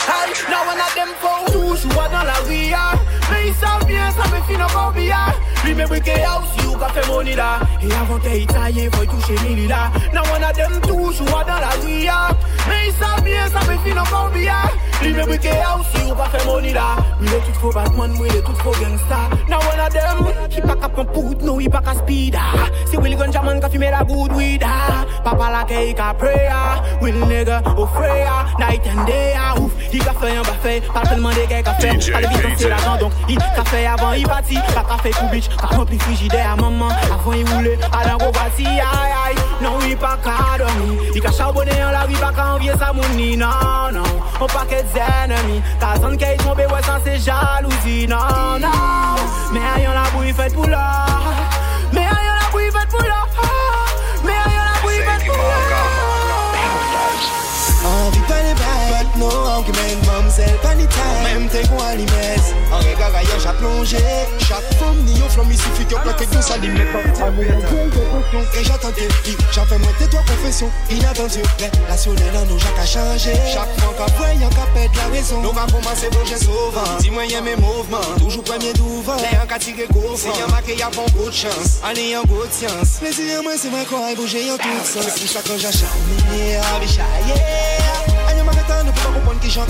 Aïe, 0.08 0.34
là 0.50 0.58
on 0.68 0.72
a 0.72 0.90
dem 0.96 1.14
pour 1.22 1.46
toujours 1.52 2.10
dans 2.12 2.24
la 2.24 2.40
vie, 2.48 2.74
ah. 2.76 2.94
mais 3.32 3.48
ils 3.48 3.56
savent 3.56 3.86
bien, 3.86 4.12
ça 4.12 4.19
we 4.40 4.48
fi 4.48 4.58
no 4.58 4.68
go 4.70 4.92
beyond 4.94 5.36
Remember 5.66 6.00
ke 6.00 6.16
house 6.24 6.56
you 6.64 6.70
E 7.82 7.92
avant 7.94 8.20
te 8.20 8.42
itaye 8.44 8.90
voy 8.90 9.08
touche 9.08 9.36
mili 9.44 9.68
da 9.68 9.92
Na 10.14 10.22
one 10.32 10.44
of 10.44 10.56
them 10.56 10.82
toujou 10.82 11.28
a 11.28 11.44
dan 11.44 11.62
la 11.62 11.72
zuya 11.82 12.36
Me 12.68 12.86
yi 12.86 12.92
sa 12.92 13.20
bien 13.22 13.50
sa 13.50 13.60
we 13.68 13.78
fi 13.84 13.94
no 13.94 14.04
go 14.06 14.30
beyond 14.32 14.72
Remember 15.02 15.38
ke 15.38 15.52
house 15.64 15.94
you 15.96 16.16
got 16.16 16.32
the 16.32 16.46
money 16.46 16.74
da 16.74 16.96
We 17.20 17.28
le 17.28 17.40
tout 17.40 17.60
fo 17.60 17.72
batman, 17.72 18.18
we 18.18 18.30
le 18.30 18.42
tout 18.42 18.56
fo 18.64 18.72
gangsta. 18.72 19.28
Na 19.50 19.60
one 19.60 19.80
of 19.80 19.92
them 19.94 20.50
Ki 20.50 20.62
pa 20.62 20.76
ka 20.76 20.88
pran 20.88 21.08
pout, 21.14 21.42
no 21.42 21.60
yi 21.60 21.68
pa 21.68 21.82
ka 21.82 21.94
speeda 21.94 22.44
Se 22.88 22.96
la 22.96 24.04
good 24.04 24.32
Papa 25.24 25.52
la 25.52 25.64
ke 25.66 25.88
yi 25.88 25.94
ka 25.94 26.14
preya 26.14 26.80
Will 27.02 27.20
nega 27.28 27.60
Night 28.60 28.88
and 28.88 29.06
day 29.08 29.34
a 29.36 29.60
ouf 29.60 29.72
Yi 29.92 30.00
ka 30.00 30.14
fe 30.14 30.34
yon 30.34 30.44
ba 30.44 30.56
fe 30.64 30.82
Pa 30.94 31.04
de 31.04 31.46
ke 31.48 31.64
ka 31.64 31.74
fe 31.80 32.12
Pa 32.12 32.20
le 32.22 32.28
vi 32.28 32.38
danse 32.44 32.68
la 32.70 33.94
avant 33.94 34.14
pati 34.30 34.58
Pa 34.76 34.84
kafe 34.86 35.12
kou 35.18 35.30
bitch, 35.34 35.50
ka 35.58 35.68
rempli 35.74 36.00
frigide 36.06 36.40
a 36.40 36.56
maman. 36.56 36.94
Avon 37.12 37.38
yi 37.38 37.44
roule, 37.50 37.74
adan 37.90 38.18
kou 38.22 38.32
pati 38.32 38.66
Ay 38.66 39.12
ay, 39.26 39.36
nan 39.62 39.82
yi 39.88 39.96
pa 39.96 40.16
ka 40.24 40.58
domi 40.62 41.12
Yi 41.16 41.22
ka 41.22 41.32
charbonne 41.32 41.74
an 41.74 41.92
la, 41.96 42.06
yi 42.10 42.18
pa 42.22 42.32
ka 42.32 42.44
anvye 42.56 42.78
sa 42.78 42.94
mouni. 42.94 43.36
Nan 43.40 43.98
nan, 43.98 44.06
an 44.42 44.48
paket 44.56 44.86
zenemi 44.94 45.62
Ka 45.82 45.98
zan 46.02 46.18
ke 46.18 46.36
yi 46.36 46.38
tombe 46.44 46.66
wè 46.70 46.82
san 46.86 47.02
se 47.04 47.18
jalouzi 47.26 48.08
Nan 48.08 48.62
nan, 48.62 49.26
men 49.54 49.84
yon 49.84 49.98
la 49.98 50.06
bou 50.14 50.24
yi 50.28 50.34
fet 50.34 50.54
pou 50.54 50.70
la 50.70 50.86
Chaque 63.60 64.74
femme 64.80 64.98
ni 65.06 65.20
un 65.22 65.28
flamme, 65.28 65.48
il 65.52 65.58
suffit 65.58 65.86
que 65.86 65.96
plaque 65.96 66.30
tout 66.30 66.42
ça 66.42 66.58
dit 66.60 66.68
Donc 66.68 68.46
et 68.56 68.64
j'avais 68.64 69.78
moins 69.78 69.92
de 70.00 70.06
toi 70.06 70.22
confession. 70.22 70.70
La 71.90 71.98
soleil 71.98 72.24
dans 72.34 72.46
nous, 72.46 72.60
j'ai 72.60 72.88
changé. 72.88 73.34
Chaque 73.52 73.80
fois 73.82 73.94
qu'à 73.98 74.06
voyant 74.16 74.50
qu'à 74.50 74.66
perdre 74.74 74.96
la 74.96 75.08
raison 75.08 75.42
Nous 75.42 75.52
va 75.52 75.66
commencer 75.66 76.08
pour 76.10 76.26
j'ai 76.26 76.38
sauvant. 76.38 76.98
Dis-moi 77.00 77.24
mes 77.44 77.56
mouvements, 77.56 77.98
toujours 78.18 78.44
premier 78.44 78.74
d'ouvant. 78.74 79.18
Les 79.18 79.38
gens 79.38 79.60
qui 79.60 79.74
tirent 79.74 79.88
gros 79.90 80.16
C'est 80.16 80.30
y'a 80.30 80.48
marqué 80.48 80.76
bon 80.96 81.06
goût 81.18 81.30
de 81.30 81.36
chance, 81.36 81.80
allez 81.84 82.10
y'a 82.10 82.22
goût 82.22 82.46
de 82.46 82.52
science. 82.52 83.00
Mais 83.02 83.12
si 83.12 83.28
y'a 83.28 83.42
moi 83.42 83.54
c'est 83.58 83.70
ma 83.70 83.84
croix 83.84 84.12
et 84.12 84.16
bouger 84.16 84.48
tout 84.58 84.86
sens. 84.86 85.04
C'est 85.16 85.28
ça 85.28 85.40
j'achète, 85.58 85.84
yeah, 86.34 86.62
Allez 86.76 88.40
un, 88.40 88.44
hein, 88.44 88.84
ne 88.86 88.92
peut 88.92 89.50
j'en 89.50 89.66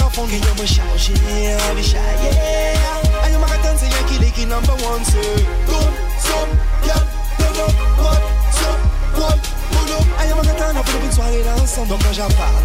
cocky 4.39 4.45
number 4.45 4.73
one 4.83 5.03
say 5.03 5.45
Boom, 5.65 5.93
some, 6.17 6.49
yeah, 6.85 7.03
turn 7.37 7.59
up, 7.59 7.73
what, 7.99 8.21
some, 8.51 8.79
one, 9.19 9.39
pull 9.71 9.93
up. 9.93 10.19
Aïe, 10.19 10.33
mon 10.35 10.41
attend, 10.41 10.79
on 10.79 10.83
fait 10.83 11.05
une 11.05 11.11
soirée 11.11 11.43
ensemble, 11.61 11.89
donc 11.89 12.03
quand 12.03 12.13
j'en 12.13 12.27
parle 12.29 12.63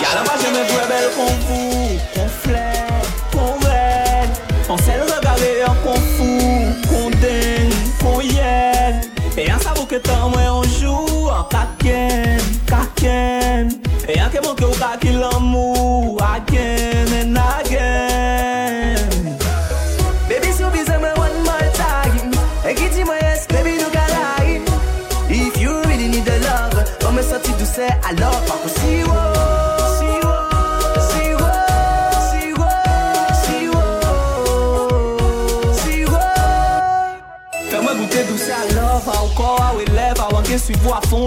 Y'a 0.00 0.14
la 0.14 0.22
magie, 0.22 0.46
mais 0.52 0.64
vous 0.68 0.88
belle 0.88 1.10
qu'on 1.16 1.32
vous, 1.46 1.98
qu'on 2.14 2.28
flaire, 2.28 3.02
qu'on 3.32 3.66
rêve. 3.66 4.30
On 4.68 4.78
sait 4.78 4.96
le 4.96 5.14
regarder, 5.14 5.64
on 5.66 5.88
confond, 5.88 6.74
qu'on 6.88 7.10
daigne, 7.20 7.72
qu'on 8.00 8.20
yenne 8.20 9.00
Et 9.36 9.52
on 9.52 9.58
savait 9.58 9.86
que 9.86 9.96
tant 9.96 10.28
moi 10.30 10.40
on 10.50 10.62
joue, 10.62 11.28
en 11.28 11.44
caquenne, 11.44 12.40
caquenne 12.66 13.70
Et 14.08 14.20
on 14.20 14.30
que 14.30 14.46
manque 14.46 14.62
au 14.62 14.74
caquille 14.74 15.18
l'amour, 15.18 16.18
again 16.22 16.81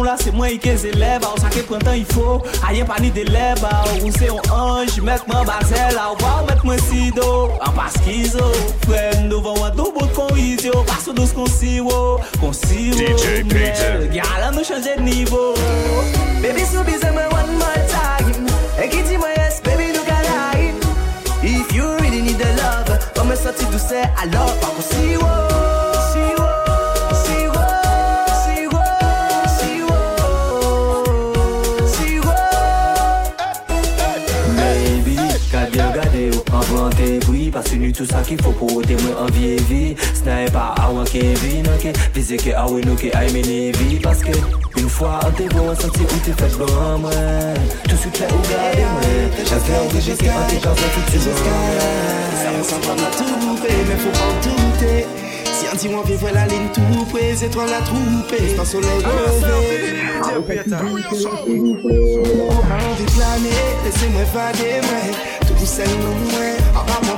la 0.06 0.18
se 0.18 0.32
mwen 0.32 0.54
ike 0.56 0.76
zeleba 0.78 1.32
Ou 1.34 1.42
sa 1.42 1.50
ke 1.54 1.64
prentan 1.68 1.98
ifo, 2.00 2.40
a 2.66 2.74
ye 2.76 2.86
pa 2.88 2.98
ni 3.02 3.12
deleba 3.14 3.72
Ou 3.96 4.12
se 4.14 4.30
yon 4.30 4.42
anj, 4.54 5.00
met 5.06 5.26
mwen 5.30 5.46
bazela 5.48 6.10
Ou 6.14 6.20
pa 6.22 6.34
ou 6.42 6.50
met 6.50 6.62
mwen 6.68 6.82
sido, 6.88 7.30
an 7.66 7.74
pas 7.78 7.96
kizo 8.06 8.52
Fren 8.86 9.28
nou 9.30 9.42
van 9.46 9.58
wadou 9.64 9.94
bot 9.96 10.12
kon 10.18 10.32
izyo 10.40 10.84
Paso 10.90 11.16
dos 11.16 11.34
kon 11.36 11.50
siwo, 11.52 12.20
kon 12.42 12.54
siwo 12.56 13.00
DJ 13.02 13.46
Peter. 13.52 14.06
Gyal 14.14 14.50
an 14.50 14.58
nou 14.58 14.68
chanje 14.68 14.98
nivou 15.02 15.56
Baby 16.44 16.68
sou 16.70 16.86
bize 16.88 17.10
mwen 17.16 17.32
one 17.34 17.58
more 17.62 17.84
time. 17.90 18.46
E 18.82 18.90
ki 18.92 19.02
di 19.10 19.20
mwen 19.22 19.34
yes, 19.40 19.62
baby 19.66 19.92
nou 19.96 20.06
ka 20.08 20.22
line 20.30 20.80
If 21.46 21.74
you 21.74 21.90
really 22.02 22.22
need 22.22 22.42
the 22.42 22.54
love 22.62 22.94
Mwen 23.26 23.38
soti 23.42 23.66
douse, 23.74 24.06
alo 24.22 24.46
pa 24.62 24.70
kon 24.70 24.90
siwo 24.94 25.45
tout 37.96 38.06
ça 38.06 38.22
qu'il 38.22 38.42
faut 38.42 38.52
pour 38.52 38.72
moi 38.72 38.84
en 39.20 39.26
vie 39.28 39.52
et 39.52 39.62
vie 39.62 39.96
Sniper, 40.14 40.76
I 40.78 40.94
want 40.94 41.06
Kevin, 41.06 41.66
ok 41.68 41.94
Visez 42.14 42.38
que 42.38 42.50
ah 42.56 42.66
nous 42.70 42.96
que 42.96 43.08
I 43.08 43.32
mean 43.34 43.72
vie 43.72 44.00
Parce 44.02 44.20
que 44.20 44.32
une 44.78 44.90
fois 44.90 45.20
on 45.26 45.32
t'est 45.32 45.48
bon, 45.54 45.74
senti 45.76 46.02
où 46.02 46.18
t'es 46.24 46.34
fait 46.34 46.58
moi 47.00 47.12
Tout 47.88 47.96
suite 47.96 48.20
là, 48.20 48.28
regardez 48.28 48.82
moi 48.82 49.02
J'espère 49.38 49.88
que 49.88 50.00
j'ai 50.02 50.12
un 50.12 50.44
t'es 50.50 50.58
dans 50.58 50.72
un 50.72 50.76
futur 50.76 51.22
Ça 52.42 52.50
ressemble 52.58 53.02
à 53.02 53.18
tout 53.18 53.36
mais 53.88 53.96
faut 53.96 54.10
pas 54.10 54.26
en 54.26 54.36
douter. 54.42 55.06
Si 55.54 55.68
un 55.68 55.72
petit 55.72 55.88
vivre 55.88 56.30
la 56.34 56.46
ligne 56.48 56.70
tout 56.74 57.06
près, 57.12 57.36
c'est 57.36 57.50
toi 57.50 57.66
la 57.66 57.80
troupe. 57.82 58.30
C'est 58.30 58.60
un 58.60 58.66
soleil 58.66 58.90
levé. 59.00 59.96
Envie 60.36 60.58
de 63.06 63.12
planer, 63.12 63.64
laissez-moi 63.84 64.26
fader, 64.26 64.82
ouais. 64.82 65.12
Tout 65.48 65.66
seul 65.66 65.88
en 66.76 67.06
moi. 67.06 67.15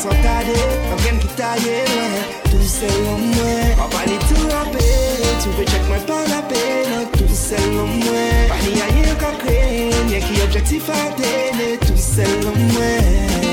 santade, 0.00 0.56
an 0.92 0.98
gen 1.04 1.18
ki 1.20 1.28
taye 1.36 1.76
mwen 1.92 2.24
Tou 2.48 2.64
sel 2.64 3.02
an 3.12 3.20
mwen, 3.34 3.82
an 3.84 3.92
pa 3.92 4.06
ni 4.08 4.16
tou 4.28 4.48
rape 4.54 4.86
Tou 5.42 5.52
ve 5.58 5.68
chek 5.68 5.84
mwen 5.90 6.08
pa 6.08 6.22
la 6.32 6.40
pe, 6.52 6.64
nan 6.88 7.06
tou 7.18 7.28
sel 7.42 7.78
an 7.84 7.94
mwen 8.00 8.48
Pa 8.52 8.60
ni 8.64 8.74
a 8.80 8.90
ye 8.96 9.14
kakre, 9.20 9.60
nye 10.08 10.24
ki 10.24 10.42
objektif 10.46 10.90
atene 10.96 11.72
Tou 11.86 12.04
sel 12.08 12.52
an 12.52 12.60
mwen 12.72 13.49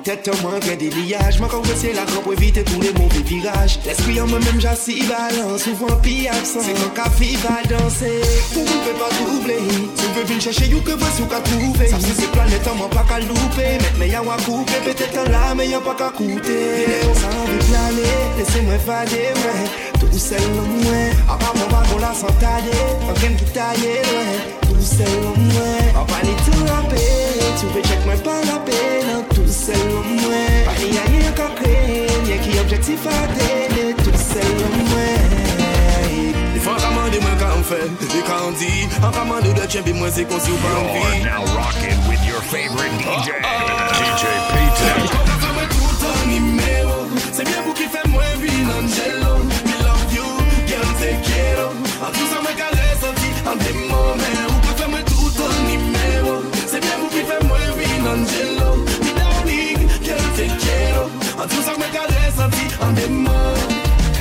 têtes 0.00 0.30
en 0.32 0.42
moins, 0.42 0.58
bien 0.58 0.76
des 0.76 0.90
liages. 0.90 1.38
Quand 1.50 1.62
c'est 1.76 1.92
la 1.92 2.04
grande 2.04 2.22
pour 2.22 2.32
éviter 2.32 2.62
tous 2.62 2.80
les 2.80 2.92
mauvais 2.92 3.22
virages. 3.24 3.80
L'esprit 3.84 4.20
en 4.20 4.26
moi-même, 4.26 4.60
j'assis 4.60 5.02
balance. 5.04 5.62
Souvent, 5.62 5.96
pis 6.02 6.28
absent. 6.28 6.60
C'est 6.62 6.74
quand 6.74 7.02
café 7.02 7.36
va 7.42 7.62
danser. 7.68 8.20
Pour 8.52 8.64
vous, 8.64 8.78
peut 8.84 8.98
pas 8.98 9.10
doubler. 9.18 9.58
Tu 9.96 10.04
veux 10.14 10.24
venir 10.24 10.40
chercher, 10.40 10.66
you 10.66 10.80
que 10.80 10.92
ou 10.92 11.26
qu'à 11.26 11.40
trouver. 11.40 11.88
Ça, 11.88 11.96
c'est 12.00 12.20
ces 12.22 12.28
planètes 12.28 12.66
en 12.68 12.74
moi, 12.76 12.88
pas 12.90 13.04
qu'à 13.08 13.20
louper. 13.20 13.78
Mettre 13.80 13.98
mes 13.98 14.08
yawa 14.08 14.36
couper, 14.44 14.80
peut-être 14.84 15.18
en 15.18 15.30
là, 15.30 15.54
mais 15.56 15.68
y'a 15.68 15.80
pas 15.80 15.94
qu'à 15.94 16.10
coûter. 16.10 16.86
Ça 17.14 17.28
envie 17.28 17.58
planer, 17.68 18.16
laissez-moi 18.38 18.78
fader, 18.78 19.32
ouais. 19.34 19.98
Tout 19.98 20.18
seul 20.18 20.40
en 20.40 20.66
moi. 20.84 21.02
À 21.28 21.36
part 21.36 21.54
mon 21.56 21.66
wagon, 21.74 21.98
la 21.98 22.14
s'entader. 22.14 22.78
En 23.08 23.20
gaine 23.20 23.36
qui 23.36 23.44
taille, 23.52 23.80
ouais. 23.80 24.40
Tout 24.62 24.80
seul 24.80 25.06
en 25.26 25.38
moi. 25.38 26.00
En 26.00 26.04
parler 26.04 26.36
tout 26.44 26.62
en 26.62 26.88
paix. 26.88 26.96
Tu 27.58 27.66
veux 27.66 27.82
check 27.82 28.04
moi 28.06 28.14
pas 28.22 28.40
la 28.46 28.58
peine. 28.60 29.39
tout 29.50 29.56
sel 29.56 29.90
mwen 30.06 30.64
Pa 30.64 30.74
yon 30.78 31.14
yon 31.18 31.34
ka 31.34 31.48
kre, 31.58 31.74
yon 32.28 32.42
ki 32.44 32.58
objektif 32.62 33.06
a 33.10 33.16
dele 33.34 33.94
Tout 33.98 34.18
sel 34.22 34.60
mwen. 34.86 36.36
Li 36.54 36.62
fan 36.62 36.78
kaman 36.78 37.10
di 37.10 37.18
mwen 37.24 37.36
ka 37.40 37.50
an 37.56 37.64
fe, 37.66 37.80
li 38.12 38.22
ka 38.28 38.36
an 38.46 38.54
di 38.60 38.70
An 39.00 39.10
kaman 39.16 39.42
di 39.42 39.54
de 39.58 39.66
chen 39.66 39.82
bi 39.86 39.96
mwen 39.96 40.14
se 40.14 40.26
kon 40.30 40.42
si 40.44 40.54
ou 40.54 40.62
pa 40.62 40.70
an 40.78 40.86
vi. 40.92 41.02
You're 41.02 41.26
now 41.26 41.42
rocking 41.58 41.98
with 42.06 42.22
your 42.30 42.42
favorite 42.52 42.94
DJ 43.02 43.42
oh, 43.42 43.50
oh, 43.50 43.90
DJ 43.98 44.22
Peter. 44.54 44.94
Mwen 44.94 45.12
kon 45.16 45.26
ka 45.32 45.38
fe 45.42 45.52
mwen 45.58 45.68
tout 45.74 46.08
an 46.12 46.24
nimeyo 46.30 46.96
Se 47.26 47.42
mwen 47.42 47.62
pou 47.66 47.74
ki 47.80 47.90
fe 47.90 48.06
mwen 48.14 48.42
vin 48.44 48.74
angelo 48.78 49.34
We 49.66 49.78
love 49.82 50.14
you, 50.14 50.28
girl 50.70 50.90
te 51.02 51.16
quiero 51.26 51.70
An 51.98 52.14
tou 52.14 52.30
sa 52.30 52.44
mwen 52.46 52.60
ka 52.60 52.70
le 52.76 52.90
soti, 53.02 53.34
an 53.50 53.66
dem 53.66 53.89
senti 63.00 63.08
en 63.08 63.08
des 63.08 63.08
moments 63.08 63.54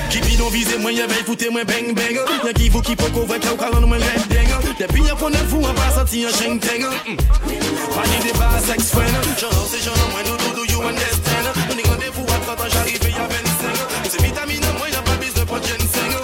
qui 0.09 0.19
bidon 0.21 0.49
vise 0.49 0.75
moi 0.79 0.91
y'a 0.91 1.05
veille 1.05 1.23
foutez 1.25 1.49
moi 1.49 1.63
bang 1.63 1.93
bang 1.93 2.19
Y'a 2.43 2.53
qui 2.53 2.69
vous 2.69 2.81
qui 2.81 2.95
peut 2.95 3.09
couvrir 3.11 3.39
qu'au 3.39 3.55
calon 3.55 3.85
moi 3.85 3.97
red 3.97 4.27
dang 4.27 4.75
Depuis 4.79 5.03
y'a 5.03 5.13
qu'on 5.13 5.29
est 5.29 5.47
fou 5.47 5.59
on 5.61 5.71
mm. 5.71 5.75
pas 5.75 5.91
senti 5.95 6.25
un 6.25 6.29
cheng 6.29 6.59
teng 6.59 6.81
Pas 6.81 8.07
ni 8.07 8.17
débat 8.25 8.59
sex 8.65 8.89
friend. 8.89 9.13
J'en 9.39 9.49
c'est 9.69 9.83
j'en 9.83 9.91
moi 10.11 10.21
nous 10.25 10.37
do 10.37 10.55
do 10.55 10.71
you 10.71 10.81
understand? 10.81 11.45
On 11.71 11.77
est 11.77 11.87
rendez-vous 11.87 12.25
à 12.27 12.45
30 12.45 12.59
ans 12.59 12.69
j'arrive 12.73 13.03
y'a 13.03 13.27
25 13.27 14.09
C'est 14.09 14.21
vitamine 14.23 14.65
moi 14.77 14.89
y'a 14.89 15.01
pas 15.01 15.17
besoin 15.17 15.59
de 15.59 15.65
ginseng 15.65 16.15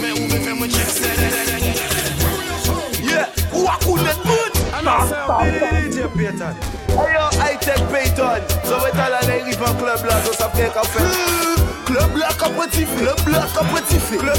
Mais 0.00 0.12
où 0.12 0.28
veut 0.28 0.40
faire 0.40 0.54
moi 0.54 0.68
check 0.68 0.88
ça 0.88 1.08
Yeah, 3.02 3.28
cool 3.84 4.00
net 4.02 4.18
mood? 4.24 4.52
DJ 4.82 6.06
Payton 6.14 6.54
Hey 6.88 7.14
yo, 7.14 7.26
I 7.40 7.56
take 7.60 7.82
Payton 7.90 8.42
So 8.64 8.78
we 8.84 8.90
tell 8.92 9.12
her 9.12 9.26
they 9.26 9.42
rive 9.42 9.62
en 9.62 9.84
là, 9.84 10.22
so 10.24 10.32
ça 10.32 10.48
fait 10.50 10.72
qu'à 10.72 10.82
faire 10.82 11.61
Club 11.92 12.16
là 12.16 12.28
compétitif, 12.38 12.88
club 12.96 13.28
là 13.28 13.46
compétitif, 13.54 14.18
club. 14.18 14.32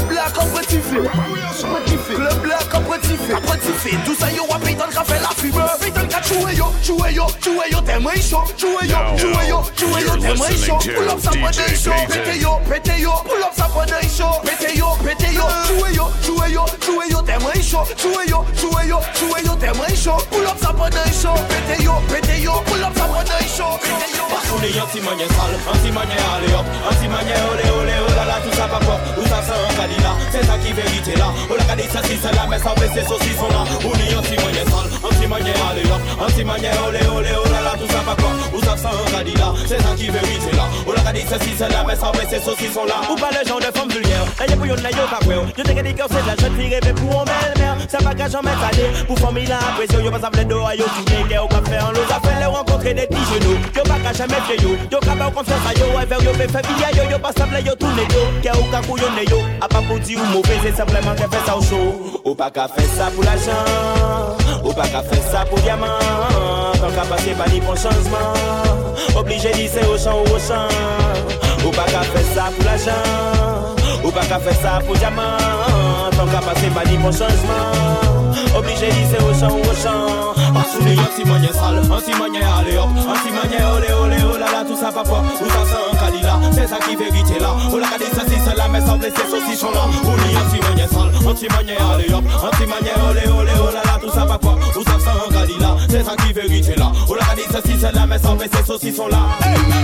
Tout 4.04 4.14
ça 4.14 4.30
yo 4.32 4.44
a 4.52 4.58
payé 4.58 4.74
dans 4.74 4.86
le 4.86 4.92
café 4.92 5.14
la 5.20 5.28
fibre. 5.28 5.60
Le 5.80 6.06
cas 6.08 6.20
yo, 6.56 6.66
jouer 6.82 7.12
yo, 7.12 7.26
jouer 7.42 7.70
yo, 7.70 7.80
t'es 7.80 7.98
moins 8.00 8.14
chaud. 8.14 8.42
Jouer 8.58 8.88
yo, 8.88 8.96
yo, 9.16 9.28
yo, 9.48 10.16
t'es 10.16 10.34
moins 10.34 10.48
chaud. 10.50 10.78
Pull 10.82 11.08
up 11.08 11.20
sa 11.20 11.30
bonne 11.30 11.52
chaud, 11.52 11.92
pété 12.08 12.40
yo, 12.40 12.60
pété 12.68 13.00
yo, 13.00 13.12
pull 13.24 13.42
up 13.42 13.52
sa 13.56 13.68
bonne 13.68 13.88
chaud, 14.16 14.40
pété 14.42 14.76
yo, 14.76 14.86
pété 15.04 15.34
yo, 15.34 15.42
jouer 15.68 15.94
yo, 15.94 16.10
jouer 16.22 16.50
yo, 16.50 16.64
jouer 16.84 17.06
yo, 17.10 17.22
t'es 17.22 17.38
moins 17.38 17.52
chaud. 17.62 17.84
Jouer 17.96 18.26
yo, 18.28 18.44
jouer 18.58 18.88
yo, 18.88 18.98
jouer 19.14 19.42
yo, 19.44 19.54
t'es 19.54 19.72
moins 19.74 19.94
chaud. 19.94 20.18
Pull 20.30 20.46
up 20.46 20.58
sa 20.60 20.72
bonne 20.72 20.92
chaud, 20.92 21.38
pété 21.48 21.84
yo, 21.84 21.92
pété 22.08 22.40
yo, 22.40 22.52
pull 22.66 22.82
up 22.82 22.92
sa 22.96 23.04
bonne 23.04 23.26
chaud, 23.46 23.78
pété 23.80 24.16
yo. 24.16 24.24
Parce 24.30 24.48
qu'on 24.48 24.62
est 24.62 24.80
anti-manier 24.80 25.28
anti-manier 25.70 26.20
allez 26.36 26.54
hop, 26.54 26.66
anti-manier 26.90 27.43
olé 27.52 27.66
olé 27.80 27.94
oh 28.00 28.08
là 28.16 28.38
tout 28.42 28.54
ça 28.56 28.66
pas 28.68 28.80
ça 28.80 28.94
c'est 30.30 30.44
ça 30.44 30.56
qui 30.58 30.72
vérité 30.72 31.16
là 31.16 31.32
Oh 31.50 31.54
la 31.56 31.64
cadisse 31.64 31.96
si 32.04 32.16
c'est 32.16 32.30
mais 32.48 32.58
ça 32.58 32.74
fait 32.76 32.94
là 32.94 33.02
On 33.84 33.90
anti-manière 36.24 36.74
sale, 36.74 37.00
oh 37.14 37.20
là 37.20 37.74
tout 37.78 37.88
ça 37.92 38.00
pas 38.00 38.16
ça 38.64 38.76
c'est 39.66 39.82
ça 39.82 39.94
qui 39.96 40.06
là 40.06 40.20
Oh 40.86 40.92
la 40.94 41.02
cadisse 41.02 41.34
si 41.40 41.54
c'est 41.56 41.68
mais 41.86 41.96
ça 41.96 42.12
fait 42.12 42.74
là 42.74 42.94
Ou 43.10 43.16
pas 43.16 43.30
le 43.30 43.44
genre 43.48 43.60
de 43.60 43.70
femme 43.78 43.90
vulgaire 43.90 44.24
pas 45.10 45.18
quoi 45.24 45.34
Yo 45.34 45.64
te 45.64 45.72
gade 45.72 45.94
cœur 45.94 46.08
c'est 46.10 46.26
la 46.26 46.36
jeune 46.36 46.54
fille 46.58 46.74
rêvée 46.74 46.92
pour 46.94 47.20
un 47.20 47.24
belle 47.24 47.54
mère 47.58 47.76
Ça 47.88 47.98
va 47.98 48.14
qu'à 48.14 48.28
jamais 48.28 48.50
Pour 49.06 49.18
famille 49.18 49.46
la 49.46 49.58
pression 49.76 50.00
Yo 50.00 50.10
pas 50.10 50.20
ça 50.20 50.30
plein 50.30 50.44
d'eau 50.44 50.60
Yo 50.76 50.84
tout 50.84 51.28
n'est 51.28 51.36
qu'au 51.36 51.48
café 51.48 51.78
l'eau 51.94 52.02
Ça 52.08 52.20
fait 52.22 52.40
les 52.40 52.46
rencontrer 52.46 52.94
des 52.94 53.06
petits 53.06 53.24
genoux 53.34 53.58
Yo 53.76 53.82
pas 53.82 53.98
qu'à 54.02 54.12
jamais 54.12 54.34
Yo 54.90 54.98
qu'à 54.98 55.12
pas 55.12 55.30
confiance 55.30 55.60
à 55.68 55.74
yo 55.78 55.86
Ouais 55.96 56.06
vers 56.06 56.22
yo 56.22 56.32
fait 56.32 56.48
yo 56.96 57.04
Yo 57.10 57.18
pas 57.18 57.32
sable 57.36 57.60
yo 57.66 57.74
tourne 57.76 58.04
yo 58.14 58.22
Ke 58.42 58.50
ou 58.56 58.66
ka 58.72 58.80
kouyone 58.86 59.24
A 59.60 59.68
pa 59.68 59.80
pou 59.86 59.98
di 59.98 60.16
ou 60.16 60.26
mouve 60.32 60.56
Se 60.62 60.72
simplement 60.76 61.14
ke 61.18 61.28
fè 61.30 61.40
sa 61.46 61.56
ou 61.58 61.62
chou. 61.62 62.20
Ou 62.24 62.34
pa 62.34 62.50
ka 62.50 62.66
fè 62.68 62.84
sa 62.96 63.10
pou 63.14 63.22
l'ajan 63.26 64.64
Ou 64.64 64.72
pa 64.72 64.86
diamant. 65.64 66.78
Tan 66.80 66.92
ka 66.96 67.04
pase 67.10 67.34
pa 67.38 67.46
ni 67.52 67.60
bon 67.60 67.76
chanjman 67.76 69.16
Obligé 69.16 69.52
d'y 69.52 69.68
c'est 69.68 69.86
ou 69.86 69.98
chan 69.98 70.16
ou 70.18 70.34
ou 70.34 70.38
chan 70.38 70.68
Ou 71.64 71.70
pa 71.70 71.84
ka 71.90 72.02
fè 72.12 72.22
sa 72.34 72.50
pou 72.54 72.64
l'ajan 72.64 73.02
Ou 74.04 74.10
pa 74.10 74.22
diamant. 74.98 76.10
Tan 76.16 76.28
ka 76.30 76.40
pase 76.46 76.70
pa 76.74 76.84
ni 76.84 76.96
bon 76.98 77.12
chanjman 77.12 78.14
Oblige 78.56 78.86
di 78.86 79.04
se 79.10 79.18
ou 79.22 79.34
chan 79.34 79.50
ou 79.50 79.58
ou 79.58 79.74
chan 79.82 80.34
si 81.16 81.24
sal 81.52 81.76
Ansi 81.90 82.12
manye 82.18 82.42
ale 82.42 82.78
hop. 82.78 82.90
Ansi 83.12 83.30
manye 83.34 83.60
ole 83.64 83.92
ole 83.92 84.18
olala 84.34 84.60
oh 84.62 84.68
Tout 84.68 84.76
sa 84.76 84.92
pa 84.92 85.02
pop 85.02 85.24
Ou 85.42 85.48
sa 85.50 85.64
san 85.66 85.93
c'est 86.52 86.68
ça 86.68 86.76
qui 86.78 86.96
vérité 86.96 87.38
là 87.40 87.56
Oh 87.72 87.78
la 87.78 87.88
cadisse 87.88 88.12
ça 88.12 88.22
si 88.28 88.34
c'est 88.44 88.56
là 88.56 88.68
mais 88.70 88.80
ça 88.80 88.94
blesse 88.94 89.14
ces 89.16 89.30
saucissons 89.30 89.70
là 89.70 89.86
On 90.04 90.16
est 90.16 90.36
anti-manière 90.36 90.88
sale 90.88 91.10
Anti-manière 91.26 91.90
allez 91.90 92.12
hop 92.12 92.24
Anti-manière 92.42 93.10
olé 93.10 93.22
olé 93.26 93.52
oh 93.58 93.72
là 93.72 93.82
là 93.84 93.98
tout 94.00 94.10
ça 94.10 94.26
pas 94.26 94.38
propre 94.38 94.60
Où 94.78 94.82
ça 94.84 94.98
sent 94.98 95.16
un 95.28 95.32
candidat 95.32 95.76
C'est 95.88 96.04
ça 96.04 96.14
qui 96.16 96.32
vérité 96.32 96.74
là 96.76 96.92
Oh 97.08 97.14
la 97.14 97.24
cadisse 97.24 97.50
ça 97.50 97.60
si 97.64 97.72
c'est 97.80 97.92
là 97.92 98.06
mais 98.06 98.18
ça 98.18 98.34
blesse 98.34 98.50
ces 98.54 98.64
saucissons 98.64 99.08
là 99.08 99.18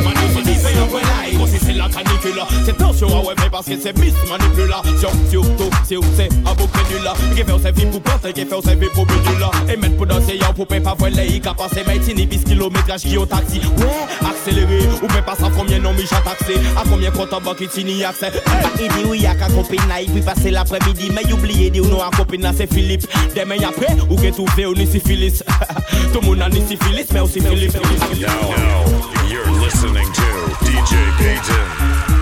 Manipulé 0.04 0.54
fait 0.54 0.78
un 0.78 0.84
vrai 0.86 1.02
live 1.02 1.40
Aussi 1.40 1.58
c'est 1.58 1.72
la 1.72 1.88
canicule 1.88 2.42
C'est 2.66 2.76
tension 2.76 3.08
à 3.08 3.20
ouais 3.20 3.34
mais 3.38 3.50
parce 3.50 3.66
que 3.66 3.80
c'est 3.80 3.98
miss 3.98 4.14
manipulation 4.28 5.10
Surtout 5.30 5.70
si 5.86 5.94
vous 5.96 6.04
c'est 6.16 6.28
à 6.46 6.52
vos 6.52 6.66
crédules 6.66 7.10
Qui 7.34 7.62
fait 7.62 7.72
vie 7.72 7.86
pour 7.86 8.02
planter 8.02 8.32
Qui 8.34 8.44
fait 8.44 8.74
vie 8.76 8.88
pour 8.92 9.06
bidule 9.06 9.46
Et 9.72 9.76
mettre 9.76 9.96
pour 9.96 10.06
danser 10.06 10.36
y'a 10.36 10.52
pour 10.52 10.66
pas 10.66 10.78
voir 10.80 11.10
les 11.10 11.40
Qui 11.40 11.40
passer 11.40 11.82
mais 11.86 11.98
tini 11.98 12.26
bis 12.26 12.44
kilométrage 12.44 13.02
qui 13.02 13.16
au 13.16 13.24
taxi 13.24 13.60
Ouais 13.78 14.28
accéléré 14.28 14.80
Ou 15.02 15.12
même 15.12 15.24
pas 15.24 15.34
ça 15.34 15.48
combien 15.56 15.78
non 15.78 15.92
mais 15.96 16.09
j'ai 16.10 16.22
taxé 16.22 16.54
À 16.76 16.82
combien 16.88 17.10
compte 17.10 17.32
en 17.32 17.40
banque 17.40 17.68
tini 17.68 18.04
accès 18.04 18.30
ah, 18.46 18.68
Il 18.80 18.88
dit 18.88 19.04
oui 19.06 19.20
y'a 19.20 19.34
qu'à 19.34 19.48
copine 19.48 19.80
Il 20.02 20.10
puis 20.10 20.22
passer 20.22 20.50
l'après-midi 20.50 21.10
Mais 21.14 21.32
oubliez 21.32 21.70
dit 21.70 21.80
non 21.80 22.00
à 22.02 22.10
copine 22.10 22.50
c'est 22.56 22.72
Philippe. 22.72 23.06
Demain 23.36 23.56
après 23.66 23.96
ou 24.08 24.16
que 24.16 24.34
tout 24.34 24.46
fait 24.48 24.66
ou 24.66 24.74
ni 24.74 24.86
syphilis. 24.86 25.42
Tout 26.12 26.20
monde 26.20 26.42
a 26.42 26.48
ni 26.48 26.60
syphilis 26.66 27.06
mais 27.12 27.20
aussi 27.20 27.40
Philippe 27.40 27.74
now, 28.20 28.84
you're 29.28 29.50
listening 29.60 30.06
to 30.12 30.22
DJ 30.64 30.94
Payton. 31.18 32.19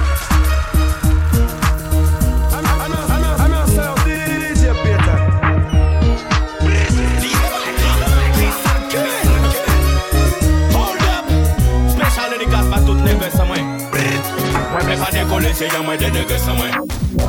Sans 16.38 16.54
moi. 16.54 16.66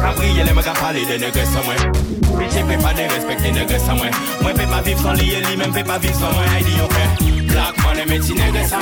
Cabrier 0.01 0.43
les 0.43 0.53
mecs 0.53 0.67
à 0.67 0.73
parler 0.73 1.05
de 1.05 1.17
nègres 1.17 1.45
sans 1.45 1.63
moi. 1.63 1.73
Je 1.81 2.59
peux 2.59 2.83
pas 2.83 2.93
de 2.93 3.01
respecter 3.13 3.51
nègres 3.51 3.79
sans 3.79 3.95
moi. 3.95 4.05
Moi, 4.41 4.51
je 4.55 4.61
peux 4.61 4.69
pas 4.69 4.81
vivre 4.81 5.01
sans 5.01 5.13
lui, 5.13 5.31
et 5.33 5.41
lui 5.41 5.57
même 5.57 5.73
peut 5.73 5.83
pas 5.83 5.97
vivre 5.97 6.13
sans 6.13 6.31
moi. 6.31 6.43
I 6.59 6.81
ok. 6.81 7.47
Black 7.47 7.83
money, 7.83 8.05
mais 8.07 8.19
tu 8.19 8.33
nègres 8.33 8.67
sans 8.69 8.77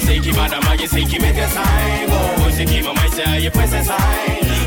C'est 0.00 0.18
qui 0.20 0.30
madame, 0.32 0.60
c'est 0.86 1.02
qui 1.02 1.18
met 1.18 1.34
ça. 1.34 1.62
Oh, 2.08 2.48
c'est 2.50 2.64
qui 2.64 2.80
maman, 2.80 3.00
c'est 3.14 3.28
aïe, 3.28 3.50
princesse 3.50 3.86
ça. 3.86 3.96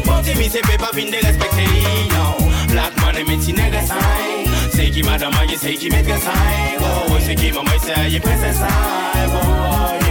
Bon, 0.05 0.14
tu 0.24 0.43
c'est 0.49 0.62
peut 0.62 0.78
pas 0.78 0.91
venir 0.93 1.12
de 1.12 1.26
respecter, 1.26 1.66
non. 2.12 2.47
Black 2.68 2.91
money, 3.01 3.24
mais 3.28 3.38
tu 3.38 3.53
nègres 3.53 3.88
sans 3.88 4.72
C'est 4.72 4.89
qui 4.89 5.03
madame, 5.03 5.32
c'est 5.57 5.74
qui 5.76 5.89
met 5.89 6.03
ça. 6.03 6.34
Oh, 6.82 7.14
c'est 7.26 7.36
qui 7.36 7.51
maman, 7.51 7.72
c'est 7.82 7.97
aïe, 7.97 8.20
princesse 8.20 8.57
ça. 8.57 8.68
Oh, 9.28 10.11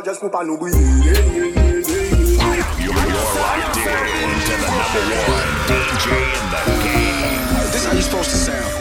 pour 0.00 0.30
pas 0.30 0.42
nous 0.42 0.56
briller. 0.56 0.78
Yeah, 0.78 1.12
yeah, 1.12 1.44
yeah, 1.44 1.82
You're 2.80 2.94
locked 2.94 3.76
in 3.76 3.82
to 3.82 4.54
the 4.56 4.70
number 4.72 5.04
one 5.28 5.52
DJ 5.68 6.06
in 6.32 6.46
the 6.50 6.64
game. 6.82 7.44
This 7.72 7.84
how 7.84 7.92
you 7.92 8.00
supposed 8.00 8.30
to 8.30 8.36
sound. 8.36 8.72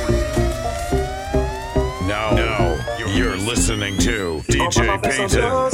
Now, 2.08 2.32
now 2.32 2.78
you're 3.14 3.36
listening 3.36 3.98
to 3.98 4.42
DJ 4.48 5.02
Payton. 5.02 5.72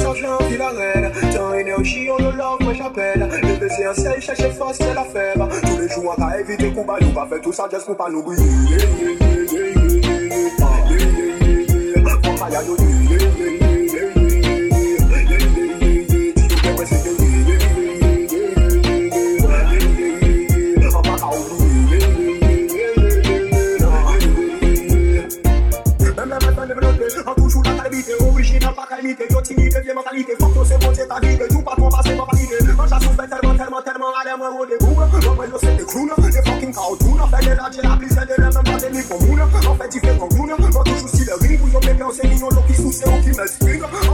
mentalité 28.98 29.26
Yo 29.30 29.42
timide, 29.42 29.82
vie 29.84 29.94
mentalité 29.94 30.34
Fok 30.40 30.56
yo 30.56 30.66
se 30.66 30.78
bonje 30.78 31.08
ta 31.08 31.20
vide 31.20 31.46
You 31.52 31.62
patron 31.62 31.90
pase 31.90 32.16
ma 32.16 32.26
valide 32.26 32.76
Manja 32.76 33.00
sou 33.00 33.14
fè 33.14 33.28
terman, 33.28 33.58
terman, 33.58 33.84
terman 33.84 34.12
Ale 34.22 34.38
mwen 34.38 34.58
ou 34.58 34.66
de 34.66 34.78
boum 34.80 34.98
Mwen 34.98 35.36
mwen 35.36 35.50
yo 35.52 35.60
se 35.60 35.72
de 35.78 35.84
kloun 35.86 36.10
De 36.18 36.42
fucking 36.46 36.74
kaotoun 36.74 37.22
Fè 37.32 37.40
de 37.46 37.56
la 37.56 37.70
dje 37.70 37.82
la 37.84 37.98
plise 37.98 38.24
De 38.28 38.36
lè 38.42 38.50
mè 38.50 38.62
mè 38.70 38.80
de 38.82 38.90
mi 38.96 39.04
komoun 39.10 39.42
Mwen 39.46 39.78
fè 39.82 39.88
di 39.94 40.00
fè 40.00 40.18
komoun 40.18 40.54
Mwen 40.58 40.72
toujou 40.74 41.08
si 41.14 41.26
le 41.26 41.40
ring 41.42 41.62
Ou 41.62 41.74
yo 41.74 41.80
bebe 41.80 42.04
an 42.04 42.14
se 42.14 42.28
mignon 42.28 42.58
Yo 42.58 42.66
ki 42.68 42.80
sou 42.82 42.92
se 42.92 43.06
ou 43.06 43.22
ki 43.22 43.38
me 43.38 43.48
zbig 43.54 44.07